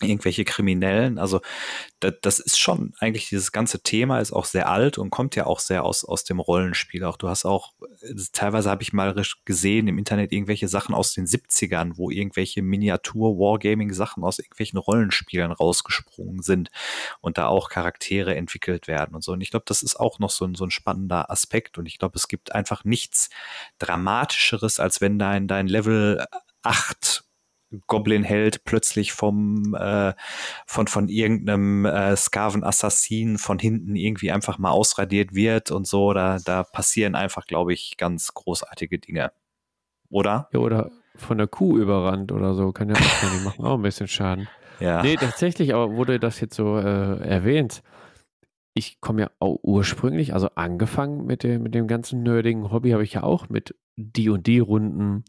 [0.02, 1.18] irgendwelche Kriminellen.
[1.18, 1.40] Also
[2.00, 5.46] das, das ist schon eigentlich dieses ganze Thema ist auch sehr alt und kommt ja
[5.46, 7.04] auch sehr aus aus dem Rollenspiel.
[7.04, 7.72] Auch du hast auch
[8.32, 9.14] teilweise habe ich mal
[9.44, 14.78] gesehen im Internet irgendwelche Sachen aus den 70ern, wo irgendwelche Miniatur Wargaming Sachen aus irgendwelchen
[14.78, 16.70] Rollenspielen rausgesprungen sind
[17.20, 19.32] und da auch Charaktere entwickelt werden und so.
[19.32, 21.98] Und ich glaube, das ist auch noch so ein so ein spannender Aspekt und ich
[21.98, 23.30] glaube, es gibt einfach nichts
[23.78, 26.24] dramatischeres als wenn dein dein Level
[26.62, 27.24] 8
[27.86, 30.12] Goblin-Held plötzlich vom äh,
[30.66, 36.12] von von irgendeinem äh, Skaven-Assassin von hinten irgendwie einfach mal ausradiert wird und so.
[36.12, 39.32] Da, da passieren einfach, glaube ich, ganz großartige Dinge.
[40.08, 40.48] Oder?
[40.52, 42.72] Ja, oder von der Kuh überrannt oder so.
[42.72, 43.30] Kann ja auch sein.
[43.38, 44.48] Die machen auch ein bisschen Schaden.
[44.80, 45.02] Ja.
[45.02, 47.82] Nee, tatsächlich, aber wurde das jetzt so äh, erwähnt,
[48.74, 53.04] ich komme ja auch ursprünglich, also angefangen mit dem, mit dem ganzen nerdigen Hobby, habe
[53.04, 55.24] ich ja auch mit D&D-Runden,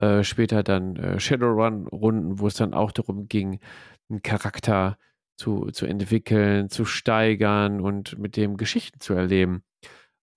[0.00, 3.60] äh, später dann äh, Shadowrun-Runden, wo es dann auch darum ging,
[4.08, 4.98] einen Charakter
[5.36, 9.62] zu, zu entwickeln, zu steigern und mit dem Geschichten zu erleben.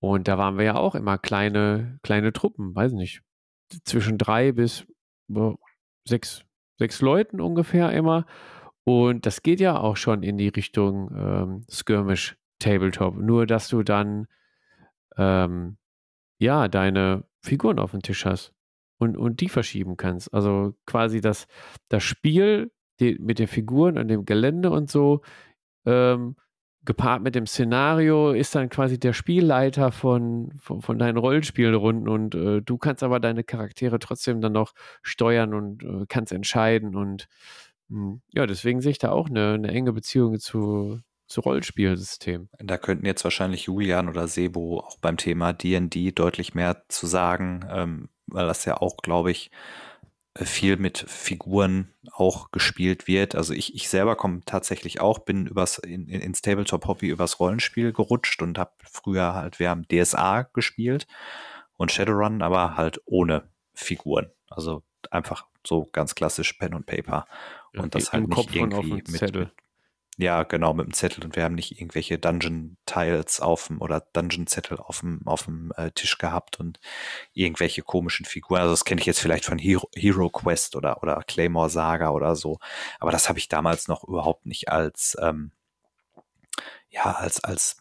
[0.00, 3.22] Und da waren wir ja auch immer kleine, kleine Truppen, weiß nicht,
[3.84, 4.84] zwischen drei bis
[5.28, 5.56] boah,
[6.06, 6.44] sechs,
[6.78, 8.26] sechs Leuten ungefähr immer.
[8.84, 13.16] Und das geht ja auch schon in die Richtung ähm, Skirmish Tabletop.
[13.16, 14.26] Nur, dass du dann
[15.16, 15.76] ähm,
[16.38, 18.52] ja deine Figuren auf dem Tisch hast
[19.02, 20.32] und, und die verschieben kannst.
[20.32, 21.46] Also quasi das,
[21.88, 22.70] das Spiel
[23.00, 25.22] die, mit den Figuren und dem Gelände und so
[25.84, 26.36] ähm,
[26.84, 32.34] gepaart mit dem Szenario ist dann quasi der Spielleiter von, von, von deinen Rollenspielrunden und
[32.34, 34.72] äh, du kannst aber deine Charaktere trotzdem dann noch
[35.02, 37.28] steuern und äh, kannst entscheiden und
[37.88, 42.48] mh, hm, ja, deswegen sehe ich da auch eine, eine enge Beziehung zu, zu Rollenspielsystemen.
[42.58, 47.64] Da könnten jetzt wahrscheinlich Julian oder Sebo auch beim Thema D&D deutlich mehr zu sagen,
[47.70, 49.50] ähm, weil das ja auch, glaube ich,
[50.34, 53.34] äh, viel mit Figuren auch gespielt wird.
[53.34, 58.42] Also ich, ich selber komme tatsächlich auch, bin übers, in, ins Tabletop-Hobby übers Rollenspiel gerutscht
[58.42, 61.06] und habe früher halt, wir haben DSA gespielt
[61.74, 64.30] und Shadowrun, aber halt ohne Figuren.
[64.48, 67.26] Also einfach so ganz klassisch Pen und Paper.
[67.74, 69.50] Und ja, das halt nicht irgendwie mit, mit,
[70.18, 74.78] ja, genau, mit dem Zettel und wir haben nicht irgendwelche Dungeon-Tiles auf dem oder Dungeon-Zettel
[74.78, 76.80] auf dem, auf dem äh, Tisch gehabt und
[77.32, 78.60] irgendwelche komischen Figuren.
[78.60, 82.36] Also das kenne ich jetzt vielleicht von Hero, Hero Quest oder, oder Claymore Saga oder
[82.36, 82.58] so.
[83.00, 85.50] Aber das habe ich damals noch überhaupt nicht als, ähm,
[86.90, 87.78] ja, als, als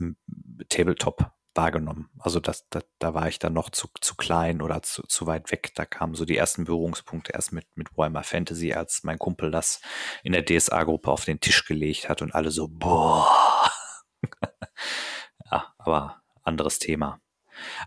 [0.70, 2.10] Tabletop wahrgenommen.
[2.20, 5.52] Also das, das, da war ich dann noch zu, zu klein oder zu, zu weit
[5.52, 5.72] weg.
[5.76, 9.82] Da kamen so die ersten Berührungspunkte erst mit, mit Warhammer Fantasy, als mein Kumpel das
[10.24, 13.70] in der DSA-Gruppe auf den Tisch gelegt hat und alle so, boah.
[15.52, 17.20] ja, aber anderes Thema.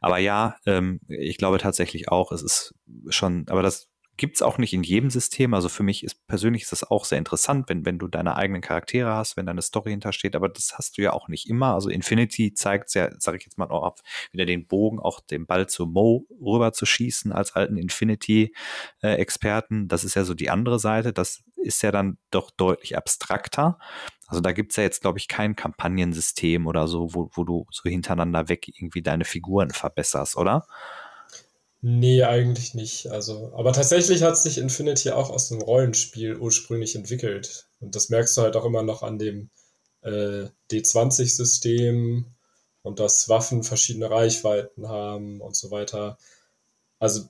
[0.01, 2.75] Aber ja, ähm, ich glaube tatsächlich auch, es ist
[3.09, 5.55] schon, aber das gibt es auch nicht in jedem System.
[5.55, 8.63] Also für mich ist persönlich ist das auch sehr interessant, wenn, wenn du deine eigenen
[8.63, 11.75] Charaktere hast, wenn deine Story hintersteht, aber das hast du ja auch nicht immer.
[11.75, 13.97] Also Infinity zeigt ja, sage ich jetzt mal auch
[14.31, 19.89] wieder den Bogen, auch den Ball zu Mo rüber zu schießen als alten Infinity-Experten.
[19.89, 21.13] das ist ja so die andere Seite.
[21.13, 23.79] Das ist ja dann doch deutlich abstrakter.
[24.27, 27.67] Also da gibt es ja jetzt, glaube ich, kein Kampagnensystem oder so, wo, wo du
[27.71, 30.67] so hintereinander weg irgendwie deine Figuren verbesserst, oder?
[31.87, 33.11] Nee, eigentlich nicht.
[33.11, 37.67] Also, aber tatsächlich hat sich Infinity auch aus einem Rollenspiel ursprünglich entwickelt.
[37.79, 39.51] Und das merkst du halt auch immer noch an dem
[40.01, 42.25] äh, D20-System
[42.81, 46.17] und dass Waffen verschiedene Reichweiten haben und so weiter.
[47.01, 47.29] Also,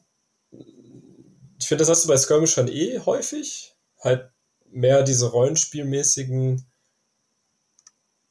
[0.52, 3.74] ich finde, das hast du bei Skirmish schon eh häufig.
[3.98, 4.30] Halt
[4.70, 6.64] mehr diese rollenspielmäßigen,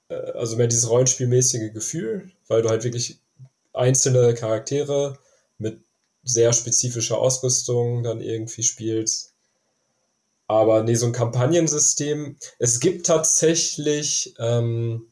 [0.08, 3.20] äh, also mehr dieses rollenspielmäßige Gefühl, weil du halt wirklich
[3.74, 5.20] einzelne Charaktere
[6.24, 9.34] sehr spezifische Ausrüstung dann irgendwie spielst.
[10.48, 12.38] Aber nee, so ein Kampagnensystem.
[12.60, 15.12] Es gibt tatsächlich ähm,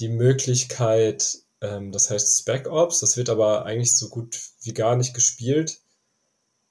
[0.00, 4.96] die Möglichkeit, ähm, das heißt Spec Ops, das wird aber eigentlich so gut wie gar
[4.96, 5.80] nicht gespielt,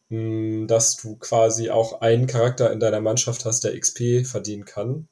[0.09, 4.65] mh, hm, dass du quasi auch einen Charakter in deiner Mannschaft hast, der XP verdienen
[4.65, 5.07] kann.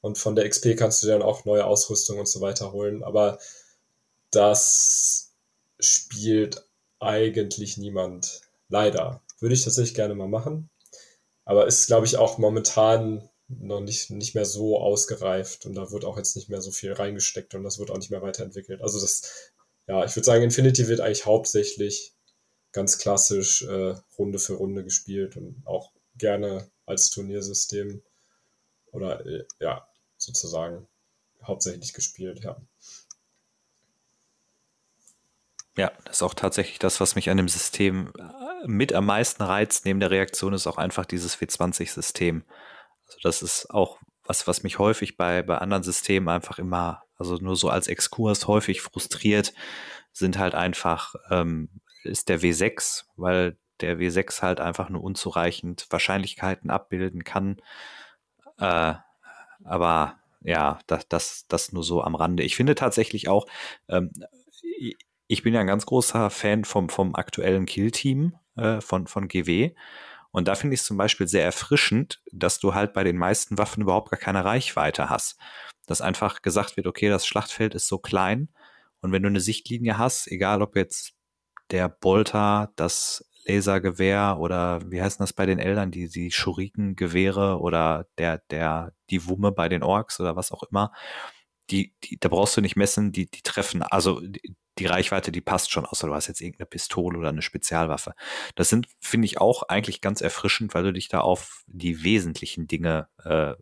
[0.00, 3.04] Und von der XP kannst du dann auch neue Ausrüstung und so weiter holen.
[3.04, 3.38] Aber
[4.30, 5.32] das
[5.78, 6.66] spielt
[7.02, 8.42] eigentlich niemand.
[8.68, 9.22] Leider.
[9.40, 10.70] Würde ich tatsächlich gerne mal machen.
[11.44, 16.04] Aber ist, glaube ich, auch momentan noch nicht, nicht mehr so ausgereift und da wird
[16.04, 18.80] auch jetzt nicht mehr so viel reingesteckt und das wird auch nicht mehr weiterentwickelt.
[18.80, 19.52] Also das,
[19.86, 22.14] ja, ich würde sagen, Infinity wird eigentlich hauptsächlich
[22.72, 28.02] ganz klassisch äh, Runde für Runde gespielt und auch gerne als Turniersystem
[28.92, 30.86] oder äh, ja, sozusagen
[31.42, 32.60] hauptsächlich gespielt, ja.
[35.76, 39.42] Ja, das ist auch tatsächlich das, was mich an dem System äh, mit am meisten
[39.42, 39.86] reizt.
[39.86, 42.44] Neben der Reaktion ist auch einfach dieses W20-System.
[43.06, 47.36] Also das ist auch was, was mich häufig bei, bei anderen Systemen einfach immer, also
[47.36, 49.52] nur so als Exkurs häufig frustriert,
[50.12, 51.70] sind halt einfach, ähm,
[52.04, 57.56] ist der W6, weil der W6 halt einfach nur unzureichend Wahrscheinlichkeiten abbilden kann.
[58.58, 58.94] Äh,
[59.64, 62.42] aber ja, das, das, das nur so am Rande.
[62.42, 63.46] Ich finde tatsächlich auch,
[63.88, 64.10] ähm,
[65.32, 69.74] ich bin ja ein ganz großer Fan vom, vom aktuellen Kill-Team äh, von, von GW.
[70.30, 73.56] Und da finde ich es zum Beispiel sehr erfrischend, dass du halt bei den meisten
[73.56, 75.38] Waffen überhaupt gar keine Reichweite hast.
[75.86, 78.50] Dass einfach gesagt wird, okay, das Schlachtfeld ist so klein.
[79.00, 81.14] Und wenn du eine Sichtlinie hast, egal ob jetzt
[81.70, 88.06] der Bolter, das Lasergewehr oder wie heißen das bei den Eltern, die, die Schurikengewehre oder
[88.18, 90.92] der, der, die Wumme bei den Orks oder was auch immer,
[91.70, 94.20] die, die, da brauchst du nicht messen, die, die treffen, also
[94.78, 98.14] die Reichweite, die passt schon, außer du hast jetzt irgendeine Pistole oder eine Spezialwaffe.
[98.54, 102.66] Das sind, finde ich, auch eigentlich ganz erfrischend, weil du dich da auf die wesentlichen
[102.66, 103.54] Dinge äh,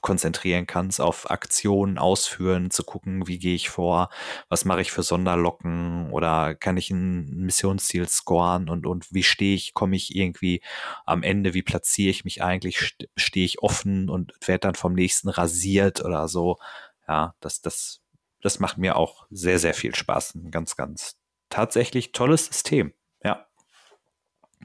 [0.00, 4.08] konzentrieren kannst, auf Aktionen ausführen, zu gucken, wie gehe ich vor,
[4.48, 9.54] was mache ich für Sonderlocken oder kann ich ein Missionsziel scoren und, und wie stehe
[9.54, 10.62] ich, komme ich irgendwie
[11.04, 15.28] am Ende, wie platziere ich mich eigentlich, stehe ich offen und werde dann vom nächsten
[15.28, 16.58] rasiert oder so.
[17.06, 18.00] Ja, das, das,
[18.42, 20.34] das macht mir auch sehr, sehr viel Spaß.
[20.34, 21.18] Ein ganz, ganz
[21.48, 22.92] tatsächlich tolles System.
[23.22, 23.46] Ja.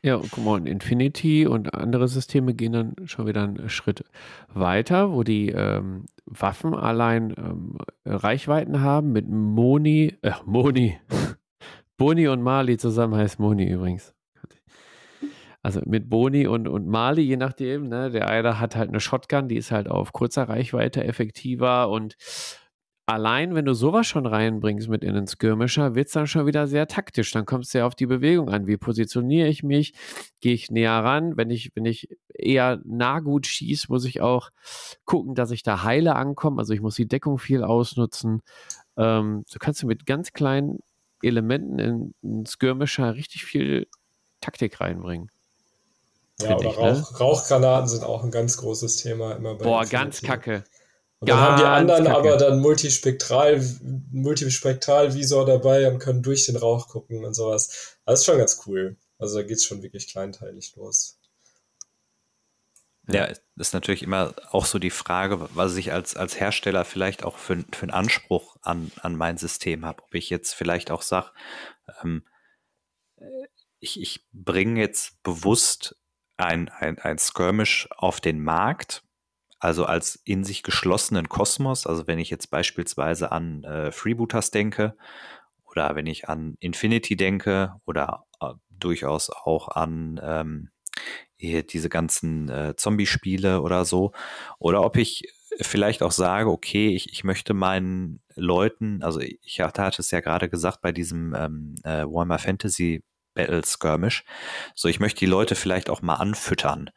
[0.04, 4.04] Ja, guck mal, Infinity und andere Systeme gehen dann schon wieder einen Schritt
[4.50, 11.00] weiter, wo die ähm, Waffen allein ähm, Reichweiten haben mit Moni, äh, Moni,
[11.98, 14.14] Boni und Mali zusammen heißt Moni übrigens.
[15.64, 18.12] Also mit Boni und, und Mali, je nachdem, ne?
[18.12, 22.16] Der eine hat halt eine Shotgun, die ist halt auf kurzer Reichweite effektiver und
[23.06, 26.68] allein, wenn du sowas schon reinbringst mit in den Skirmisher, wird es dann schon wieder
[26.68, 27.32] sehr taktisch.
[27.32, 28.68] Dann kommst du ja auf die Bewegung an.
[28.68, 29.94] Wie positioniere ich mich?
[30.42, 31.38] Gehe ich näher ran?
[31.38, 34.50] Wenn ich, wenn ich eher nah gut schieße, muss ich auch
[35.06, 36.60] gucken, dass ich da heile ankomme.
[36.60, 38.42] Also ich muss die Deckung viel ausnutzen.
[38.98, 40.80] Ähm, so kannst du mit ganz kleinen
[41.22, 43.88] Elementen in, in Skirmisher richtig viel
[44.42, 45.30] Taktik reinbringen.
[46.42, 47.18] Ja, oder ich, Rauch, ne?
[47.20, 50.64] Rauchgranaten sind auch ein ganz großes Thema immer bei Boah, ganz kacke.
[51.34, 52.18] Und dann haben die anderen kacke.
[52.18, 53.64] aber dann multispektral,
[54.12, 57.98] Multispektralvisor dabei und können durch den Rauch gucken und sowas.
[58.06, 58.98] Das ist schon ganz cool.
[59.18, 61.20] Also da geht es schon wirklich kleinteilig los.
[63.08, 67.38] Ja, ist natürlich immer auch so die Frage, was ich als, als Hersteller vielleicht auch
[67.38, 70.04] für, für einen Anspruch an, an mein System habe.
[70.04, 71.30] Ob ich jetzt vielleicht auch sage,
[72.02, 72.24] ähm,
[73.80, 75.96] ich, ich bringe jetzt bewusst
[76.38, 79.05] ein, ein, ein Skirmish auf den Markt
[79.60, 81.88] also als in sich geschlossenen Kosmos.
[81.88, 84.96] Also wenn ich jetzt beispielsweise an äh, Freebooters denke
[85.66, 90.70] oder wenn ich an Infinity denke oder äh, durchaus auch an ähm,
[91.40, 94.14] diese ganzen äh, Zombie-Spiele oder so.
[94.58, 95.24] Oder ob ich
[95.62, 100.50] vielleicht auch sage, okay, ich, ich möchte meinen Leuten, also ich hatte, es ja gerade
[100.50, 103.04] gesagt bei diesem ähm, äh, Warhammer Fantasy
[103.34, 104.24] Battle Skirmish,
[104.76, 106.90] so ich möchte die Leute vielleicht auch mal anfüttern.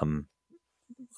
[0.00, 0.28] Ähm,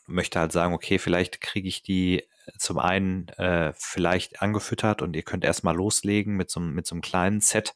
[0.06, 2.24] möchte halt sagen, okay, vielleicht kriege ich die
[2.58, 7.02] zum einen äh, vielleicht angefüttert und ihr könnt erstmal loslegen mit so, mit so einem
[7.02, 7.74] kleinen Set.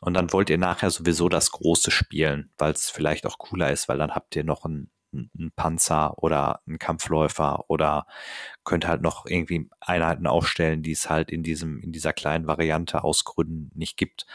[0.00, 3.88] Und dann wollt ihr nachher sowieso das große spielen, weil es vielleicht auch cooler ist,
[3.88, 8.06] weil dann habt ihr noch einen, einen Panzer oder einen Kampfläufer oder
[8.62, 13.04] könnt halt noch irgendwie Einheiten aufstellen, die es halt in diesem, in dieser kleinen Variante
[13.04, 14.26] aus Gründen nicht gibt.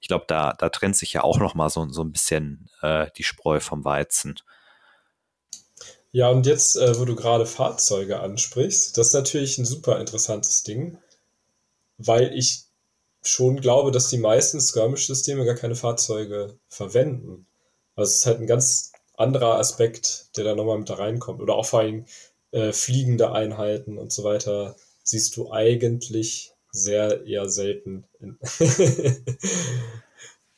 [0.00, 3.08] Ich glaube, da, da trennt sich ja auch noch mal so, so ein bisschen äh,
[3.16, 4.36] die Spreu vom Weizen.
[6.12, 10.62] Ja, und jetzt, äh, wo du gerade Fahrzeuge ansprichst, das ist natürlich ein super interessantes
[10.64, 10.98] Ding,
[11.98, 12.64] weil ich
[13.22, 17.46] schon glaube, dass die meisten Skirmish-Systeme gar keine Fahrzeuge verwenden.
[17.94, 21.40] Also es ist halt ein ganz anderer Aspekt, der da nochmal mit da reinkommt.
[21.40, 22.06] Oder auch vor allem
[22.52, 28.04] äh, fliegende Einheiten und so weiter siehst du eigentlich sehr eher selten.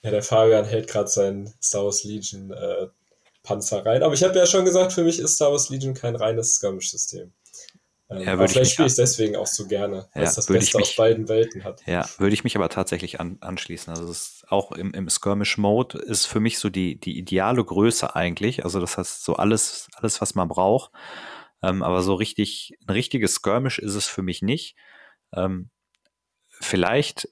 [0.03, 2.89] ja, der Fabian hält gerade sein Star Wars Legion äh,
[3.43, 4.02] Panzer rein.
[4.02, 7.32] Aber ich habe ja schon gesagt, für mich ist Star Wars Legion kein reines Skirmish-System.
[8.10, 10.77] Ähm, ja, vielleicht spiele ich es deswegen auch so gerne, weil ja, es das Beste
[10.77, 11.82] mich, aus beiden Welten hat.
[11.86, 13.93] Ja, würde ich mich aber tatsächlich an, anschließen.
[13.93, 18.14] Also es ist auch im, im Skirmish-Mode ist für mich so die, die ideale Größe
[18.14, 18.64] eigentlich.
[18.64, 20.93] Also das heißt so alles, alles was man braucht.
[21.62, 24.77] Ähm, aber so richtig, ein richtiges Skirmish ist es für mich nicht.
[25.35, 25.70] Ähm,
[26.48, 27.28] vielleicht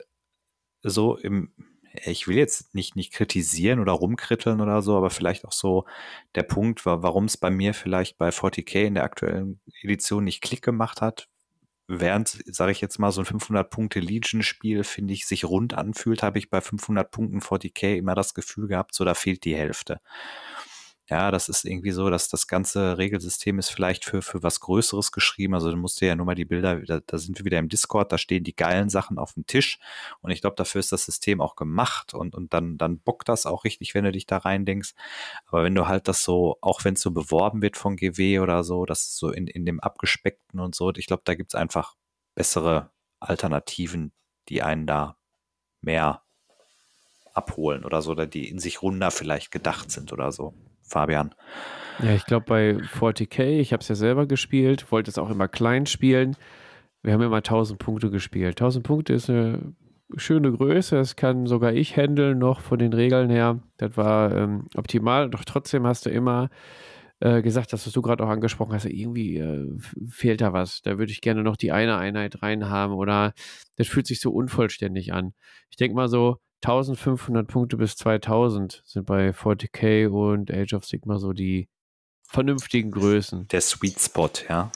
[0.82, 1.52] so im,
[1.92, 5.86] ich will jetzt nicht, nicht kritisieren oder rumkritteln oder so, aber vielleicht auch so
[6.34, 10.62] der Punkt, warum es bei mir vielleicht bei 40k in der aktuellen Edition nicht Klick
[10.62, 11.28] gemacht hat,
[11.88, 16.48] während, sage ich jetzt mal, so ein 500-Punkte-Legion-Spiel, finde ich, sich rund anfühlt, habe ich
[16.48, 20.00] bei 500 Punkten 40k immer das Gefühl gehabt, so da fehlt die Hälfte
[21.10, 25.10] ja, das ist irgendwie so, dass das ganze Regelsystem ist vielleicht für, für was Größeres
[25.10, 25.54] geschrieben.
[25.54, 27.68] Also du musst dir ja nur mal die Bilder, da, da sind wir wieder im
[27.68, 29.80] Discord, da stehen die geilen Sachen auf dem Tisch.
[30.20, 33.44] Und ich glaube, dafür ist das System auch gemacht und, und dann, dann bockt das
[33.44, 34.94] auch richtig, wenn du dich da rein denkst.
[35.46, 38.62] Aber wenn du halt das so, auch wenn es so beworben wird von GW oder
[38.62, 41.54] so, das ist so in, in dem abgespeckten und so, ich glaube, da gibt es
[41.56, 41.96] einfach
[42.36, 44.12] bessere Alternativen,
[44.48, 45.16] die einen da
[45.80, 46.22] mehr
[47.34, 50.54] abholen oder so, oder die in sich runder vielleicht gedacht sind oder so.
[50.90, 51.34] Fabian?
[52.02, 55.48] Ja, ich glaube bei 40k, ich habe es ja selber gespielt, wollte es auch immer
[55.48, 56.36] klein spielen.
[57.02, 58.60] Wir haben immer 1000 Punkte gespielt.
[58.60, 59.74] 1000 Punkte ist eine
[60.16, 63.60] schöne Größe, das kann sogar ich handeln noch von den Regeln her.
[63.76, 66.50] Das war ähm, optimal, doch trotzdem hast du immer
[67.20, 70.80] äh, gesagt was du gerade auch angesprochen hast, irgendwie äh, fehlt da was.
[70.82, 73.34] Da würde ich gerne noch die eine Einheit reinhaben oder
[73.76, 75.34] das fühlt sich so unvollständig an.
[75.70, 81.18] Ich denke mal so 1500 Punkte bis 2000 sind bei 40k und Age of Sigma
[81.18, 81.68] so die
[82.22, 83.48] vernünftigen Größen.
[83.48, 84.70] Der Sweet Spot, ja.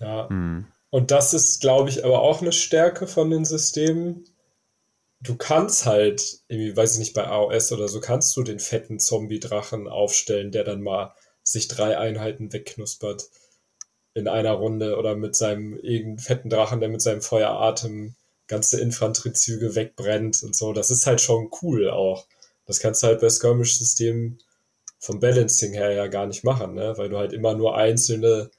[0.00, 0.28] Ja.
[0.28, 0.66] Hm.
[0.90, 4.24] Und das ist, glaube ich, aber auch eine Stärke von den Systemen.
[5.20, 9.00] Du kannst halt, irgendwie, weiß ich nicht, bei AOS oder so, kannst du den fetten
[9.00, 13.28] Zombie-Drachen aufstellen, der dann mal sich drei Einheiten wegknuspert
[14.14, 18.14] in einer Runde oder mit seinem irgendeinen fetten Drachen, der mit seinem Feueratem
[18.46, 20.72] ganze Infanteriezüge wegbrennt und so.
[20.72, 22.26] Das ist halt schon cool auch.
[22.66, 24.38] Das kannst du halt bei Skirmish-Systemen
[24.98, 26.94] vom Balancing her ja gar nicht machen, ne?
[26.96, 28.50] weil du halt immer nur einzelne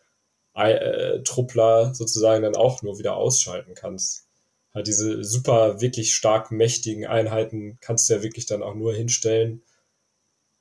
[0.53, 4.27] äh, Truppler sozusagen dann auch nur wieder ausschalten kannst.
[4.73, 9.63] Halt diese super, wirklich stark mächtigen Einheiten kannst du ja wirklich dann auch nur hinstellen,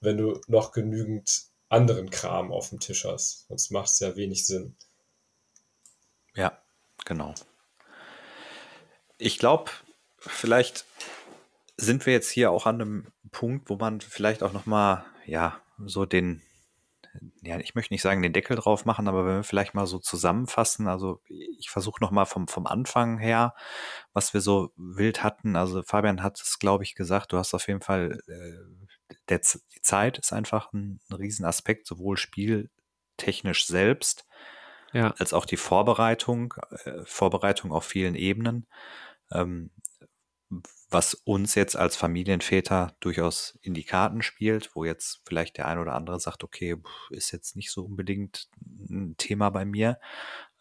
[0.01, 3.47] wenn du noch genügend anderen Kram auf dem Tisch hast.
[3.49, 4.77] Sonst macht es ja wenig Sinn.
[6.35, 6.59] Ja,
[7.05, 7.35] genau.
[9.19, 9.71] Ich glaube,
[10.19, 10.85] vielleicht
[11.77, 15.61] sind wir jetzt hier auch an einem Punkt, wo man vielleicht auch noch mal ja
[15.85, 16.43] so den
[17.43, 19.99] ja, ich möchte nicht sagen, den Deckel drauf machen, aber wenn wir vielleicht mal so
[19.99, 23.55] zusammenfassen, also ich versuche nochmal vom, vom Anfang her,
[24.13, 25.57] was wir so wild hatten.
[25.57, 29.83] Also Fabian hat es, glaube ich, gesagt, du hast auf jeden Fall äh, der, die
[29.83, 34.27] Zeit ist einfach ein, ein Riesenaspekt, sowohl spieltechnisch selbst,
[34.95, 35.13] ja.
[35.19, 36.55] als auch die Vorbereitung,
[36.85, 38.67] äh, Vorbereitung auf vielen Ebenen,
[39.31, 39.71] ähm,
[40.89, 45.79] was uns jetzt als Familienväter durchaus in die Karten spielt, wo jetzt vielleicht der ein
[45.79, 46.77] oder andere sagt, okay,
[47.11, 48.49] ist jetzt nicht so unbedingt
[48.89, 49.99] ein Thema bei mir.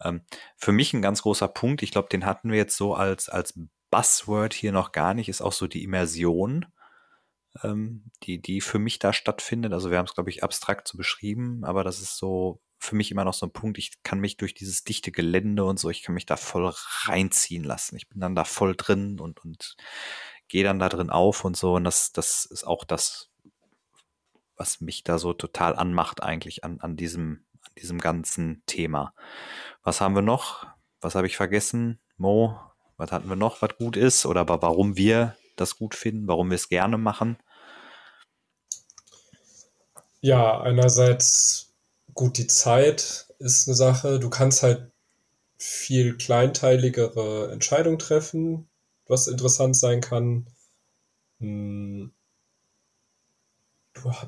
[0.02, 0.22] Ähm,
[0.58, 3.60] für mich ein ganz großer Punkt, ich glaube, den hatten wir jetzt so als, als
[3.92, 6.66] Buzzword hier noch gar nicht, ist auch so die Immersion
[7.62, 9.74] ähm, die, die für mich da stattfindet.
[9.74, 13.12] Also wir haben es, glaube ich, abstrakt so beschrieben, aber das ist so für mich
[13.12, 16.04] immer noch so ein Punkt, ich kann mich durch dieses dichte Gelände und so, ich
[16.04, 16.70] kann mich da voll
[17.06, 17.96] reinziehen lassen.
[17.96, 19.78] Ich bin dann da voll drin und, und
[20.50, 21.76] gehe dann da drin auf und so.
[21.76, 23.30] Und das, das ist auch das,
[24.58, 29.14] was mich da so total anmacht eigentlich an, an diesem, an diesem ganzen Thema.
[29.84, 30.68] Was haben wir noch?
[31.00, 32.00] Was habe ich vergessen?
[32.18, 32.60] Mo,
[32.98, 34.26] was hatten wir noch, was gut ist?
[34.26, 37.38] Oder warum wir das gut finden, warum wir es gerne machen?
[40.22, 41.74] Ja, einerseits
[42.14, 44.20] gut, die Zeit ist eine Sache.
[44.20, 44.92] Du kannst halt
[45.58, 48.70] viel kleinteiligere Entscheidungen treffen,
[49.08, 50.48] was interessant sein kann.
[51.40, 52.14] Hm.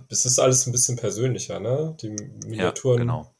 [0.09, 1.97] Es ist alles ein bisschen persönlicher, ne?
[2.01, 3.35] Die Miniaturen, ja, genau.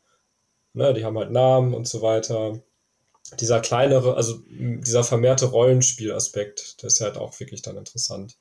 [0.74, 2.62] ne, die haben halt Namen und so weiter
[3.40, 8.38] dieser kleinere, also dieser vermehrte Rollenspielaspekt, der ist halt auch wirklich dann interessant.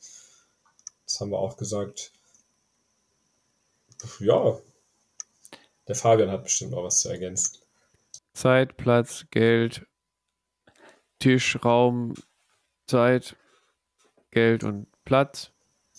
[1.06, 2.12] Das haben wir auch gesagt.
[4.20, 4.58] Ja,
[5.88, 7.58] der Fabian hat bestimmt noch was zu ergänzen.
[8.34, 9.86] Zeit, Platz, Geld,
[11.18, 12.14] Tisch, Raum,
[12.86, 13.36] Zeit,
[14.30, 15.53] Geld und Platz.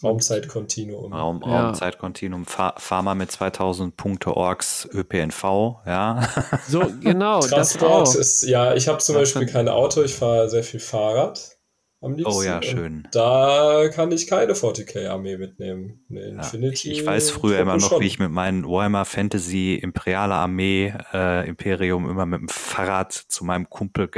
[0.05, 1.13] Raumzeitkontinuum.
[1.13, 1.65] Raum, ja.
[1.65, 5.43] Raumzeitkontinuum, Pharma mit 2000 Punkte Orks, ÖPNV,
[5.85, 6.29] ja.
[6.67, 7.41] So, genau.
[7.41, 11.55] Transport ist, ja, ich habe zum das Beispiel kein Auto, ich fahre sehr viel Fahrrad
[12.01, 12.35] am liebsten.
[12.35, 13.07] Oh ja, schön.
[13.11, 16.05] Da kann ich keine 40k-Armee mitnehmen.
[16.07, 18.01] Nee, ja, ich, ich, weiß früher immer noch, schon.
[18.01, 23.43] wie ich mit meinen Warhammer Fantasy Imperiale Armee äh, Imperium immer mit dem Fahrrad zu
[23.43, 24.09] meinem Kumpel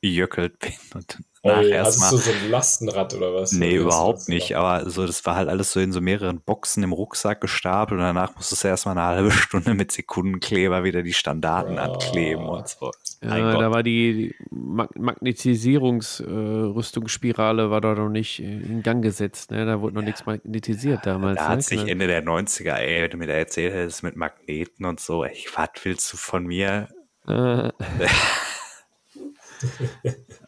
[0.00, 3.52] gejöckelt bin und Ey, hast du so ein Lastenrad oder was?
[3.52, 4.56] Nee, oder überhaupt nicht.
[4.56, 8.04] Aber so, das war halt alles so in so mehreren Boxen im Rucksack gestapelt und
[8.04, 11.84] danach musstest du erstmal eine halbe Stunde mit Sekundenkleber wieder die Standarten ja.
[11.84, 12.90] ankleben und so.
[13.22, 19.52] Ja, da war die Mag Magnetisierungsrüstungsspirale äh, war doch noch nicht in Gang gesetzt.
[19.52, 19.64] Ne?
[19.64, 20.06] Da wurde noch ja.
[20.06, 21.38] nichts magnetisiert damals.
[21.38, 21.50] Da ne?
[21.50, 24.98] hat sich Ende der 90er, ey, wenn du mir da erzählt hättest mit Magneten und
[24.98, 26.88] so, ey, was willst du von mir?
[27.28, 27.70] Äh.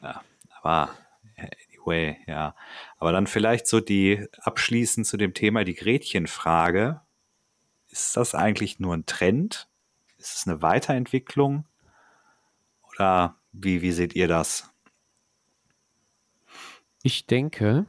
[0.02, 0.22] ja.
[0.60, 0.90] Aber
[1.36, 2.54] anyway, ja.
[2.98, 7.00] Aber dann vielleicht so die abschließend zu dem Thema die Gretchenfrage.
[7.88, 9.68] Ist das eigentlich nur ein Trend?
[10.18, 11.64] Ist es eine Weiterentwicklung?
[12.92, 14.70] Oder wie, wie seht ihr das?
[17.02, 17.86] Ich denke,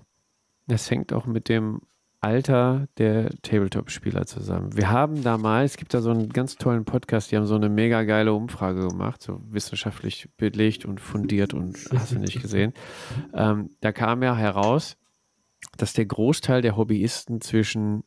[0.68, 1.82] es hängt auch mit dem
[2.22, 4.78] Alter der Tabletop-Spieler zusammen.
[4.78, 7.68] Wir haben damals, es gibt da so einen ganz tollen Podcast, die haben so eine
[7.68, 12.74] mega geile Umfrage gemacht, so wissenschaftlich belegt und fundiert und hast du nicht gesehen.
[13.34, 14.98] Ähm, da kam ja heraus,
[15.78, 18.04] dass der Großteil der Hobbyisten zwischen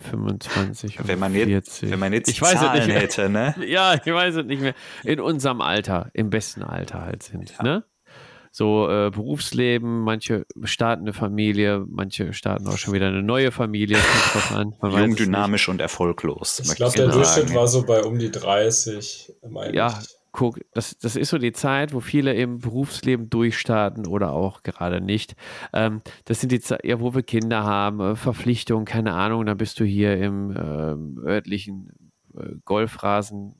[0.00, 1.52] 25 und wenn man 40.
[1.52, 3.54] Jetzt, wenn man jetzt ich weiß Zahlen es nicht hätte, ne?
[3.66, 4.74] Ja, ich weiß es nicht mehr.
[5.04, 7.62] In unserem Alter, im besten Alter halt sind, ja.
[7.62, 7.84] ne?
[8.52, 13.96] So äh, Berufsleben, manche starten eine Familie, manche starten auch schon wieder eine neue Familie.
[14.54, 16.60] An, Jung, dynamisch und erfolglos.
[16.60, 20.98] Ich glaube, der Durchschnitt war so bei um die 30, meine ja, ich guck, das,
[20.98, 25.36] das ist so die Zeit, wo viele im Berufsleben durchstarten oder auch gerade nicht.
[25.72, 29.58] Ähm, das sind die Zeit, ja, wo wir Kinder haben, äh, Verpflichtungen, keine Ahnung, dann
[29.58, 31.90] bist du hier im ähm, örtlichen
[32.34, 33.54] äh, Golfrasen.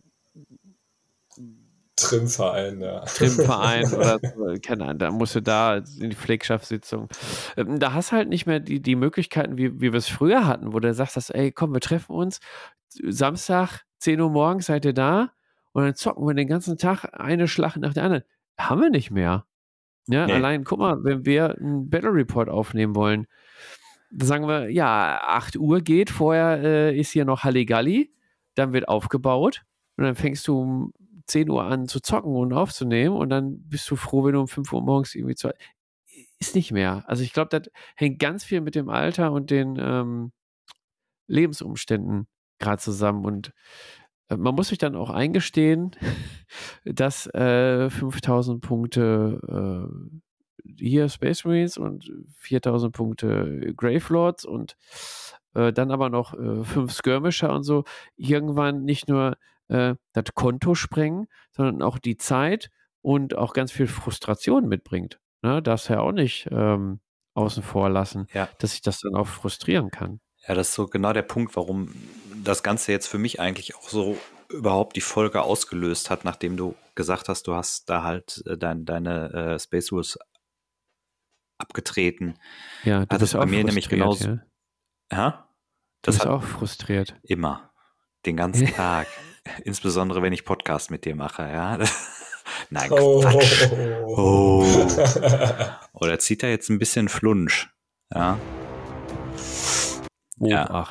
[1.96, 3.00] Trimverein, ja.
[3.00, 4.18] Trimverein oder
[4.60, 7.08] keine Ahnung, da musst du da in die Pflegschaftssitzung.
[7.56, 10.46] Ähm, da hast du halt nicht mehr die, die Möglichkeiten, wie, wie wir es früher
[10.46, 12.40] hatten, wo du sagst, dass, ey, komm, wir treffen uns
[12.88, 15.32] Samstag, 10 Uhr morgens, seid ihr da?
[15.72, 18.24] und dann zocken wir den ganzen Tag eine Schlacht nach der anderen.
[18.58, 19.46] Haben wir nicht mehr.
[20.08, 20.32] Ja, nee.
[20.32, 23.26] allein, guck mal, wenn wir einen Battle Report aufnehmen wollen,
[24.10, 28.12] dann sagen wir, ja, 8 Uhr geht, vorher äh, ist hier noch Halligalli,
[28.54, 29.62] dann wird aufgebaut
[29.96, 30.92] und dann fängst du um
[31.26, 34.48] 10 Uhr an zu zocken und aufzunehmen und dann bist du froh, wenn du um
[34.48, 35.50] 5 Uhr morgens irgendwie zu.
[36.38, 37.04] Ist nicht mehr.
[37.06, 40.32] Also ich glaube, das hängt ganz viel mit dem Alter und den ähm,
[41.26, 42.26] Lebensumständen
[42.58, 43.52] gerade zusammen und
[44.28, 45.92] äh, man muss sich dann auch eingestehen,
[46.84, 54.76] dass äh, 5000 Punkte äh, hier Space Marines und 4000 Punkte Grave Lords und
[55.54, 57.84] äh, dann aber noch äh, fünf Skirmisher und so
[58.16, 59.36] irgendwann nicht nur
[59.72, 62.70] äh, das Konto sprengen, sondern auch die Zeit
[63.00, 65.18] und auch ganz viel Frustration mitbringt.
[65.42, 65.62] Ne?
[65.62, 67.00] Darfst ja auch nicht ähm,
[67.34, 68.48] außen vor lassen, ja.
[68.58, 70.20] dass sich das dann auch frustrieren kann.
[70.46, 71.94] Ja, das ist so genau der Punkt, warum
[72.44, 74.18] das Ganze jetzt für mich eigentlich auch so
[74.50, 78.84] überhaupt die Folge ausgelöst hat, nachdem du gesagt hast, du hast da halt äh, dein,
[78.84, 80.18] deine äh, Space Rules
[81.58, 82.34] abgetreten.
[82.84, 84.28] Ja, das ist bei mir nämlich genauso.
[84.28, 84.38] Ja?
[85.10, 85.48] ja?
[86.02, 87.16] Das ist auch frustriert.
[87.22, 87.70] Immer.
[88.26, 89.06] Den ganzen Tag.
[89.64, 91.78] Insbesondere wenn ich Podcast mit dir mache, ja.
[92.70, 93.20] Nein, oh.
[93.20, 93.68] Quatsch.
[94.06, 94.64] Oh.
[95.92, 97.70] Oder zieht er jetzt ein bisschen Flunsch,
[98.12, 98.38] ja.
[100.38, 100.86] Ja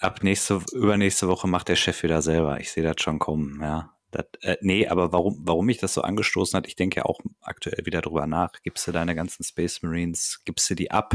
[0.00, 2.58] ab nächste, übernächste Woche macht der Chef wieder selber.
[2.60, 3.94] Ich sehe das schon kommen, ja.
[4.10, 7.20] Das, äh, nee, aber warum, warum mich das so angestoßen hat, ich denke ja auch
[7.42, 8.50] aktuell wieder drüber nach.
[8.64, 11.14] Gibst du deine ganzen Space Marines, gibst du die ab?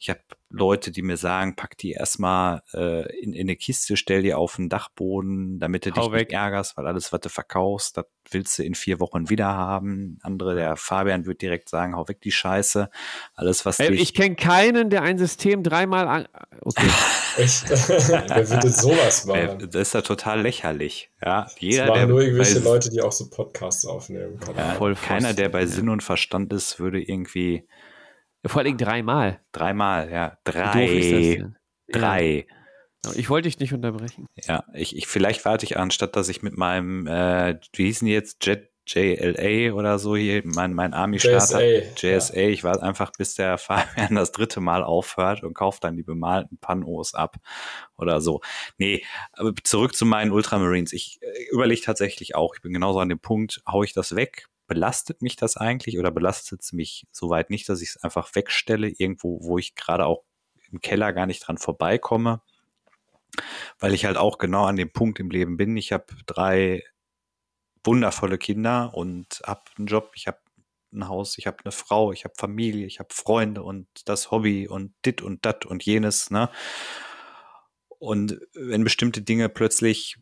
[0.00, 0.20] Ich habe
[0.52, 4.56] Leute, die mir sagen, pack die erstmal äh, in, in eine Kiste, stell die auf
[4.56, 6.28] den Dachboden, damit du Hau dich weg.
[6.28, 10.18] nicht ärgerst, weil alles, was du verkaufst, das willst du in vier Wochen wieder haben.
[10.22, 12.90] Andere, der Fabian wird direkt sagen, hau weg die Scheiße.
[13.34, 16.28] Alles, was hey, Ich kenne keinen, der ein System dreimal an.
[16.60, 16.88] Okay.
[17.38, 17.68] Echt?
[17.70, 19.70] Wer würde sowas machen?
[19.70, 21.10] Das ist ja total lächerlich.
[21.24, 24.38] Ja, jeder, das machen der nur irgendwelche Leute, die auch so Podcasts aufnehmen.
[24.56, 27.66] Ja, Voll keiner, der bei Sinn und Verstand ist, würde irgendwie
[28.46, 29.40] vor allem dreimal.
[29.52, 30.38] Dreimal, ja.
[30.44, 31.44] Drei.
[31.90, 32.46] Drei.
[32.48, 33.12] Ja.
[33.14, 34.26] Ich wollte dich nicht unterbrechen.
[34.36, 38.12] Ja, ich, ich vielleicht warte ich anstatt dass ich mit meinem, äh, wie hießen die
[38.12, 41.60] jetzt, Jet JLA oder so hier, mein, mein Army-Start JSA,
[41.96, 42.34] JSA.
[42.34, 42.48] Ja.
[42.48, 46.58] Ich warte einfach, bis der Fabian das dritte Mal aufhört und kauft dann die bemalten
[46.58, 47.36] Panos ab
[47.96, 48.40] oder so.
[48.78, 50.92] Nee, aber zurück zu meinen Ultramarines.
[50.92, 54.48] Ich äh, überlege tatsächlich auch, ich bin genauso an dem Punkt, hau ich das weg,
[54.72, 58.88] belastet mich das eigentlich oder belastet es mich soweit nicht, dass ich es einfach wegstelle,
[58.88, 60.24] irgendwo, wo ich gerade auch
[60.70, 62.40] im Keller gar nicht dran vorbeikomme,
[63.78, 65.76] weil ich halt auch genau an dem Punkt im Leben bin.
[65.76, 66.82] Ich habe drei
[67.84, 70.38] wundervolle Kinder und habe einen Job, ich habe
[70.90, 74.68] ein Haus, ich habe eine Frau, ich habe Familie, ich habe Freunde und das Hobby
[74.68, 76.48] und dit und dat und jenes, ne?
[77.98, 80.16] Und wenn bestimmte Dinge plötzlich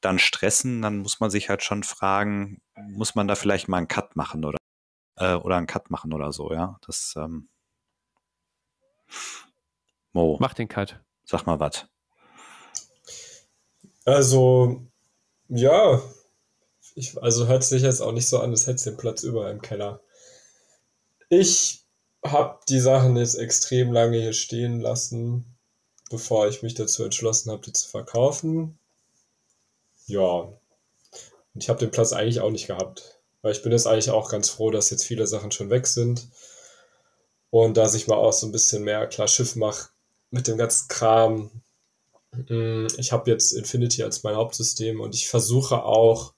[0.00, 3.88] dann stressen, dann muss man sich halt schon fragen, muss man da vielleicht mal einen
[3.88, 4.58] Cut machen oder
[5.16, 6.78] äh, oder einen Cut machen oder so, ja.
[6.86, 7.48] Das ähm,
[10.12, 10.36] Mo.
[10.40, 11.00] Mach den Cut.
[11.24, 11.86] Sag mal was.
[14.04, 14.82] Also,
[15.48, 16.00] ja,
[16.94, 19.50] ich, also hört sich jetzt auch nicht so an, als hätte es den Platz über
[19.50, 20.00] im Keller.
[21.28, 21.84] Ich
[22.24, 25.58] habe die Sachen jetzt extrem lange hier stehen lassen,
[26.10, 28.78] bevor ich mich dazu entschlossen habe, die zu verkaufen.
[30.08, 30.52] Ja.
[31.54, 33.20] Und ich habe den Platz eigentlich auch nicht gehabt.
[33.42, 36.28] Weil ich bin jetzt eigentlich auch ganz froh, dass jetzt viele Sachen schon weg sind.
[37.50, 39.90] Und dass ich mal auch so ein bisschen mehr klar Schiff mache
[40.30, 41.50] mit dem ganzen Kram.
[42.48, 46.34] Mm, ich habe jetzt Infinity als mein Hauptsystem und ich versuche auch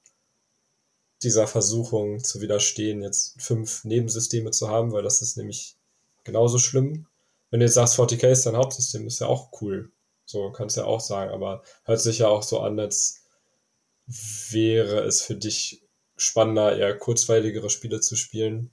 [1.22, 5.76] dieser Versuchung zu widerstehen, jetzt fünf Nebensysteme zu haben, weil das ist nämlich
[6.24, 7.06] genauso schlimm.
[7.50, 9.90] Wenn du jetzt sagst, 40k ist dein Hauptsystem, ist ja auch cool.
[10.24, 13.19] So kannst du ja auch sagen, aber hört sich ja auch so an, als
[14.50, 15.82] wäre es für dich
[16.16, 18.70] spannender, eher kurzweiligere Spiele zu spielen.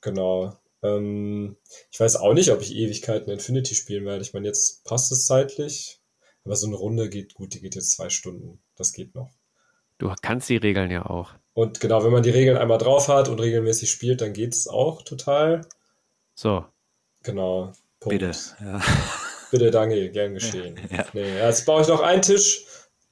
[0.00, 0.56] Genau.
[0.82, 1.56] Ähm,
[1.90, 4.22] ich weiß auch nicht, ob ich Ewigkeiten Infinity spielen werde.
[4.22, 6.00] Ich meine, jetzt passt es zeitlich,
[6.44, 8.60] aber so eine Runde geht gut, die geht jetzt zwei Stunden.
[8.76, 9.30] Das geht noch.
[9.98, 11.34] Du kannst die Regeln ja auch.
[11.54, 14.68] Und genau, wenn man die Regeln einmal drauf hat und regelmäßig spielt, dann geht es
[14.68, 15.66] auch total.
[16.34, 16.64] So.
[17.24, 17.72] Genau.
[17.98, 18.20] Punkt.
[18.20, 18.38] Bitte.
[18.60, 18.80] Ja.
[19.50, 20.78] Bitte, danke, gern geschehen.
[20.90, 21.04] Ja.
[21.12, 22.64] Nee, jetzt baue ich noch einen Tisch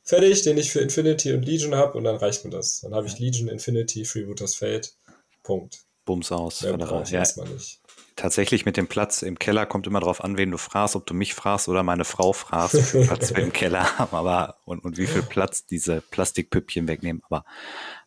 [0.06, 2.80] fertig, den ich für Infinity und Legion habe und dann reicht mir das.
[2.80, 4.94] Dann habe ich Legion, Infinity, Freebooters Fate.
[5.42, 5.80] Punkt.
[6.06, 6.62] Bums aus.
[6.62, 7.80] Mehr der- brauche ja, erstmal nicht.
[8.14, 11.14] tatsächlich mit dem Platz im Keller kommt immer darauf an, wen du fragst, ob du
[11.14, 14.84] mich fragst oder meine Frau fragst, wie viel Platz wir im Keller haben, aber und,
[14.84, 17.44] und wie viel Platz diese Plastikpüppchen wegnehmen, aber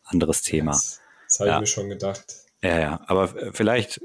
[0.04, 0.72] anderes Thema.
[0.72, 1.56] Das, das habe Ja.
[1.56, 2.24] ich mir schon gedacht.
[2.62, 4.00] Ja, ja, aber äh, vielleicht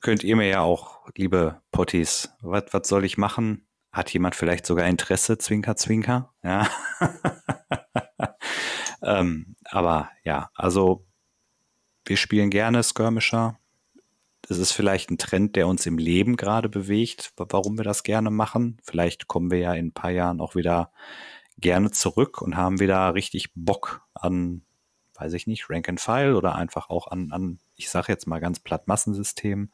[0.00, 3.66] könnt ihr mir ja auch, liebe Potties, was soll ich machen?
[3.92, 6.32] Hat jemand vielleicht sogar Interesse, Zwinker, Zwinker?
[6.42, 6.68] Ja.
[9.02, 11.06] ähm, aber ja, also
[12.04, 13.58] wir spielen gerne Skirmisher.
[14.48, 18.02] Es ist vielleicht ein Trend, der uns im Leben gerade bewegt, wa- warum wir das
[18.02, 18.78] gerne machen.
[18.82, 20.90] Vielleicht kommen wir ja in ein paar Jahren auch wieder
[21.58, 24.62] gerne zurück und haben wieder richtig Bock an,
[25.14, 28.38] weiß ich nicht, Rank and File oder einfach auch an, an ich sage jetzt mal
[28.40, 29.70] ganz platt Massensystem.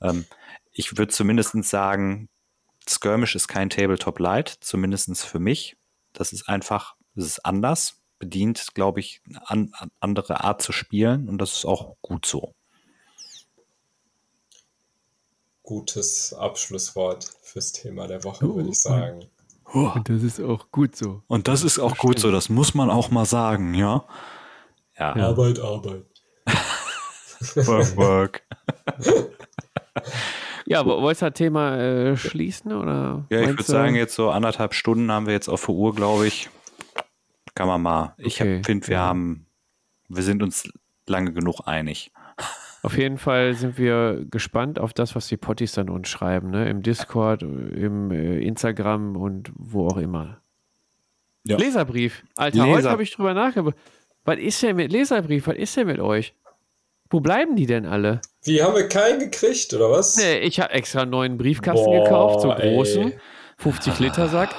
[0.00, 0.26] Ähm,
[0.72, 2.28] ich würde zumindest sagen,
[2.88, 5.76] Skirmish ist kein Tabletop Light, zumindest für mich.
[6.12, 10.72] Das ist einfach, es ist anders, bedient, glaube ich, eine an, an andere Art zu
[10.72, 12.54] spielen und das ist auch gut so.
[15.62, 19.26] Gutes Abschlusswort fürs Thema der Woche, Oh, würde ich sagen.
[19.64, 21.22] Und das ist auch gut so.
[21.28, 24.06] Und das ist auch gut so, das muss man auch mal sagen, ja.
[24.98, 25.28] Ja, Ja.
[25.28, 26.04] Arbeit, Arbeit.
[27.54, 28.42] work, work.
[30.72, 32.72] Ja, aber wolltest du das Thema äh, schließen?
[32.72, 35.94] Oder Ja, ich würde sagen, jetzt so anderthalb Stunden haben wir jetzt auf der Uhr,
[35.94, 36.48] glaube ich.
[37.54, 38.14] Kann man mal.
[38.18, 39.00] Ich Okay, finde, wir ja.
[39.02, 39.46] haben,
[40.08, 40.68] wir sind uns
[41.06, 42.10] lange genug einig.
[42.82, 46.68] Auf jeden Fall sind wir gespannt auf das, was die Potties dann uns schreiben, ne?
[46.68, 50.38] Im Discord, im äh, Instagram und wo auch immer.
[51.44, 51.56] Ja.
[51.58, 52.24] Leserbrief.
[52.36, 53.76] Alter, Leser- heute habe ich drüber nachgedacht.
[54.24, 55.46] Was ist denn mit Leserbrief?
[55.46, 56.34] Was ist denn mit euch?
[57.12, 58.20] Wo bleiben die denn alle?
[58.42, 60.16] Wie, haben wir keinen gekriegt, oder was?
[60.16, 62.74] Nee, ich habe extra einen neuen Briefkasten Boah, gekauft, so ey.
[62.74, 63.12] großen.
[63.58, 64.50] 50 Liter Sack.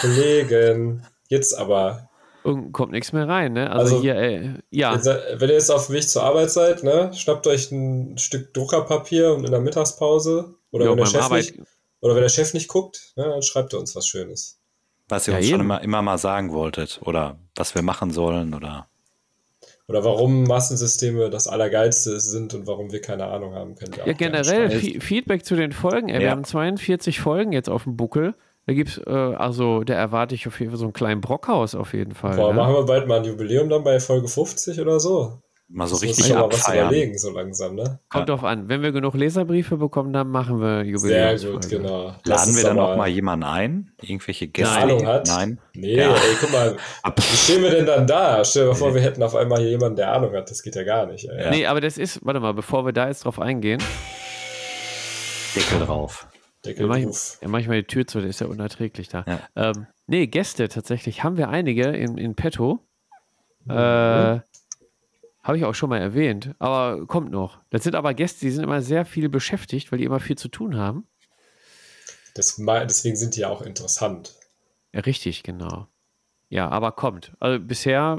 [0.00, 2.08] Kollegen, jetzt aber.
[2.42, 3.70] Und kommt nichts mehr rein, ne?
[3.70, 4.94] Also, Also- hier, äh, ja.
[4.96, 8.52] Äh, wenn ihr jetzt auf dem Weg zur Arbeit seid, ne, schnappt euch ein Stück
[8.52, 11.60] Druckerpapier und in der Mittagspause oder, Ja, wenn, der Chef Arbeit- nicht,
[12.00, 14.58] oder wenn der Chef nicht guckt, ne, dann schreibt er uns was Schönes.
[15.08, 15.64] Was ihr Ja, uns schon eben.
[15.64, 18.88] immer, immer mal sagen wolltet oder was wir machen sollen oder
[19.86, 24.70] Oder warum Massensysteme das Allergeilste sind und warum wir keine Ahnung haben, auch Ja, generell
[24.70, 26.08] Feedback zu den Folgen.
[26.08, 26.20] Ey, Ja.
[26.20, 28.34] Wir haben 42 Folgen jetzt auf dem Buckel.
[28.66, 31.92] Da gibt's, äh, also, da erwarte ich auf jeden Fall so einen kleinen Brockhaus auf
[31.92, 32.36] jeden Fall.
[32.36, 32.56] Boah, ne?
[32.56, 35.38] machen wir bald mal ein Jubiläum dann bei Folge 50 oder so?
[35.74, 37.98] Mal so Das richtig muss was überlegen, so langsam, ne?
[38.08, 38.68] Kommt drauf an.
[38.68, 41.56] Wenn wir genug Leserbriefe bekommen, dann machen wir Sehr Jubiläumsfolge.
[41.58, 42.14] gut, genau.
[42.24, 43.92] Lass Laden wir dann auch mal jemanden ein?
[44.00, 44.74] Irgendwelche Gäste?
[44.78, 45.26] Ahnung hat.
[45.26, 45.58] Nein.
[45.74, 46.12] Nee, Ja.
[46.14, 46.76] ey, guck mal,
[47.16, 48.44] wie stehen wir denn dann da?
[48.44, 50.50] Stell dir mal vor, wir hätten auf einmal hier jemanden, der Ahnung hat.
[50.50, 51.42] Das geht ja gar nicht, ey.
[51.44, 51.50] Ja.
[51.50, 53.82] Nee, aber das ist, warte mal, bevor wir da jetzt drauf eingehen,
[55.54, 56.26] Deckel drauf.
[56.64, 57.38] ja, ich, Deckelruf.
[57.42, 59.24] ja, manchmal die Tür zu, das ist ja unerträglich da.
[59.26, 59.70] Ja.
[59.70, 62.80] Ähm, nee, Gäste tatsächlich haben wir einige in, in petto.
[63.64, 63.70] Mhm.
[63.76, 64.40] Äh,
[65.44, 67.58] Habe ich auch schon mal erwähnt, aber kommt noch.
[67.70, 70.48] Das sind aber Gäste, die sind immer sehr viel beschäftigt, weil die immer viel zu
[70.48, 71.06] tun haben.
[72.34, 74.34] Das, deswegen sind die ja auch interessant.
[74.92, 75.86] Ja, richtig, genau.
[76.48, 77.32] Ja, aber kommt.
[77.40, 78.18] Also bisher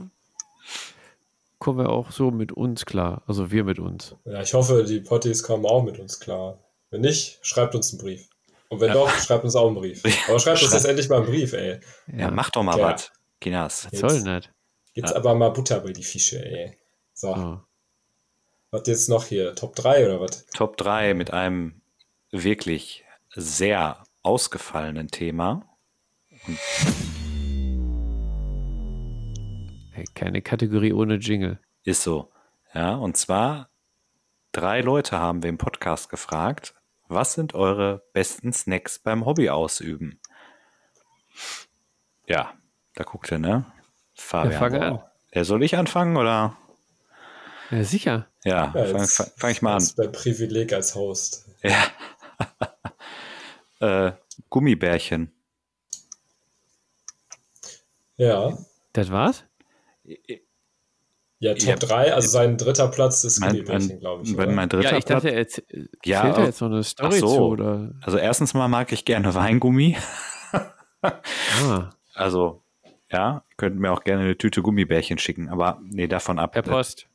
[1.57, 3.23] kommen wir auch so mit uns klar.
[3.27, 4.15] Also wir mit uns.
[4.25, 6.59] Ja, ich hoffe, die Potties kommen auch mit uns klar.
[6.91, 8.29] Wenn nicht, schreibt uns einen Brief.
[8.69, 10.03] Und wenn doch, schreibt uns auch einen Brief.
[10.29, 11.79] Aber schreibt uns jetzt endlich mal einen Brief, ey.
[12.15, 12.93] Ja, mach doch mal Ja.
[12.93, 13.11] was.
[13.41, 13.87] Kinas.
[13.91, 14.49] Was soll denn das?
[14.93, 15.15] Jetzt Ja.
[15.17, 16.77] aber mal Butter bei die Fische, ey.
[17.17, 17.59] So, Oh.
[18.71, 19.55] was jetzt noch hier?
[19.55, 20.45] Top 3 oder was?
[20.47, 21.81] Top 3 mit einem
[22.29, 25.63] wirklich sehr ausgefallenen Thema.
[29.91, 31.59] Hey, keine Kategorie ohne Jingle.
[31.85, 32.31] Ist so.
[32.73, 33.69] Ja, und zwar
[34.51, 36.75] drei Leute haben wir im Podcast gefragt,
[37.07, 40.19] was sind eure besten Snacks beim Hobby ausüben?
[42.27, 42.53] Ja,
[42.95, 43.65] da guckt ihr, ne?
[44.15, 44.51] Fabian.
[44.51, 45.03] Ja, fange an.
[45.33, 46.57] Ja, soll ich anfangen oder?
[47.71, 48.27] Ja, sicher.
[48.43, 49.79] Ja, Ja, fang, jetzt- fang, fang ich mal an.
[49.79, 51.45] Das ist mein Privileg als Host.
[51.63, 51.83] Ja.
[54.09, 54.11] äh,
[54.49, 55.31] Gummibärchen.
[58.17, 58.57] Ja.
[58.93, 59.43] Das war's?
[61.39, 61.75] Ja, Top Ja.
[61.75, 64.35] 3, also sein dritter Platz ist Mein, Gummibärchen, mein, glaube ich.
[64.35, 67.19] mein, mein dritter ja, ich dachte, jetzt äh, Ja, aber- jetzt noch eine Story ach
[67.19, 67.27] so.
[67.35, 67.41] zu.
[67.43, 67.91] Oder?
[68.01, 69.97] Also erstens mal mag ich gerne Weingummi.
[71.01, 72.63] Ah, Also,
[73.11, 76.53] ja, könnt mir auch gerne eine Tüte Gummibärchen schicken, aber nee, davon ab.
[76.53, 77.07] per Post.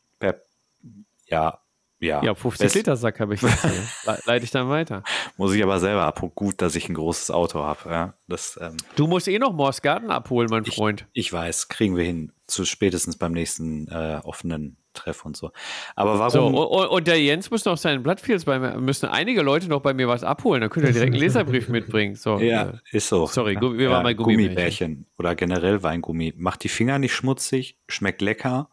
[1.31, 1.59] Ja,
[2.03, 2.23] ja.
[2.25, 3.71] Ja, 50 Best- Liter Sack habe ich jetzt hier.
[4.07, 5.03] Le leite ich dann weiter.
[5.37, 6.21] Muss ich aber selber ab.
[6.35, 7.91] Gut, dass ich ein großes Auto habe.
[7.91, 11.07] Ja, das, ähm, Du musst eh noch Morsgarten abholen, mein ich, Freund.
[11.13, 12.33] ich weiß, kriegen wir hin.
[12.47, 15.53] zu spätestens beim nächsten äh, offenen Treff und so.
[15.95, 16.31] Aber warum?
[16.31, 19.83] So, und, und der Jens muss noch seinen Blattfields bei mir, müssen einige Leute noch
[19.83, 22.17] bei mir was abholen, dann könnt ihr direkt einen Leserbrief mitbringen.
[22.17, 23.27] So, ja, äh, ist so.
[23.27, 24.47] Sorry, ja, wir waren bei Gummibärchen.
[24.49, 26.33] Gummibärchen oder generell Weingummi.
[26.39, 28.69] Macht die Finger nicht schmutzig, schmeckt lecker,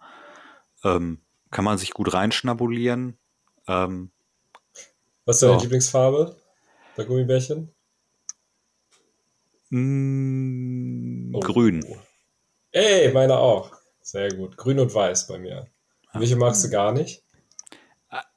[0.83, 1.19] ähm,
[1.51, 3.17] kann man sich gut reinschnabulieren.
[3.67, 4.11] Ähm,
[5.25, 5.61] Was ist deine Ja.
[5.61, 6.35] Lieblingsfarbe
[6.95, 7.73] bei Gummibärchen?
[9.69, 11.39] mh, Oh.
[11.41, 11.85] Grün.
[12.71, 13.71] Ey, meine auch.
[14.01, 14.55] Sehr gut.
[14.57, 15.67] Grün und weiß bei mir.
[16.13, 17.23] Welche magst du gar nicht?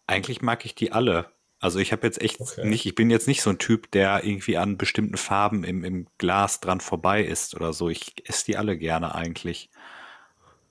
[0.07, 1.31] Eigentlich mag ich die alle.
[1.61, 2.67] Also ich habe jetzt echt Okay.
[2.67, 6.07] nicht, ich bin jetzt nicht so ein Typ, der irgendwie an bestimmten Farben im, im
[6.19, 7.89] Glas dran vorbei ist oder so.
[7.89, 9.71] Ich esse die alle gerne eigentlich.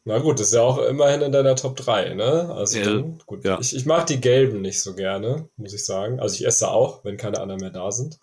[0.09, 2.51] Na gut, das ist ja auch immerhin in deiner Top 3, ne?
[2.55, 3.45] Also Ja, gut.
[3.45, 3.59] ja.
[3.61, 6.19] Ich, ich mag die gelben nicht so gerne, muss ich sagen.
[6.19, 8.17] Also ich esse auch, wenn keine anderen mehr da sind.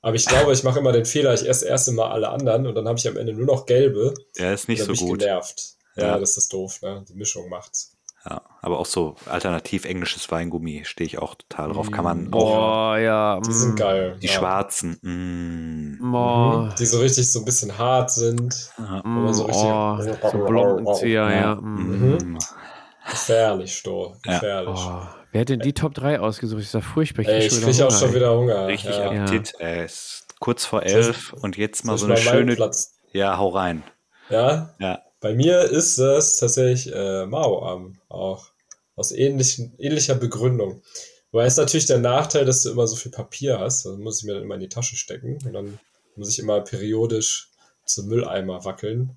[0.00, 2.74] Aber ich glaube, ich mache immer den Fehler, ich esse erst immer alle anderen und
[2.74, 4.14] dann habe ich am Ende nur noch gelbe.
[4.38, 5.18] Der ist nicht so bin ich gut.
[5.20, 5.74] genervt.
[5.96, 6.18] Ja, Ja.
[6.18, 7.04] das ist doof, ne?
[7.06, 7.94] Die Mischung macht's.
[8.28, 11.90] Ja, aber auch so alternativ englisches Weingummi stehe ich auch total drauf.
[11.90, 13.40] Kann man Mm, auch Boah, ja.
[13.40, 14.16] Die mm, sind geil.
[14.22, 14.32] die ja.
[14.32, 14.98] schwarzen.
[15.02, 16.74] Mm, Boah, Mhm.
[16.78, 18.70] Die so richtig so ein bisschen hart sind.
[18.78, 21.54] ja, man so mm, richtig- oh, so Blockenzieher, ja.
[21.56, 22.34] mm.
[22.34, 22.38] mm.
[23.10, 24.14] Gefährlich, Sto.
[24.24, 24.34] Ja.
[24.34, 24.78] Gefährlich.
[24.80, 26.60] Oh, wer hat denn die Top 3 ausgesucht?
[26.62, 27.24] Ist ja furchtbar.
[27.26, 28.66] Ey, ich krieg kriege auch Hunger, schon wieder Hunger.
[28.68, 29.12] Richtig ja.
[29.12, 29.22] Ja.
[29.24, 29.54] Appetit.
[29.58, 32.54] Ey, ist kurz vor elf und jetzt mal so eine ich schöne.
[32.54, 32.94] Platz.
[33.12, 33.82] Ja, hau rein.
[34.30, 35.00] Ja, Ja.
[35.22, 38.50] Bei mir ist es tatsächlich äh, Mao-Arm auch.
[38.94, 40.82] Aus ähnlichen, ähnlicher Begründung.
[41.30, 43.86] Weil es natürlich der Nachteil, dass du immer so viel Papier hast.
[43.86, 45.38] Also muss ich mir dann immer in die Tasche stecken.
[45.46, 45.78] Und dann
[46.16, 47.50] muss ich immer periodisch
[47.86, 49.16] zum Mülleimer wackeln.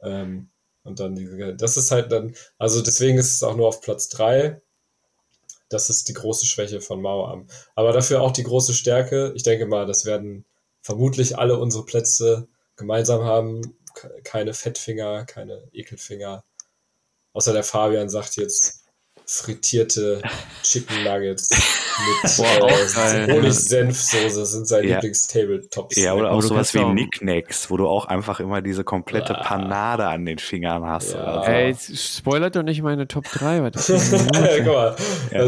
[0.00, 0.48] Ähm,
[0.82, 4.60] und dann das ist halt dann, also deswegen ist es auch nur auf Platz 3.
[5.68, 7.46] Das ist die große Schwäche von Mauerarm.
[7.74, 9.32] Aber dafür auch die große Stärke.
[9.36, 10.46] Ich denke mal, das werden
[10.80, 13.76] vermutlich alle unsere Plätze gemeinsam haben.
[14.04, 16.42] Ke- Keine Fettfinger, keine Ekelfinger.
[17.32, 18.84] Außer der Fabian sagt jetzt
[19.26, 20.20] frittierte
[20.62, 23.34] Chicken Nuggets mit Boah, äh, ja.
[23.34, 24.94] Honig-Senf-Soße sind seine Ja.
[24.96, 25.96] Lieblings-Tabletops.
[25.96, 29.42] Ja, oder auch sowas wie ja Knickknacks, wo du auch einfach immer diese komplette Ah.
[29.42, 31.14] Panade an den Fingern hast.
[31.14, 31.42] Ja.
[31.44, 31.50] So.
[31.50, 33.62] Ey, spoilert doch nicht meine Top 3.
[33.74, 34.28] Was ist denn
[34.64, 34.96] Guck mal.
[35.30, 35.46] Ja.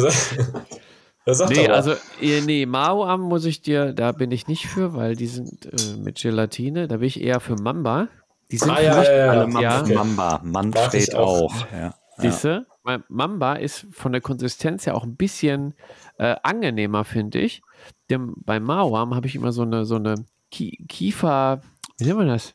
[1.27, 5.17] Das sagt Nee, also, nee, Mao-Arm muss ich dir, da bin ich nicht für, weil
[5.17, 6.87] die sind äh, mit Gelatine.
[6.87, 8.09] Da bin ich eher für Mamba.
[8.51, 9.23] Die sind Ah, ja, mich ja, ja.
[9.31, 9.81] Alle alle Mamba, ja.
[9.83, 9.95] okay.
[9.95, 11.43] Mamba, Manfred auch.
[11.55, 11.73] auch.
[11.73, 11.79] Ja.
[11.79, 11.95] Ja.
[12.19, 15.75] Siehste, weil Mamba ist von der Konsistenz ja auch ein bisschen
[16.19, 17.61] äh, angenehmer, finde ich.
[18.09, 21.61] Denn bei Mauam habe ich immer so eine, so eine Ki Kiefer,
[21.99, 22.55] wie nennt man das?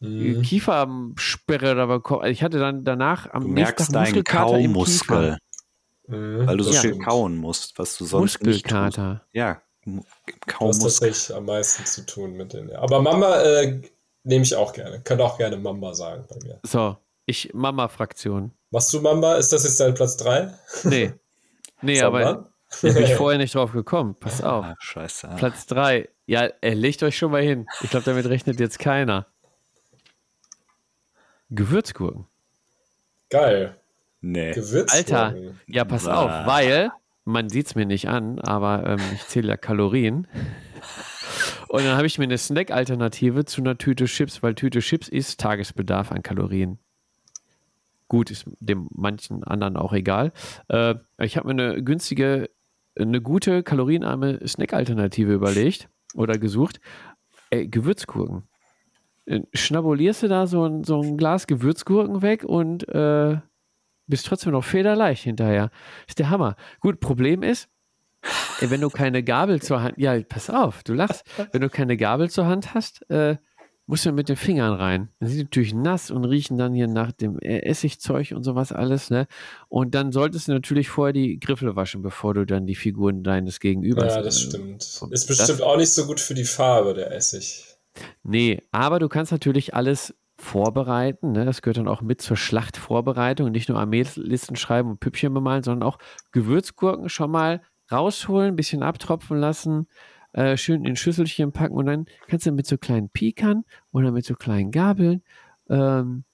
[0.00, 0.42] Mhm.
[0.42, 2.20] Kiefersperre da bekommen.
[2.22, 5.38] Also Ich hatte dann danach am Du nächsten merkst Tag deinen Muskelkater Kaumuskel,
[6.10, 8.72] Mhm, weil du so das viel kauen musst, was du sonst nicht tust.
[8.72, 9.24] Muskelkater.
[9.32, 10.02] Ja, Du
[10.46, 10.88] Kaumuskel.
[11.10, 12.70] tatsächlich am meisten zu tun mit denen.
[12.70, 12.78] ja.
[12.80, 13.80] Aber Mamba äh,
[14.24, 15.00] nehme ich auch gerne.
[15.02, 16.60] Könnt auch gerne Mamba sagen bei mir.
[16.62, 16.96] So,
[17.26, 18.52] ich Mama-Fraktion.
[18.70, 19.36] Machst du Mamba?
[19.36, 20.52] Ist das jetzt dein Platz 3?
[20.84, 21.12] Nee.
[21.80, 22.48] Nee, aber da
[22.82, 24.14] bin ich vorher nicht drauf gekommen.
[24.18, 24.64] Pass auf.
[24.64, 25.30] Ah, scheiße.
[25.36, 26.08] Platz 3.
[26.26, 27.66] Ja, er legt euch schon mal hin.
[27.82, 29.26] Ich glaube, damit rechnet jetzt keiner.
[31.50, 32.26] Gewürzgurken.
[33.30, 33.76] Geil.
[34.20, 34.52] Nee.
[34.52, 34.92] Gewürz.
[34.92, 35.34] Alter,
[35.66, 36.22] ja, pass Ah.
[36.42, 36.90] auf, weil,
[37.24, 40.26] man sieht es mir nicht an, aber ähm, ich zähle ja Kalorien.
[41.68, 45.38] Und dann habe ich mir eine Snack-Alternative zu einer Tüte Chips, weil Tüte Chips ist
[45.38, 46.78] Tagesbedarf an Kalorien.
[48.08, 50.32] Gut, ist dem manchen anderen auch egal.
[50.68, 52.48] Äh, ich habe mir eine günstige,
[52.98, 56.80] eine gute, kalorienarme Snack-Alternative überlegt oder gesucht.
[57.50, 58.48] Ey, Gewürzgurken.
[59.26, 63.38] Äh, Schnabulierst du da so ein, so ein Glas Gewürzgurken weg und äh,
[64.06, 65.70] bist trotzdem noch federleicht hinterher.
[66.06, 66.56] Ist der Hammer.
[66.80, 67.68] Gut, Problem ist,
[68.60, 71.24] wenn du keine Gabel zur Hand, ja, pass auf, du lachst.
[71.52, 73.36] Wenn du keine Gabel zur Hand hast, äh,
[73.86, 75.08] musst du mit den Fingern rein.
[75.18, 78.70] Dann sind die natürlich nass und riechen dann hier nach dem äh, Essigzeug und sowas
[78.72, 79.26] alles, ne?
[79.68, 83.60] Und dann solltest du natürlich vorher die Griffel waschen, bevor du dann die Figuren deines
[83.60, 84.14] Gegenübers.
[84.14, 84.82] Ja, das äh, stimmt.
[84.82, 87.64] Ist das- bestimmt auch nicht so gut für die Farbe, der Essig.
[88.22, 91.32] Nee, aber du kannst natürlich alles vorbereiten.
[91.32, 91.44] Ne?
[91.44, 93.50] Das gehört dann auch mit zur Schlachtvorbereitung.
[93.50, 95.98] Nicht nur Armeelisten schreiben und Püppchen bemalen, sondern auch
[96.32, 99.88] Gewürzgurken schon mal rausholen, ein bisschen abtropfen lassen,
[100.32, 104.24] äh, schön in Schüsselchen packen und dann kannst du mit so kleinen Pikern oder mit
[104.24, 105.22] so kleinen Gabeln,
[105.70, 106.24] ähm,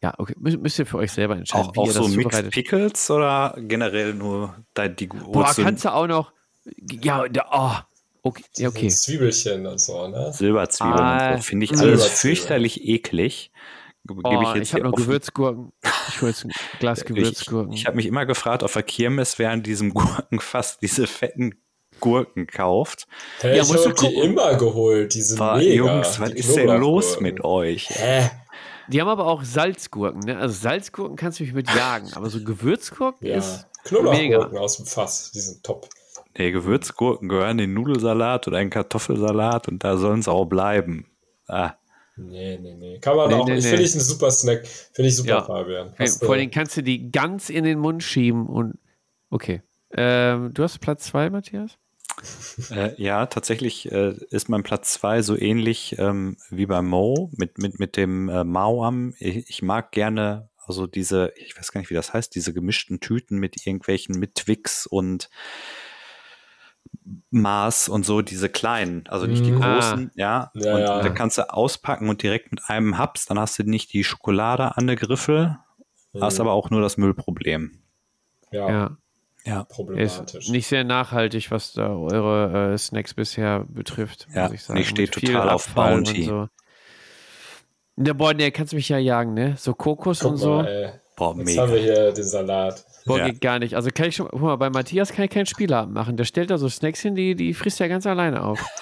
[0.00, 2.14] ja, okay, müsst, müsst ihr für euch selber entscheiden, Auch, wie auch ihr so das
[2.16, 2.50] Mixed.
[2.50, 6.32] Pickles oder generell nur da, die Boah, holst du kannst du auch noch,
[7.02, 8.88] ja, da, oh, okay, ja, okay.
[8.88, 10.32] Zwiebelchen und so, ne?
[10.32, 11.42] Silberzwiebeln und Ah, so.
[11.42, 12.00] Finde ich Silberzwiebeln.
[12.00, 13.50] alles fürchterlich eklig.
[14.08, 15.72] Ge- Oh, Gebe ich, jetzt habe noch offen- Gewürzgurken.
[16.08, 17.72] Ich hole jetzt ein Glas Ich, Gewürzgurken.
[17.72, 21.54] ich habe mich immer gefragt, auf der Kirmes während diesem Gurkenfass diese fetten
[22.00, 23.06] Gurken kauft.
[23.40, 25.14] Hey, Ja, ich musst du habe die immer geholt.
[25.14, 25.74] Die sind War, mega.
[25.74, 27.88] Jungs, was die ist denn los mit euch?
[27.90, 28.30] Hä?
[28.88, 30.38] Die haben aber auch Salzgurken, ne?
[30.38, 33.36] Also Salzgurken kannst du mich mit jagen, aber so Gewürzgurken Ja.
[33.36, 35.88] ist Knoblauchgurken aus dem Fass, die sind top.
[36.38, 41.06] Nee, Gewürzgurken gehören in den Nudelsalat oder in Kartoffelsalat und da sollen sie auch bleiben.
[41.48, 41.72] Ah,
[42.18, 42.98] Nee, nee, nee.
[42.98, 43.46] Kann man Nee, auch.
[43.46, 43.70] nee, ich nee.
[43.70, 44.66] finde ich ein super Snack.
[44.66, 45.42] Finde ich super, Ja.
[45.44, 45.92] Fabian.
[45.96, 48.78] Hey, Vor allem kannst du die ganz in den Mund schieben und
[49.30, 49.62] okay.
[49.92, 51.78] Ähm, du hast Platz zwei, Matthias?
[52.70, 57.58] Äh, ja, tatsächlich äh, ist mein Platz zwei so ähnlich ähm, wie bei Mo mit,
[57.58, 59.14] mit, mit dem äh, Mauam.
[59.20, 62.98] Ich, ich mag gerne, also diese, ich weiß gar nicht, wie das heißt, diese gemischten
[62.98, 65.30] Tüten mit irgendwelchen, mit Twix und
[67.30, 69.60] Mars und so, diese kleinen, also nicht die Mhm.
[69.60, 70.50] großen, ja.
[70.54, 71.02] Ja, und ja.
[71.02, 74.76] da kannst du auspacken und direkt mit einem Haps, dann hast du nicht die Schokolade
[74.76, 75.56] an der Griffel,
[76.20, 76.40] hast Mhm.
[76.42, 77.82] aber auch nur das Müllproblem.
[78.50, 78.96] ja, Ja.
[79.44, 80.48] Ja, Ist problematisch.
[80.50, 84.78] nicht sehr nachhaltig, was da eure äh, Snacks bisher betrifft, Ja, muss ich sagen.
[84.80, 86.24] ich stehe total auf Abfall Bounty.
[86.24, 86.48] So.
[87.96, 89.54] Ja, boah, nee, kannst mich ja jagen, ne?
[89.56, 90.56] So Kokos Guck und so.
[90.56, 90.90] mal, ey.
[91.16, 91.62] boah, Jetzt mega.
[91.62, 92.84] haben wir hier den Salat.
[93.08, 93.26] Boah, Ja.
[93.28, 93.74] geht gar nicht.
[93.74, 96.16] Also kann ich schon, guck mal, bei Matthias kann ich keinen Spielabend machen.
[96.16, 98.64] Der stellt da so Snacks hin, die, die frisst er ganz alleine auf.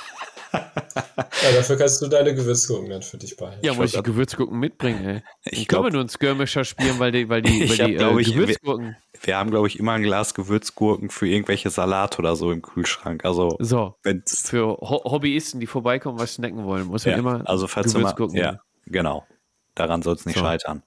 [0.54, 3.58] Ja, dafür kannst du deine Gewürzgurken dann für dich behalten.
[3.64, 5.22] Ja, muss ich die Gewürzgurken mitbringen, ey.
[5.44, 7.78] Ich Ich können glaub- wir nur einen Skirmisher spielen, weil die, weil die, Ich weil
[7.78, 8.96] hab, die äh, ich, Gewürzgurken.
[9.22, 13.24] Wir haben, glaube ich, immer ein Glas Gewürzgurken für irgendwelche Salat oder so im Kühlschrank.
[13.24, 17.42] Also, So, wenn's, für Ho Hobbyisten, die vorbeikommen, was snacken wollen, muss man ja, immer
[17.48, 19.26] also falls du mal, Gewürzgurken ja, genau.
[19.74, 20.44] Daran soll es nicht So.
[20.44, 20.82] scheitern.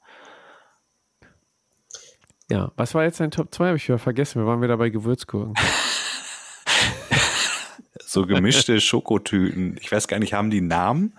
[2.50, 3.68] Ja, was war jetzt dein Top 2?
[3.68, 4.42] Habe ich wieder vergessen.
[4.42, 5.54] Wir waren wieder bei Gewürzgurken.
[8.10, 9.78] So gemischte Schokotüten.
[9.80, 11.14] Ich weiß gar nicht, haben die Namen?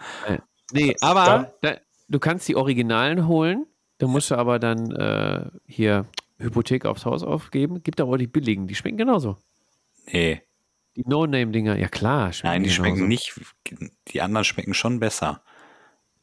[0.72, 1.76] Nee, aber da,
[2.08, 3.66] du kannst die Originalen holen.
[3.98, 6.06] Da musst du aber dann äh, hier
[6.38, 7.84] Hypothek aufs Haus aufgeben.
[7.84, 8.66] Gibt aber auch die billigen.
[8.66, 9.36] Die schmecken genauso.
[10.10, 10.42] Nee.
[10.96, 11.78] Die No-Name-Dinger.
[11.78, 12.32] Ja, klar.
[12.42, 13.08] Nein, die schmecken genauso.
[13.08, 13.40] nicht.
[14.08, 15.42] Die anderen schmecken schon besser.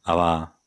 [0.02, 0.57] Aber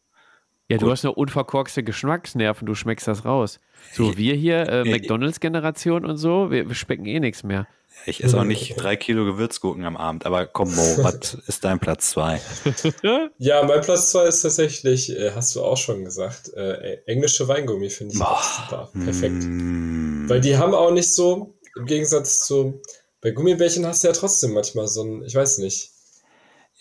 [0.72, 0.93] Ja, du Gut.
[0.93, 2.65] hast eine unverkorkste Geschmacksnerven.
[2.65, 3.60] Du schmeckst das raus.
[3.91, 7.68] So, wir hier, äh, McDonalds-Generation und so, wir, wir schmecken eh nichts mehr.
[8.06, 10.26] ich esse auch nicht drei Kilo Gewürzgurken am Abend.
[10.26, 12.39] Aber komm, Mo, was ist dein Platz zwei?
[13.38, 17.89] Ja, mein Platz 2 ist tatsächlich, äh, hast du auch schon gesagt, äh, englische Weingummi
[17.89, 18.89] finde ich super.
[19.03, 19.43] Perfekt.
[19.43, 22.81] Mm, Weil die haben auch nicht so, im Gegensatz zu,
[23.19, 25.91] bei Gummibärchen hast du ja trotzdem manchmal so ein, ich weiß nicht,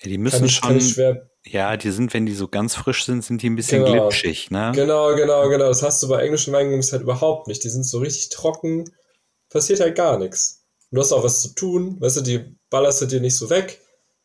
[0.02, 0.90] ja, die kann müssen ich, kann schon.
[0.90, 1.30] schwer.
[1.46, 4.08] Ja, die sind, wenn die so ganz frisch sind, sind die ein bisschen Genau.
[4.08, 4.72] glitschig, ne?
[4.74, 5.68] Genau, genau, genau.
[5.68, 7.64] Das hast du bei englischen Weingummis halt überhaupt nicht.
[7.64, 8.84] Die sind so richtig trocken,
[9.48, 10.64] passiert halt gar nichts.
[10.90, 13.48] Und du hast auch was zu tun, weißt du, die ballerst du dir nicht so
[13.48, 13.80] weg.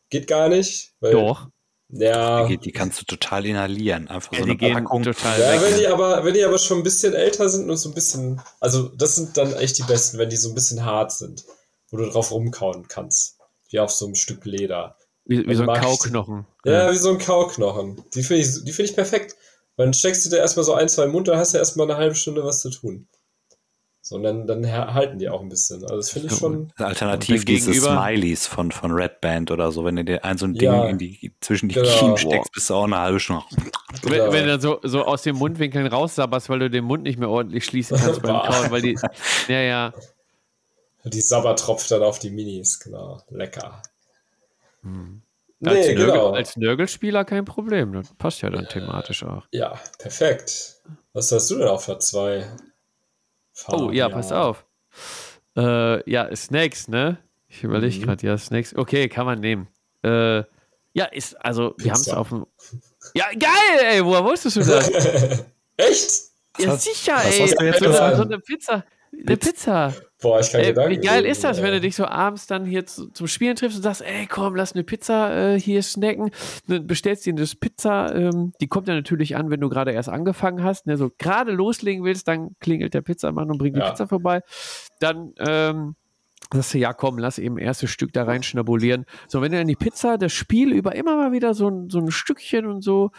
[0.10, 0.92] Geht gar nicht.
[1.00, 1.48] Weil, Doch.
[1.90, 4.08] Ja, Die, die kannst du total inhalieren.
[4.08, 5.04] Einfach Ja, so die eine gehen Packung.
[5.04, 5.62] total Ja, weg.
[5.62, 8.42] wenn die aber, wenn die aber schon ein bisschen älter sind und so ein bisschen,
[8.60, 11.46] also das sind dann echt die besten, wenn die so ein bisschen hart sind,
[11.92, 13.38] wo du drauf rumkauen kannst,
[13.70, 14.98] wie auf so einem Stück Leder.
[15.26, 16.46] Wie, wie so ein Kauknochen.
[16.66, 18.04] Ja, wie so ein Kauknochen.
[18.14, 19.36] Die finde ich, die finde ich perfekt.
[19.78, 21.98] Dann steckst du dir erstmal so ein, zwei im Mund, da hast du erstmal eine
[21.98, 23.08] halbe Stunde was zu tun.
[24.02, 25.82] So, und dann, dann halten die auch ein bisschen.
[25.82, 26.72] Also das finde ich schon.
[26.78, 29.84] Alternativ dann diese gegenüber- Smileys von, von Red Band oder so.
[29.84, 30.86] Wenn du dir ein so ein Ding Ja.
[30.88, 31.90] in die, zwischen die Genau.
[31.98, 33.42] Kiemen steckst, bist du auch eine halbe Stunde.
[34.04, 34.32] Wenn, Genau.
[34.32, 37.30] wenn du dann so, so aus den Mundwinkeln raussabberst, weil du den Mund nicht mehr
[37.32, 38.36] ordentlich schließen kannst beim.
[38.48, 38.96] Kauen, weil die.
[39.48, 39.94] Ja, ja.
[41.04, 43.22] Die Sabber tropft dann auf die Minis, genau.
[43.32, 43.82] Lecker.
[44.86, 46.32] Als, Nee, Nörgel, genau.
[46.34, 47.94] als Nörgelspieler kein Problem.
[47.94, 49.48] Das passt ja dann thematisch auch.
[49.52, 50.76] Ja, perfekt.
[51.14, 52.46] Was hast du denn auf der 2?
[53.70, 54.66] Oh, ja, pass auf.
[55.58, 57.18] Äh, ja, Snacks, ne?
[57.48, 58.02] Ich überlege Mhm.
[58.04, 58.76] gerade, ja, Snacks.
[58.76, 59.68] Okay, kann man nehmen.
[60.04, 60.44] Äh,
[60.94, 62.18] ja, ist, also, wir haben es Pizza.
[62.18, 62.46] auf dem.
[63.14, 64.90] Ja, geil, ey, woher wusstest du das?
[65.78, 66.22] Echt?
[66.60, 67.42] ja, sicher, was ey.
[67.48, 68.18] hast du jetzt so, gesagt?
[68.18, 68.86] so eine Pizza.
[69.26, 69.94] Eine Pizza.
[70.26, 72.66] Boah, ich kann Ey, Gedanken wie geil ist das, wenn du dich so abends dann
[72.66, 76.32] hier zu, zum Spielen triffst und sagst, ey, komm, lass eine Pizza äh, hier snacken.
[76.68, 80.10] Dann bestellst dir das Pizza, ähm, die kommt ja natürlich an, wenn du gerade erst
[80.10, 80.88] angefangen hast.
[80.88, 80.98] Ne?
[80.98, 83.92] So gerade loslegen willst, dann klingelt der Pizzamann und bringt die Ja.
[83.92, 84.42] Pizza vorbei.
[85.00, 85.96] Dann ähm,
[86.52, 89.06] sagst du, ja komm, lass eben erstes Stück da rein schnabulieren.
[89.28, 92.00] So, wenn du dann die Pizza, das Spiel über immer mal wieder so ein, so
[92.00, 93.12] ein Stückchen und so,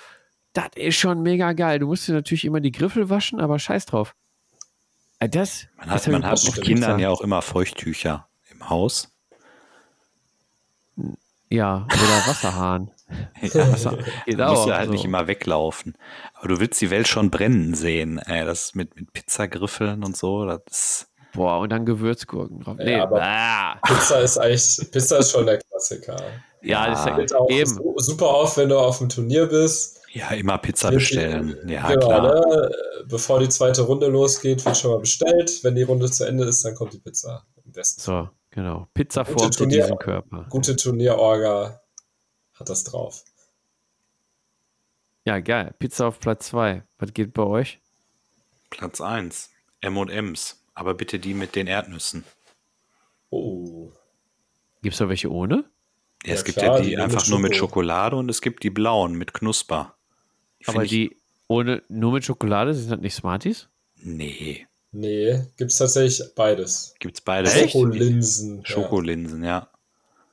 [0.54, 1.78] das ist schon mega geil.
[1.78, 4.16] Du musst dir natürlich immer die Griffel waschen, aber scheiß drauf.
[5.18, 7.02] Äh, Das, Man hat, man hat mit Kindern Pizza.
[7.02, 9.08] ja auch immer Feuchttücher im Haus.
[11.48, 12.90] Ja, oder Wasserhahn.
[13.40, 14.92] Ja, Wasser geht Du musst ja halt so.
[14.92, 15.96] nicht immer weglaufen.
[16.34, 18.18] Aber du willst die Welt schon brennen sehen.
[18.18, 21.06] Ey, das mit, mit Pizzagriffeln und so, das ist.
[21.32, 22.76] Boah, und dann Gewürzgurken drauf.
[22.80, 23.76] Ja, Nee, aber- ah.
[23.86, 26.16] Pizza ist eigentlich, Pizza ist schon der Klassiker.
[26.62, 27.70] ja, das ist ja auch eben.
[27.70, 30.00] su- super auf, wenn du auf dem Turnier bist.
[30.16, 31.58] Ja, immer Pizza bestellen.
[31.68, 32.22] Ja, genau, klar.
[32.46, 32.70] Ne?
[33.06, 35.62] Bevor die zweite Runde losgeht, wird schon mal bestellt.
[35.62, 37.44] Wenn die Runde zu Ende ist, dann kommt die Pizza.
[37.64, 38.00] Am besten.
[38.00, 38.88] So, genau.
[38.94, 40.46] Pizza Turnier- diesen Körper.
[40.48, 41.80] Gute Turnierorga
[42.54, 43.24] hat das drauf.
[45.24, 45.74] Ja, geil.
[45.78, 46.82] Pizza auf Platz 2.
[46.98, 47.80] Was geht bei euch?
[48.70, 49.50] Platz 1.
[49.80, 50.62] M&M's.
[50.74, 52.24] Aber bitte die mit den Erdnüssen.
[53.30, 53.90] Oh.
[54.82, 55.64] Gibt es da welche ohne?
[56.22, 57.68] Ja, Ja, es gibt klar, ja die die mit einfach nur mit Schoko.
[57.70, 59.95] Schokolade und es gibt die blauen mit Knusper.
[60.66, 61.16] Aber ich- die
[61.48, 63.68] ohne, nur mit Schokolade sind das nicht Smarties?
[64.02, 66.94] Nee, Nee, gibt's tatsächlich beides.
[67.00, 67.54] gibt's beides.
[67.54, 67.72] Echt?
[67.72, 68.58] Schokolinsen.
[68.60, 68.64] ja.
[68.66, 69.68] Schokolinsen, ja.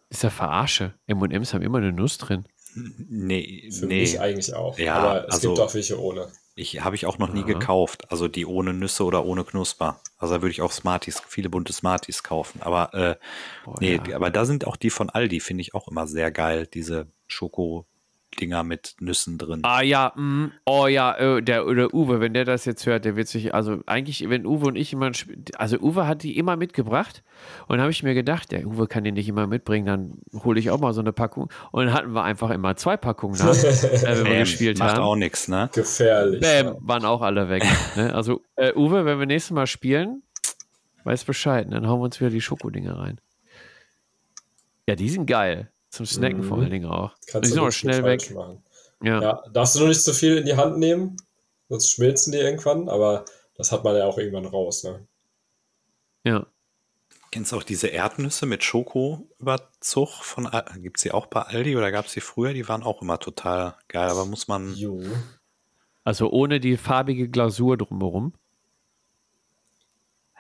[0.09, 0.93] Ist ja Verarsche.
[1.07, 2.45] M&M's haben immer eine Nuss drin.
[2.75, 4.01] Nee, Für nee.
[4.01, 4.77] mich eigentlich auch.
[4.79, 6.27] Ja, Aber es also- gibt auch welche ohne.
[6.55, 7.47] Ich habe ich auch noch nie Aha.
[7.47, 8.11] gekauft.
[8.11, 9.99] Also die ohne Nüsse oder ohne Knusper.
[10.17, 12.61] Also da würde ich auch Smarties, viele bunte Smarties kaufen.
[12.61, 13.15] Aber äh,
[13.65, 14.15] Boah, nee, ja.
[14.15, 17.07] aber da sind auch die von Aldi, finde ich auch immer sehr geil, diese
[18.33, 19.59] Schoko-Dinger mit Nüssen drin.
[19.63, 23.15] Ah ja, mm, oh ja, äh, der, der Uwe, wenn der das jetzt hört, der
[23.15, 25.11] wird sich, also eigentlich, wenn Uwe und ich immer,
[25.57, 27.23] also Uwe hat die immer mitgebracht
[27.67, 30.71] und habe ich mir gedacht, der Uwe kann die nicht immer mitbringen, dann hole ich
[30.71, 33.53] auch mal so eine Packung und dann hatten wir einfach immer zwei Packungen da, äh,
[33.53, 35.03] wenn wir Bam, gespielt macht haben.
[35.03, 35.69] auch nichts, ne?
[35.73, 36.41] Gefährlich.
[36.41, 36.75] Bäm, ja.
[36.79, 37.63] waren auch alle weg.
[37.95, 38.13] ne?
[38.13, 40.23] Also äh, Uwe, wenn wir nächstes Mal spielen,
[41.03, 43.19] weiß Bescheid, dann hauen wir uns wieder die Schokodinger rein.
[44.87, 45.72] Ja, die sind geil.
[45.93, 46.43] Zum Snacken Mhm.
[46.45, 47.11] vor allen Dingen auch.
[47.27, 48.31] Kannst die du sind auch schnell weg.
[48.33, 48.63] machen.
[49.03, 49.21] Ja.
[49.21, 51.17] Ja, darfst du nur nicht zu viel in die Hand nehmen,
[51.69, 53.25] sonst schmilzen die irgendwann, aber
[53.57, 55.05] das hat man ja auch irgendwann raus, ne?
[56.23, 56.47] ja.
[57.29, 60.49] Kennst du auch diese Erdnüsse mit Schokoüberzug von
[60.81, 62.53] gibt es die auch bei Aldi oder gab es die früher?
[62.53, 64.73] Die waren auch immer total geil, aber muss man.
[64.75, 65.01] Jo.
[66.03, 68.33] Also ohne die farbige Glasur drumherum.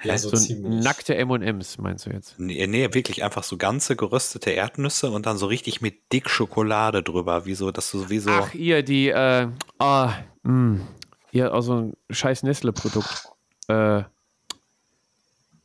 [0.03, 0.17] Ja, Hä?
[0.17, 0.83] so, So ziemlich.
[0.83, 2.39] nackte M&M's meinst du jetzt?
[2.39, 7.03] Nee, nee, wirklich einfach so ganze geröstete Erdnüsse und dann so richtig mit dick Schokolade
[7.03, 8.29] drüber, wie so, dass du sowieso.
[8.31, 9.47] Ach, ihr, die, äh,
[9.79, 10.13] ah,
[10.43, 10.79] mh,
[11.31, 13.27] ihr, auch so ein scheiß Nestle-Produkt.
[13.67, 14.03] Äh,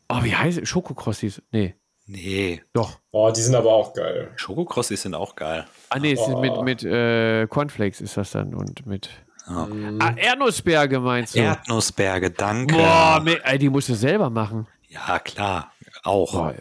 [0.09, 0.69] oh, wie heißt es?
[0.69, 1.43] Schokokrossis?
[1.53, 1.75] Nee,
[2.11, 3.01] Nee, doch.
[3.11, 4.31] Oh, die sind aber auch geil.
[4.37, 5.67] Schokokrossis sind auch geil.
[5.91, 6.41] Ah, nee, es ist Oh.
[6.41, 9.11] mit, mit äh, Cornflakes ist das dann und mit.
[9.49, 9.69] Ja.
[10.01, 11.41] Ah, Erdnussberge meinst du?
[11.41, 12.75] Erdnussberge, danke.
[12.75, 13.25] Boah,
[13.59, 14.67] die musst du selber machen.
[14.89, 15.73] Ja, klar.
[16.05, 16.33] Auch.
[16.33, 16.55] Boah,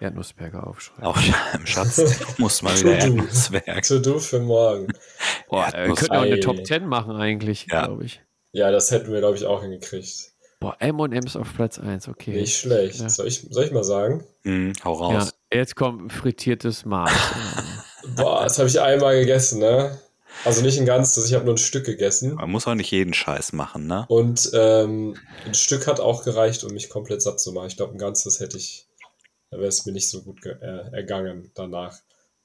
[0.00, 1.04] Erdnussberge aufschreiben.
[1.04, 1.16] Auch
[1.54, 2.00] im Schatz
[2.38, 3.16] muss mal wieder To-do.
[3.18, 3.82] Erdnussberg.
[3.84, 4.88] To-do für morgen.
[5.48, 6.40] Boah, wir könnten auch eine Ei.
[6.40, 7.86] Top 10 machen eigentlich, Ja.
[7.86, 8.20] glaube ich.
[8.52, 10.32] Ja, das hätten wir, glaube ich, auch hingekriegt.
[10.60, 12.32] Boah, M&M's auf Platz 1, okay.
[12.32, 13.00] Nicht schlecht.
[13.00, 13.08] Ja.
[13.08, 14.24] Soll, ich, soll ich mal sagen?
[14.42, 15.34] Hm, hau Ja, raus.
[15.52, 17.10] jetzt kommt frittiertes Maß.
[18.16, 19.98] Boah, das habe ich einmal gegessen, ne?
[20.44, 22.34] Also nicht ein ganzes, ich habe nur ein Stück gegessen.
[22.34, 24.04] Man muss auch nicht jeden Scheiß machen, ne?
[24.08, 25.14] Und ähm,
[25.46, 27.68] ein Stück hat auch gereicht, um mich komplett satt zu machen.
[27.68, 28.86] Ich glaube, ein ganzes hätte ich,
[29.50, 30.56] da wäre es mir nicht so gut äh,
[30.92, 31.96] ergangen danach.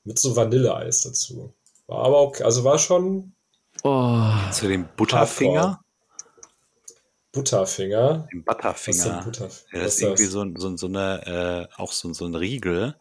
[0.04, 1.54] Mit so Vanilleeis dazu.
[1.88, 3.34] War aber okay, also war schon
[3.84, 5.80] Oh, Zu dem Butterfinger?
[7.32, 8.28] Butterfinger.
[8.32, 9.24] Was ist denn Butterfinger.
[9.24, 9.50] Butter?
[9.72, 12.26] Ja, was das ist irgendwie so, ein- so, ein- so eine, äh, auch so, so
[12.26, 12.96] ein Riegel.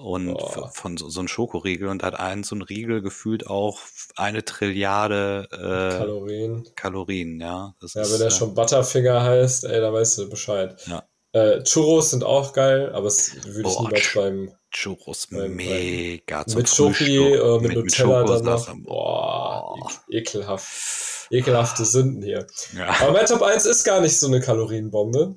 [0.00, 0.70] Und Boah.
[0.72, 3.80] von so, so ein Schokoriegel und hat ein so ein Riegel gefühlt auch
[4.14, 6.68] eine Trilliarde äh, Kalorien.
[6.76, 7.74] Kalorien, ja.
[7.80, 10.80] Das Ja, ist, wenn er äh, schon Butterfinger heißt, ey, da weißt du Bescheid.
[10.86, 11.02] Ja.
[11.32, 15.54] Äh, Churros sind auch geil, aber das würde ich Boah, niemals Ch- beim Churros beim-
[15.56, 18.58] mega zum mit Schoki, äh, mit, Nutella dann noch.
[18.66, 18.82] Schokosauce.
[18.84, 19.74] Boah,
[20.08, 21.26] ek- ekelhaft.
[21.30, 22.46] Ekelhafte Sünden hier.
[22.74, 22.88] Ja.
[23.02, 25.34] Aber mein Top 1 ist gar nicht so eine Kalorienbombe.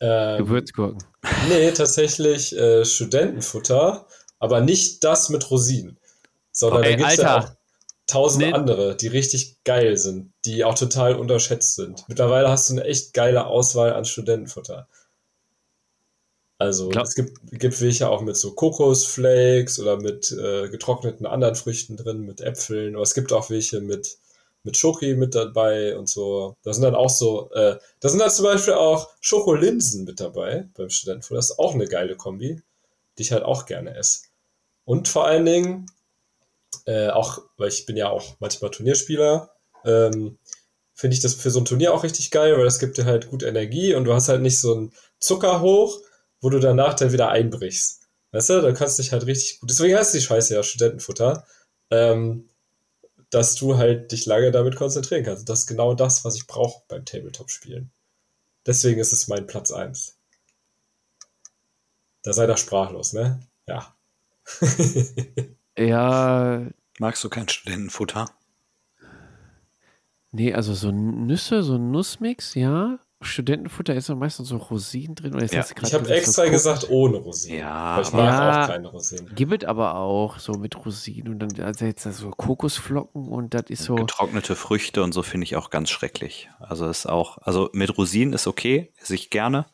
[0.00, 1.02] Ähm, Gewürzgurken.
[1.48, 4.06] nee, tatsächlich äh, Studentenfutter,
[4.38, 5.98] aber nicht das mit Rosinen.
[6.52, 7.48] Sondern Ey, da gibt es ja auch
[8.06, 8.52] tausend Nee.
[8.52, 12.04] andere, die richtig geil sind, die auch total unterschätzt sind.
[12.08, 14.88] Mittlerweile hast du eine echt geile Auswahl an Studentenfutter.
[16.58, 21.54] Also Glaub- es gibt, gibt welche auch mit so Kokosflakes oder mit äh, getrockneten anderen
[21.54, 24.18] Früchten drin, mit Äpfeln, aber es gibt auch welche mit,
[24.62, 26.56] mit Schoki mit dabei und so.
[26.62, 30.68] Da sind dann auch so, äh, da sind dann zum Beispiel auch Schokolinsen mit dabei
[30.76, 31.38] beim Studentenfutter.
[31.38, 32.62] Das ist auch eine geile Kombi,
[33.16, 34.24] die ich halt auch gerne esse.
[34.84, 35.86] Und vor allen Dingen,
[36.86, 39.50] äh, auch, weil ich bin ja auch manchmal Turnierspieler,
[39.84, 40.38] ähm,
[40.94, 43.30] finde ich das für so ein Turnier auch richtig geil, weil das gibt dir halt
[43.30, 45.98] gut Energie und du hast halt nicht so einen Zuckerhoch,
[46.42, 48.02] wo du danach dann wieder einbrichst.
[48.32, 51.46] Weißt du, dann kannst du dich halt richtig gut, deswegen heißt die Scheiße ja Studentenfutter,
[51.90, 52.49] ähm,
[53.30, 55.48] dass du halt dich lange damit konzentrieren kannst.
[55.48, 57.90] Das ist genau das, was ich brauche beim Tabletop-Spielen.
[58.66, 60.18] Deswegen ist es mein Platz 1.
[62.22, 63.40] Da seid ihr sprachlos, ne?
[63.66, 63.96] Ja.
[65.78, 66.66] Ja,
[66.98, 68.30] Magst du kein Studentenfutter?
[70.32, 72.98] nee, also so Nüsse, so ein Nussmix, ja.
[73.22, 75.34] Studentenfutter ist doch meistens so Rosinen drin.
[75.34, 77.58] Oder ist Ja, Ich habe extra so gesagt ohne Rosinen.
[77.58, 78.62] Ja, Weil ich aber- mag Ja.
[78.62, 79.34] auch keine Rosinen.
[79.34, 83.84] Gibt aber auch so mit Rosinen und dann also jetzt so Kokosflocken und das ist
[83.84, 83.94] so.
[83.96, 86.48] Getrocknete Früchte und so finde ich auch ganz schrecklich.
[86.60, 89.66] Also ist auch, also mit Rosinen ist okay, esse ich gerne.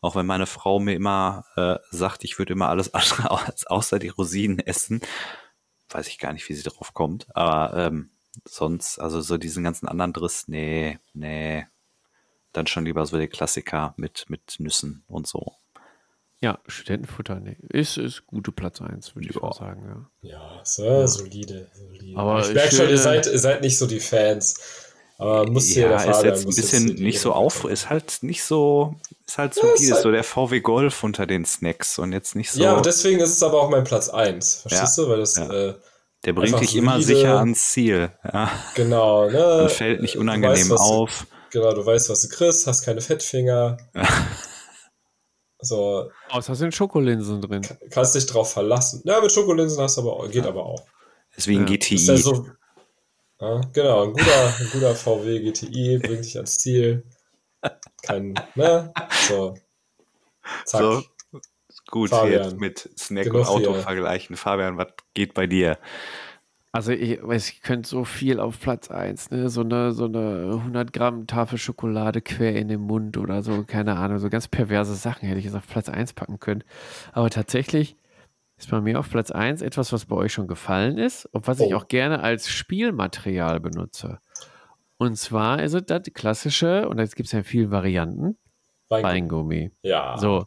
[0.00, 3.98] Auch wenn meine Frau mir immer äh, sagt, ich würde immer alles andere als außer
[4.00, 5.00] die Rosinen essen.
[5.90, 7.26] Weiß ich gar nicht, wie sie drauf kommt.
[7.34, 8.10] Aber ähm,
[8.44, 11.64] sonst, also so diesen ganzen anderen Driss, nee, nee.
[12.58, 15.52] Dann schon lieber so die Klassiker mit, mit Nüssen und so.
[16.40, 17.56] Ja, Studentenfutter, nee.
[17.68, 19.42] Ist, ist gute Platz 1, würde ich Ja.
[19.42, 20.30] mal sagen, ja.
[20.30, 22.18] Ja, so, solide, solide.
[22.18, 24.56] Aber ich merke schon, ihr seid, ihr seid nicht so die Fans.
[25.18, 28.42] Aber muss hier ja, der ist jetzt ein bisschen nicht so auf, ist halt nicht
[28.42, 31.98] so, ist halt so, Ja, ist ist halt- so der VW Golf unter den Snacks
[32.00, 34.62] und jetzt nicht so, Ja, und deswegen ist es aber auch mein Platz 1.
[34.62, 35.08] Verstehst du?
[35.08, 35.48] Weil das, Ja.
[35.52, 35.74] äh,
[36.24, 38.10] der bringt dich immer sicher ans Ziel.
[38.24, 39.62] Ja, genau, ne?
[39.62, 41.26] und fällt nicht unangenehm weißt, auf.
[41.50, 43.76] Genau, du weißt, was du kriegst, hast keine Fettfinger.
[45.60, 47.62] So, Außer sind Schokolinsen drin.
[47.90, 49.02] kannst dich drauf verlassen.
[49.04, 50.86] Ja, mit Schokolinsen hast du aber auch, geht aber auch.
[51.34, 51.74] Ist wie ein Ja.
[51.74, 51.94] GTI.
[51.96, 52.46] Ist ja so,
[53.40, 57.04] ja, genau, ein guter, ein guter VW GTI bringt dich ans Ziel.
[58.02, 58.92] Kein, ne?
[59.26, 59.56] So.
[60.64, 60.80] Zack.
[60.80, 61.02] So,
[61.90, 63.82] Gut, Fabian, jetzt mit Snack genug und Auto hier.
[63.82, 64.36] vergleichen.
[64.36, 65.76] Fabian, was geht bei dir?
[66.74, 69.48] Also ich weiß, ich könnte so viel auf Platz 1, ne?
[69.48, 73.96] So eine, so eine 100 Gramm Tafel Schokolade quer in den Mund oder so, keine
[73.96, 76.62] Ahnung, so ganz perverse Sachen hätte ich jetzt auf Platz 1 packen können.
[77.12, 77.96] Aber tatsächlich
[78.58, 81.60] ist bei mir auf Platz 1 etwas, was bei euch schon gefallen ist und was
[81.60, 81.78] ich Oh.
[81.78, 84.18] auch gerne als Spielmaterial benutze.
[84.98, 88.36] Und zwar ist es das klassische, und jetzt gibt es ja viele Varianten,
[88.90, 89.04] Weingummi.
[89.08, 89.70] Weingummi.
[89.82, 90.18] Ja.
[90.18, 90.46] So,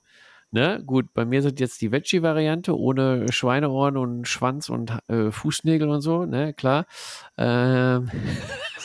[0.52, 5.90] ne, gut, bei mir sind jetzt die Veggie-Variante ohne Schweineohren und Schwanz und äh, Fußnägel
[5.90, 6.86] und so, ne, klar.
[7.38, 8.10] Ähm,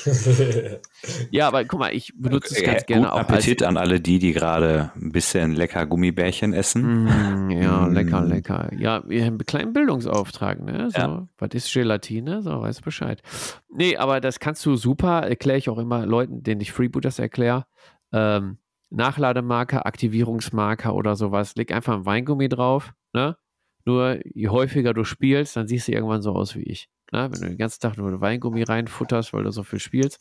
[1.30, 4.18] ja, aber guck mal, ich benutze es Äh, ganz gerne auch Appetit an alle die,
[4.18, 7.04] die gerade ein bisschen lecker Gummibärchen essen.
[7.04, 7.92] Mm, ja, Mm.
[7.92, 8.70] lecker, lecker.
[8.76, 10.90] Ja, wir haben einen kleinen Bildungsauftrag, ne?
[10.90, 11.28] So, Ja.
[11.38, 12.42] was ist Gelatine?
[12.42, 13.22] So, weißt Bescheid.
[13.68, 17.66] Nee, aber das kannst du super, erkläre ich auch immer Leuten, denen ich Freebooters erkläre.
[18.12, 18.58] Ähm,
[18.90, 23.36] Nachlademarker, Aktivierungsmarker oder sowas, leg einfach ein Weingummi drauf, ne?
[23.84, 26.88] Nur je häufiger du spielst, dann siehst du irgendwann so aus wie ich.
[27.12, 27.28] Ne?
[27.30, 30.18] Wenn du den ganzen Tag nur Weingummi reinfutterst, weil du so viel spielst.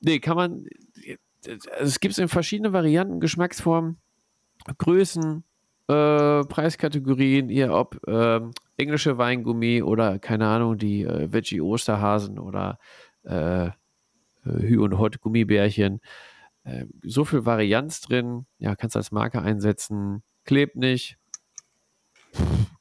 [0.00, 0.64] Nee, kann man.
[1.78, 3.98] Es gibt es in verschiedenen Varianten, Geschmacksformen,
[4.78, 5.44] Größen,
[5.88, 12.78] äh, Preiskategorien, ihr ob ähm, englische Weingummi oder keine Ahnung, die äh, Veggie Osterhasen oder
[13.24, 13.70] äh, äh,
[14.44, 16.00] Hü und Hot Gummibärchen.
[16.64, 18.46] Äh, so viel Varianz drin.
[18.58, 20.22] Ja, kannst als Marke einsetzen.
[20.44, 21.16] Klebt nicht.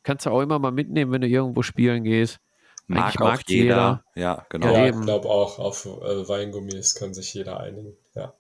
[0.04, 2.40] Kannst du auch immer mal mitnehmen, wenn du irgendwo spielen gehst.
[2.88, 4.04] Mag Eigentlich auch mag's jeder.
[4.16, 4.74] Ja, genau.
[4.74, 7.94] Ja, ich glaube auch, auf äh, Weingummis kann sich jeder einigen.
[8.16, 8.34] Ja.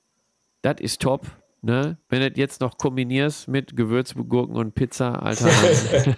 [0.62, 1.26] Das ist top.
[1.62, 1.98] Ne?
[2.10, 5.48] Wenn du jetzt noch kombinierst mit Gewürzgurken und Pizza, Alter.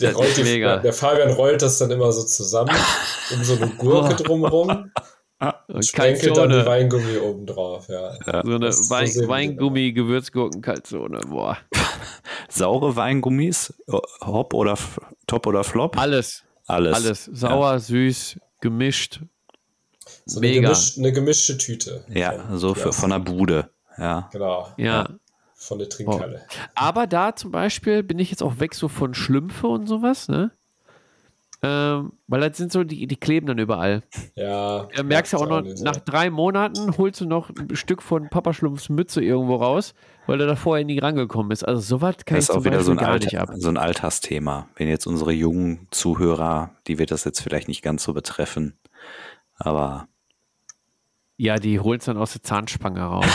[0.00, 0.78] Der, rollt ist die, mega.
[0.78, 2.74] der Fabian rollt das dann immer so zusammen,
[3.32, 4.90] um so eine Gurke drumherum
[5.68, 6.66] und sprenkelt dann die Kalzone.
[6.66, 7.88] Weingummi oben drauf.
[7.88, 8.14] Ja.
[8.44, 11.20] So eine so Wein, wir Weingummi, Gewürzgurken, Kalzone.
[11.28, 11.56] Boah.
[12.48, 13.92] Saure Weingummis, äh,
[14.24, 15.98] Hop oder F- Top oder Flop?
[15.98, 16.44] Alles.
[16.66, 16.94] Alles.
[16.96, 17.24] Alles.
[17.32, 19.20] Sauer, süß, gemischt.
[20.24, 20.60] So eine, Mega.
[20.62, 22.04] gemisch, eine gemischte Tüte.
[22.08, 23.70] Ja, Von- so für, ja, von der Bude.
[23.98, 24.28] Ja.
[24.32, 25.08] Genau, Ja.
[25.54, 26.42] von der Trinkhalle.
[26.74, 30.50] Aber da zum Beispiel bin ich jetzt auch weg so von Schlümpfe und sowas, ne?
[31.60, 34.04] Ähm, weil das sind so, die, die kleben dann überall.
[34.36, 34.84] Ja.
[34.94, 38.28] Du merkst ja auch noch, nicht nach drei Monaten holst du noch ein Stück von
[38.30, 39.92] Papa Schlumpfs Mütze irgendwo raus,
[40.26, 41.64] weil er da vorher nie rangekommen ist.
[41.64, 43.50] Also sowas kann Das ich ist auch wieder so ein, gar Alter, nicht ab.
[43.56, 44.68] so ein Alltagsthema.
[44.76, 48.78] Wenn jetzt unsere jungen Zuhörer, die wird das jetzt vielleicht nicht ganz so betreffen.
[49.56, 50.06] Aber
[51.38, 53.26] Ja, die holen es dann aus der Zahnspange raus.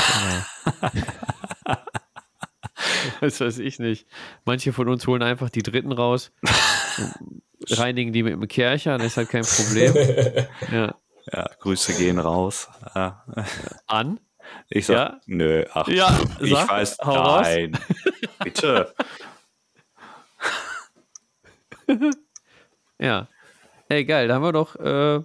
[3.19, 4.07] das weiß ich nicht.
[4.45, 6.31] Manche von uns holen einfach die Dritten raus,
[7.69, 9.93] reinigen die mit dem Kercher, dann ist halt kein Problem.
[10.71, 10.95] Ja.
[11.31, 12.67] ja, Grüße gehen raus.
[12.95, 13.23] Ja.
[13.87, 14.19] An?
[14.69, 15.19] Ich sag, Ja?
[15.25, 17.41] nö, ach, Ja, ich sag, weiß, hau raus.
[17.47, 17.77] nein,
[18.43, 18.93] bitte.
[22.99, 23.27] Ja.
[23.89, 25.21] Ey, geil, da haben wir doch äh,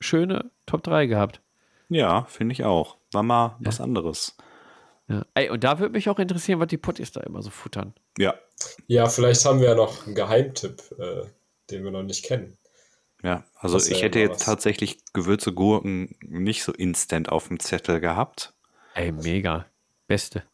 [0.00, 1.40] schöne Top 3 gehabt.
[1.88, 2.96] Ja, finde ich auch.
[3.12, 4.36] War mal was anderes.
[5.08, 5.24] Ja.
[5.34, 7.94] Ey, und da würde mich auch interessieren, was die Potties da immer so futtern.
[8.18, 8.34] Ja,
[8.88, 11.22] Ja, vielleicht haben wir ja noch einen Geheimtipp, äh,
[11.70, 12.56] den wir noch nicht kennen.
[13.22, 13.44] ja.
[13.54, 14.44] Also Das ich hätte jetzt was.
[14.46, 18.54] tatsächlich Gewürze, Gurken nicht so instant auf dem Zettel gehabt.
[18.94, 19.66] Ey, mega.
[20.06, 20.44] Beste.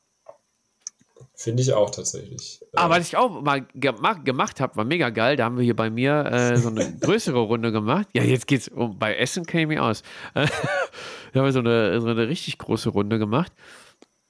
[1.35, 2.61] Finde ich auch tatsächlich.
[2.63, 5.37] Äh, Ah, was ich auch mal gemacht, gemacht habe, war mega geil.
[5.37, 8.09] Da haben wir hier bei mir äh, so eine größere Runde gemacht.
[8.13, 8.99] Ja, jetzt geht's um.
[8.99, 10.03] Bei Essen käme ich aus.
[10.35, 13.53] da haben wir so eine, so eine richtig große Runde gemacht.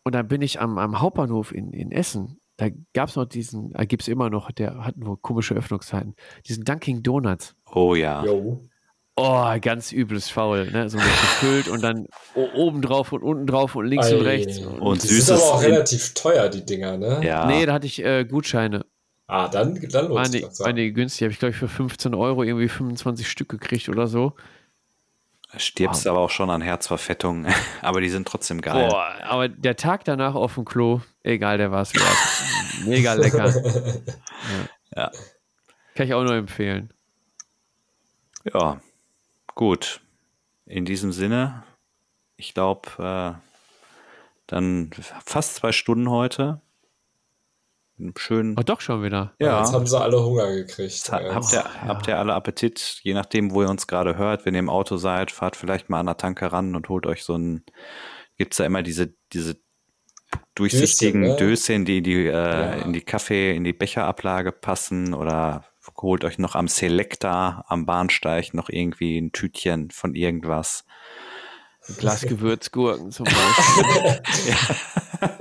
[0.05, 2.39] Und dann bin ich am, am Hauptbahnhof in, in Essen.
[2.59, 6.15] Da gab es noch diesen, äh, gibt es immer noch, der hat nur komische Öffnungszeiten.
[6.47, 7.55] Diesen Dunkin' Donuts.
[7.73, 8.25] Oh ja.
[8.25, 8.63] Jo.
[9.17, 10.71] Oh, ganz übles Faul.
[10.71, 10.89] Ne?
[10.89, 14.25] So mit gefüllt und dann oben drauf und unten drauf und links und Ei.
[14.25, 14.59] rechts.
[14.59, 17.21] Und die süßes sind aber auch relativ teuer, die Dinger, ne?
[17.23, 17.47] Ja.
[17.47, 18.87] Nee, da hatte ich äh, Gutscheine.
[19.27, 20.61] Ah, dann, dann lohnt War sich das.
[20.61, 20.73] war Ja.
[20.73, 21.23] ne günstig.
[21.25, 24.35] Habe ich, glaube ich, für 15 Euro irgendwie 25 Stück gekriegt oder so.
[25.57, 27.47] Stirbst aber auch schon an Herzverfettung,
[27.83, 28.89] aber die sind trotzdem geil.
[28.89, 32.87] Boah, aber der Tag danach auf dem Klo, egal, der war es wert.
[32.87, 33.53] Mega lecker.
[34.95, 35.05] Ja.
[35.05, 35.11] Ja.
[35.95, 36.93] Kann ich auch nur empfehlen.
[38.53, 38.81] Ja,
[39.55, 40.01] gut.
[40.67, 41.63] In diesem Sinne,
[42.37, 43.41] ich glaube, äh,
[44.49, 44.91] dann
[45.25, 46.61] fast zwei Stunden heute.
[48.17, 48.57] Schön.
[48.59, 49.35] Oh, doch schon wieder.
[49.39, 49.61] Ja.
[49.61, 51.13] Jetzt haben sie alle Hunger gekriegt.
[51.13, 51.35] Ha- Ja.
[51.35, 54.61] Habt ihr, habt ihr alle Appetit, je nachdem, wo ihr uns gerade hört, wenn ihr
[54.61, 57.65] im Auto seid, fahrt vielleicht mal an der Tanke ran und holt euch so ein,
[58.39, 59.57] gibt's da immer diese, diese
[60.55, 61.37] durchsichtigen Döschen, ne?
[61.37, 62.73] Döschen, die, die äh, Ja.
[62.85, 65.65] in die Kaffee, in die Becherablage passen oder
[66.01, 70.85] holt euch noch am Selecta, am Bahnsteig noch irgendwie ein Tütchen von irgendwas.
[71.89, 74.21] Ein Glas Gewürzgurken zum Beispiel.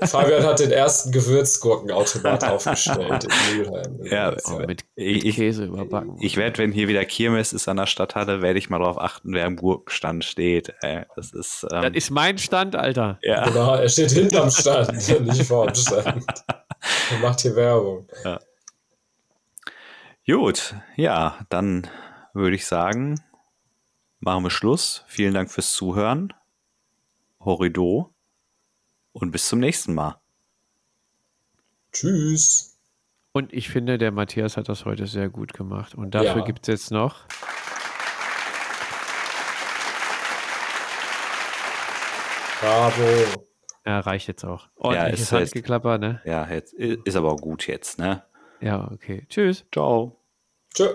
[0.07, 3.99] Fabian hat den ersten Gewürzgurkenautomat aufgestellt in Mülheim.
[4.03, 6.17] Ja, Oh, mit, mit Ich- Käse überbacken.
[6.19, 9.33] Ich werde, wenn hier wieder Kirmes ist an der Stadthalle, werde ich mal darauf achten,
[9.33, 10.73] wer im Gurkenstand steht.
[11.15, 13.19] Das ist, ähm, das ist mein Stand, Alter.
[13.23, 13.43] ja.
[13.47, 16.25] Genau, er steht hinterm Stand, nicht vorm Stand.
[17.11, 18.07] Er macht hier Werbung.
[20.27, 21.87] Gut, ja, dann
[22.33, 23.21] würde ich sagen,
[24.21, 25.03] machen wir Schluss.
[25.07, 26.33] Vielen Dank fürs Zuhören.
[27.39, 28.13] Horrido
[29.13, 30.19] und bis zum nächsten Mal.
[31.91, 32.77] Tschüss.
[33.33, 35.95] Und ich finde, der Matthias hat das heute sehr gut gemacht.
[35.95, 36.45] Und dafür Ja.
[36.45, 37.25] gibt es jetzt noch.
[42.59, 43.47] Bravo.
[43.85, 44.67] Ja, reicht jetzt auch.
[44.75, 46.21] Ordentliches ist halt- Handgeklapper, ne?
[46.25, 48.23] Ja, jetzt, ist aber auch gut jetzt, ne?
[48.59, 49.25] Ja, okay.
[49.27, 49.65] Tschüss.
[49.71, 50.15] Ciao.
[50.73, 50.87] Tschö.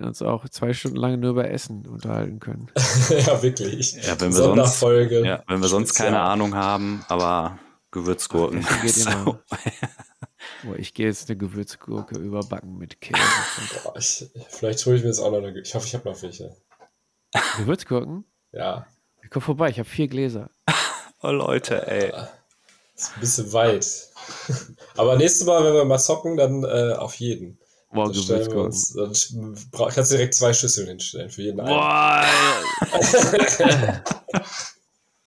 [0.00, 2.70] Hätten uns auch zwei Stunden lang nur über Essen unterhalten können.
[3.10, 3.92] ja, wirklich.
[4.02, 5.26] Ja, wenn wir sonst, Sonderfolge.
[5.26, 6.20] ja, wenn wir sonst keine.
[6.20, 7.58] Ahnung haben, aber
[7.90, 8.60] Gewürzgurken.
[8.60, 9.10] Essen geht So.
[9.10, 9.40] immer.
[10.64, 13.20] Boah, ich gehe jetzt eine Gewürzgurke überbacken mit Käse.
[13.84, 15.58] Boah, ich, vielleicht hole ich mir jetzt auch noch eine.
[15.60, 16.56] Ich hoffe, ich habe noch welche.
[17.58, 18.24] Gewürzgurken?
[18.52, 18.86] Ja,
[19.28, 20.50] Komm vorbei, ich habe vier Gläser.
[21.22, 22.10] Oh Leute, ey.
[22.96, 23.86] ist ein bisschen weit.
[24.96, 27.59] Aber nächstes Mal, wenn wir mal zocken, dann äh, auf jeden.
[27.92, 28.66] Boah, Dann stellen wir Gewürzgurken.
[28.66, 31.68] uns, dann kannst du direkt zwei Schüsseln hinstellen für jeden einen.
[31.68, 32.24] Boah,